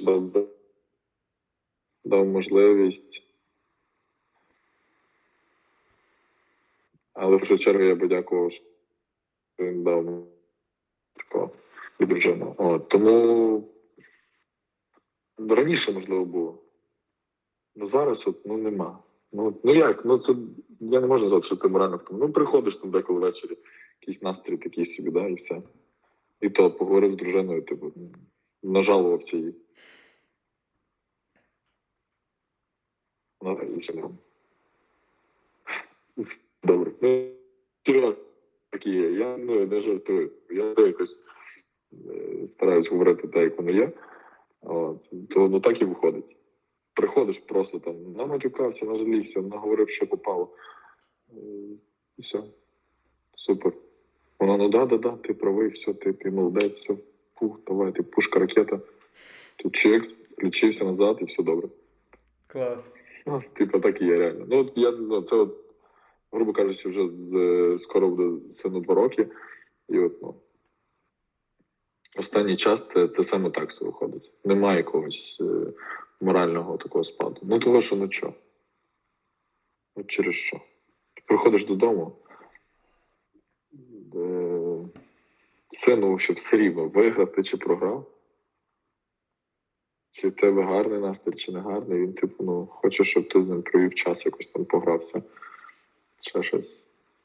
[0.00, 0.32] Дав,
[2.04, 3.22] дав- можливість.
[7.12, 8.64] Але в першу чергу я би дякував, що
[9.58, 10.26] він дав
[11.16, 11.50] такого
[12.00, 12.80] і дружину.
[12.90, 13.68] Тому
[15.38, 16.62] раніше можливо було.
[17.74, 19.02] Ну зараз от ну нема.
[19.32, 20.04] Ну, ну як?
[20.04, 20.34] Ну це
[20.80, 22.20] я не можу назвати, що ти морально в тому.
[22.20, 23.58] Ну приходиш там деколи ввечері,
[24.00, 25.62] якийсь настрій такий собі, да, і все.
[26.40, 27.92] І то поговорив з дружиною, типу,
[28.62, 29.54] нажалувався їй.
[33.42, 34.02] Ну, і все.
[36.64, 36.92] Добре.
[37.86, 38.14] Ну,
[38.70, 39.12] такі є.
[39.12, 40.30] Я ну, не жартую.
[40.50, 41.18] Я якось
[41.92, 43.92] е, стараюсь говорити так, як воно є.
[44.60, 45.10] От.
[45.30, 46.36] То ну так і виходить.
[46.94, 50.48] Приходиш просто там, наматюкався, нажалівся, наговорив, що попало.
[51.32, 51.36] Е,
[52.18, 52.42] І все.
[53.36, 53.72] Супер.
[54.38, 56.94] Вона, ну да, да, да, ти правий, все, ти, ти молодець, все.
[57.34, 58.80] Фух, давай, ти пушка ракета.
[59.56, 61.68] Тут чек, включився назад і все добре.
[62.46, 62.92] Клас.
[63.26, 64.46] Ну, типу, так і є реально.
[64.48, 65.56] Ну, от я ну, це от,
[66.32, 69.28] грубо кажучи, вже з, скоро буде сину два роки.
[69.88, 70.34] І от, ну,
[72.16, 74.32] останній час це, це саме так все виходить.
[74.44, 75.72] Немає якогось е,
[76.22, 77.40] морального такого спаду.
[77.42, 78.34] Ну, того, що ну що.
[79.94, 80.56] От через що?
[81.14, 82.16] Ти приходиш додому,
[84.14, 84.78] е,
[85.72, 88.08] сину ще все рівно виграти чи програв.
[90.10, 93.48] Чи в тебе гарний настрій, чи не гарний, він, типу, ну, хоче, щоб ти з
[93.48, 95.22] ним провів час, якось там погрався.
[96.20, 96.78] Ще щось.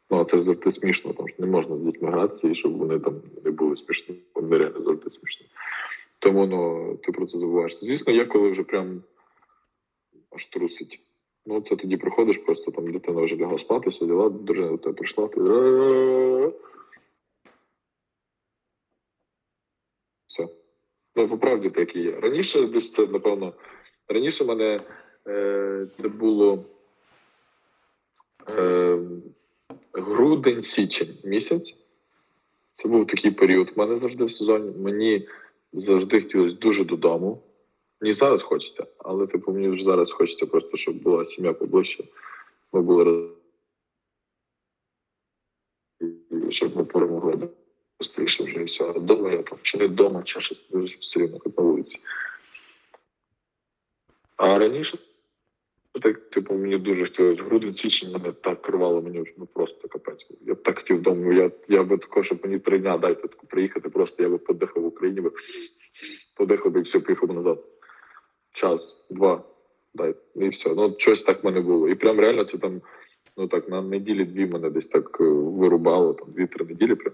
[0.09, 2.99] Ну, а це завжди смішно, тому що не можна з дітьми гратися, і щоб вони
[2.99, 5.47] там не були смішні, вони реально завжди смішні.
[6.19, 7.75] Тому ну, ти про це забуваєш.
[7.75, 9.03] Звісно, є коли вже прям
[10.29, 11.01] аж трусить.
[11.45, 15.27] Ну, це тоді приходиш, просто там дитина вже лягла спати, сиділа, дружина до тебе прийшла,
[15.27, 15.39] ти.
[20.27, 20.47] Все.
[21.15, 22.19] Ну, по правді так і є.
[22.19, 23.53] Раніше десь це, напевно,
[24.07, 24.79] раніше мене
[25.27, 26.65] е, це було
[28.49, 28.99] е,
[29.93, 31.75] грудень-січень місяць.
[32.75, 34.71] Це був такий період в мене завжди в сезоні.
[34.77, 35.27] Мені
[35.73, 37.43] завжди хотілося дуже додому.
[38.01, 42.03] Мені зараз хочеться, але типу мені вже зараз хочеться просто, щоб була сім'я поближче.
[42.73, 43.31] Ми були разом.
[46.49, 47.49] Щоб ми перемогли
[47.99, 48.83] швидше вже і все.
[48.83, 50.59] А вдома я там чи не вдома, чи щось
[50.99, 51.99] все рівно на вулиці.
[54.35, 54.97] А раніше,
[55.99, 57.43] так, типу, мені дуже хотілося.
[57.43, 60.27] Грудень січень мене так рвало, мені ну, просто капець.
[60.41, 61.33] Я б так хотів вдома.
[61.33, 64.83] Я, я би також, щоб мені три дня дайте таку приїхати, просто я би подихав
[64.83, 65.31] в Україні, би,
[66.35, 67.63] подихав би і все, поїхав назад.
[68.53, 69.43] Час, два,
[69.93, 70.73] дай, і все.
[70.75, 71.89] Ну, щось так в мене було.
[71.89, 72.81] І прям реально це там,
[73.37, 77.13] ну так, на неділі дві мене десь так е, вирубало, там дві-три неділі прям.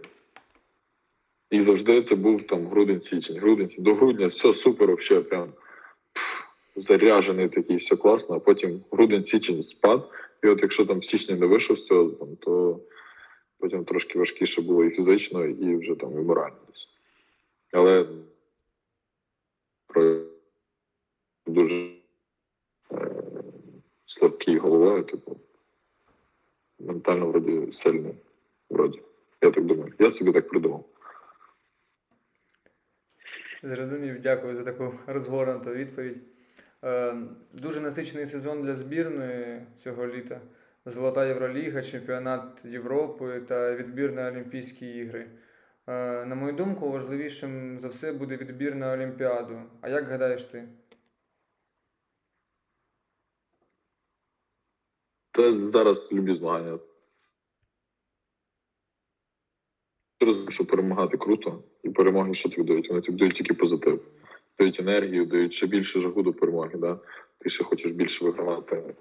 [1.52, 3.70] І завжди це був там грудень-січень, грудень.
[3.78, 5.50] До грудня все супер, вообще прям
[6.14, 6.43] пф,
[6.76, 10.10] заряжений такий, все класно, а потім грудень-січень спад.
[10.44, 12.80] І от якщо там в січні не вийшов з цього, там, то
[13.60, 16.90] потім трошки важкіше було і фізично, і вже там і морально десь.
[17.72, 18.08] Але
[19.88, 20.22] про
[21.46, 21.92] дуже
[22.92, 23.24] е,
[24.06, 25.40] слабкий головою, типу,
[26.80, 28.14] ментально вроді сильний.
[28.70, 29.02] Вроді.
[29.42, 29.94] Я так думаю.
[30.00, 30.86] Я собі так придумав.
[33.64, 36.33] Зрозумів, дякую за таку розгорнуту відповідь.
[36.84, 37.16] Е,
[37.54, 40.42] Дуже насичений сезон для збірної цього літа.
[40.86, 45.30] Золота Євроліга, чемпіонат Європи та відбір на Олімпійські ігри.
[45.88, 49.62] Е, На мою думку, важливішим за все буде відбір на Олімпіаду.
[49.82, 50.68] А як гадаєш ти?
[55.32, 56.80] Та зараз любі змагання.
[60.20, 62.90] Ти розумієш, що перемагати круто, і перемоги що тобі дають?
[62.90, 64.06] Вони тобі дають тільки позитив.
[64.60, 66.78] Дають енергію, дають ще більше жагу до перемоги.
[66.78, 67.00] Да?
[67.40, 68.96] Ти ще хочеш більше вигравати.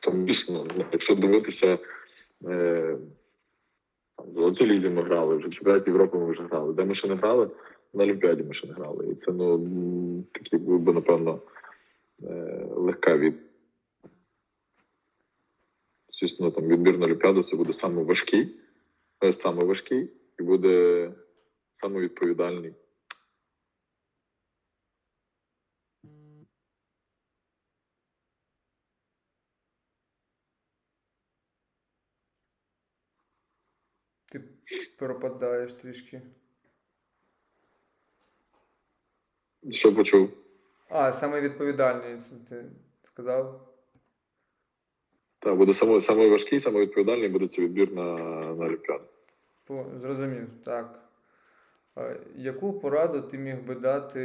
[0.00, 1.78] Тому дійсно, ну, якщо дивитися,
[2.44, 2.98] е,
[4.18, 6.74] в Золотій лізі ми грали, вже чемпіонат Європи ми вже грали.
[6.74, 7.50] Де ми ще не грали?
[7.94, 9.08] На Олімпіаді ми ще не грали.
[9.12, 11.40] І це ну, такий був би, напевно,
[12.22, 13.34] е, легка від.
[16.20, 18.56] Звісно, там відбір на Олімпіаду це буде саме важкий,
[19.24, 21.12] е, саме важкий і буде
[21.76, 22.74] саме відповідальний.
[34.32, 34.38] Ти
[34.98, 36.22] пропадаєш трішки.
[39.70, 40.30] Що почув?
[40.88, 42.64] А, саме відповідальний, це ти
[43.02, 43.66] сказав?
[45.38, 48.02] Так, буде саме, саме важкий, саме відповідальний буде це відбір на,
[48.54, 49.04] на Олімпіаду.
[49.64, 51.02] По- Зрозумів, так.
[51.94, 54.20] А Яку пораду ти міг би дати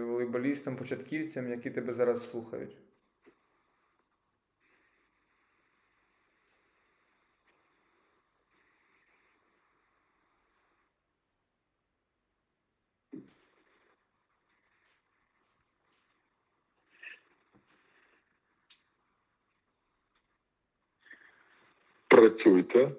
[0.00, 2.76] волейболістам-початківцям, які тебе зараз слухають?
[22.26, 22.92] Працюйте,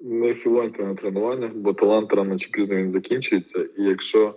[0.00, 3.58] не філоньте на тренуваннях, бо талант рано чи пізно він закінчується.
[3.78, 4.34] І якщо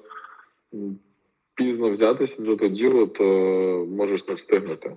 [1.55, 3.23] пізно взятися до того діло, то
[3.89, 4.95] можеш не встигнути.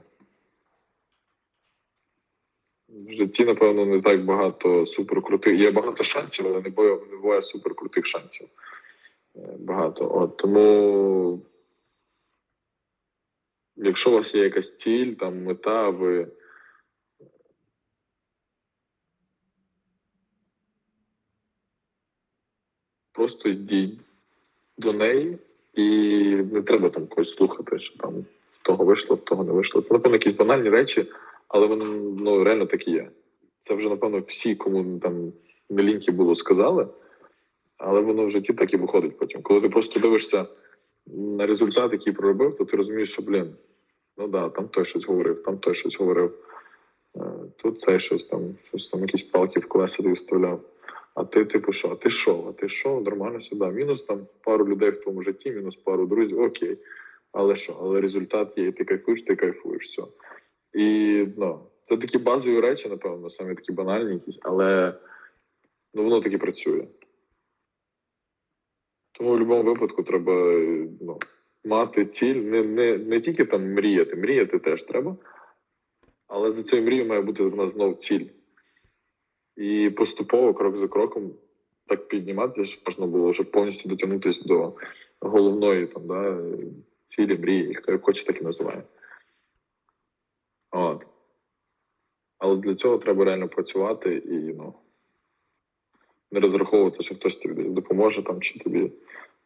[2.88, 5.58] В житті, напевно, не так багато суперкрутих.
[5.58, 8.48] Є багато шансів, але не буває, не буває суперкрутих шансів.
[9.36, 10.10] Е, Багато.
[10.14, 11.42] От тому,
[13.76, 16.28] якщо у вас є якась ціль, там мета, ви
[23.16, 24.00] просто йдіть
[24.78, 25.38] до неї,
[25.74, 25.90] і
[26.52, 28.24] не треба там когось слухати, що там
[28.62, 29.82] того вийшло, того не вийшло.
[29.82, 31.06] Це, напевно, якісь банальні речі,
[31.48, 31.84] але вони
[32.18, 33.08] ну, реально такі є.
[33.62, 35.32] Це вже, напевно, всі, кому там
[35.70, 36.88] мілінькі було, сказали,
[37.78, 39.42] але воно в житті так і виходить потім.
[39.42, 40.46] Коли ти просто дивишся
[41.06, 43.54] на результат, який проробив, то ти розумієш, що, блін,
[44.18, 46.34] ну да, там той щось говорив, там той щось говорив.
[47.16, 47.20] Е,
[47.56, 50.60] Тут цей щось там, щось там, якісь палки в колеса вставляв.
[51.16, 51.88] А ти, типу, що?
[51.88, 52.44] А ти що?
[52.48, 53.00] А ти що?
[53.00, 53.66] Нормально сюди.
[53.66, 56.78] Мінус там пару людей в твоєму житті, мінус пару друзів, окей.
[57.32, 57.76] Але що?
[57.80, 60.02] Але результат є, ти кайфуєш, ти кайфуєш, все.
[60.72, 64.94] І ну, це такі базові речі, напевно, самі такі банальні якісь, але
[65.94, 66.86] ну, воно таки працює.
[69.12, 70.32] Тому в будь-якому випадку треба
[71.00, 71.18] ну,
[71.64, 75.16] мати ціль, не, не, не тільки там мріяти, мріяти теж треба,
[76.26, 78.26] але за цією мрією має бути в нас знов ціль.
[79.56, 81.30] І поступово, крок за кроком,
[81.86, 84.72] так підніматися, щоб можна було вже повністю дотягнутися до
[85.20, 86.38] головної там, да,
[87.06, 88.82] цілі, мрії, хто як хоче, так і називає.
[90.70, 91.06] От.
[92.38, 94.74] Але для цього треба реально працювати і ну,
[96.30, 98.90] не розраховувати, що хтось тобі допоможе там, чи тобі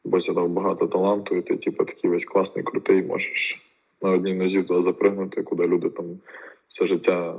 [0.04, 3.66] Бо дав багато таланту, і ти, типу, такий весь класний, крутий, можеш
[4.02, 6.20] на одній нозі туди запригнути, куди люди там
[6.68, 7.38] все життя.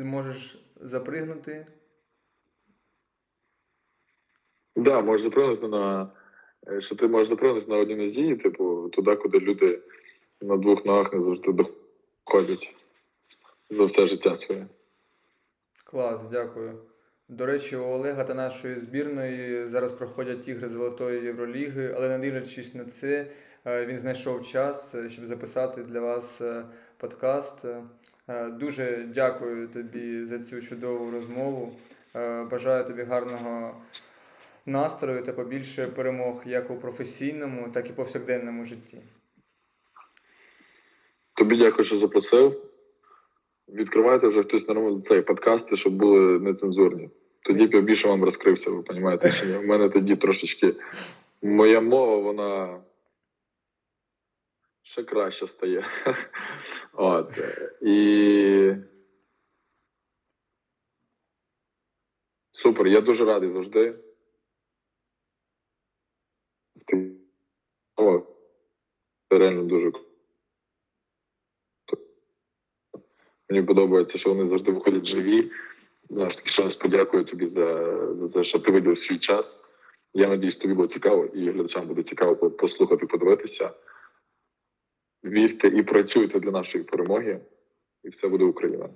[0.00, 1.66] Зможеш запригнути.
[4.76, 6.10] Да, можеш запригнути на.
[6.68, 9.82] е, Що ти можеш запригнути на одній нозі, типу, туди, куди люди
[10.40, 12.74] на двох ногах не завжди доходять
[13.70, 14.66] за все життя своє.
[15.84, 16.82] Клас, дякую.
[17.28, 22.74] До речі, у Олега та нашої збірної зараз проходять ігри Золотої Євроліги, але не дивлячись
[22.74, 23.26] на це,
[23.66, 26.64] він знайшов час, е, щоб записати для вас е,
[26.96, 27.66] подкаст.
[28.28, 31.72] Е, Дуже дякую тобі за цю чудову розмову.
[32.16, 33.74] Е, Бажаю тобі гарного
[34.66, 38.98] настрою та побільше перемог як у професійному, так і повсякденному житті.
[41.34, 42.62] Тобі дякую, що запросив.
[43.68, 47.10] Відкривайте вже хтось нормально цей подкасти, щоб були нецензурні.
[47.42, 49.56] Тоді б я більше вам розкрився, ви розумієте, ні?
[49.56, 50.74] У мене тоді трошечки
[51.42, 52.78] моя мова, вона
[54.90, 55.84] ще краще стає.
[56.92, 57.38] От.
[57.82, 58.74] І.
[62.52, 63.98] Супер, я дуже радий завжди.
[67.96, 68.22] О,
[69.28, 69.92] Це реально дуже.
[73.48, 75.52] Мені подобається, що вони завжди виходять живі.
[76.10, 79.60] Знаєш, таки ще раз подякую тобі за, за те, що ти виділив свій час.
[80.14, 83.74] Я надіюсь, тобі було цікаво, і глядачам буде цікаво по- послухати, подивитися.
[85.24, 87.40] Вірте і працюйте для нашої перемоги,
[88.04, 88.88] і все буде Україна.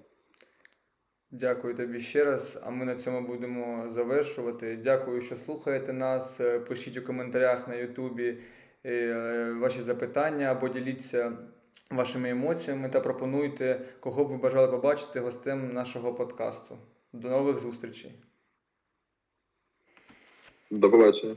[1.31, 2.61] Дякую тобі ще раз.
[2.65, 4.77] А ми на цьому будемо завершувати.
[4.77, 6.41] Дякую, що слухаєте нас.
[6.41, 8.39] Е, Пишіть у коментарях на Ютубі
[8.87, 11.33] е, ваші запитання або діліться
[11.91, 16.79] вашими емоціями та пропонуйте, кого б ви бажали побачити гостем нашого подкасту.
[17.13, 18.13] До нових зустрічей!
[20.71, 21.37] До побачення.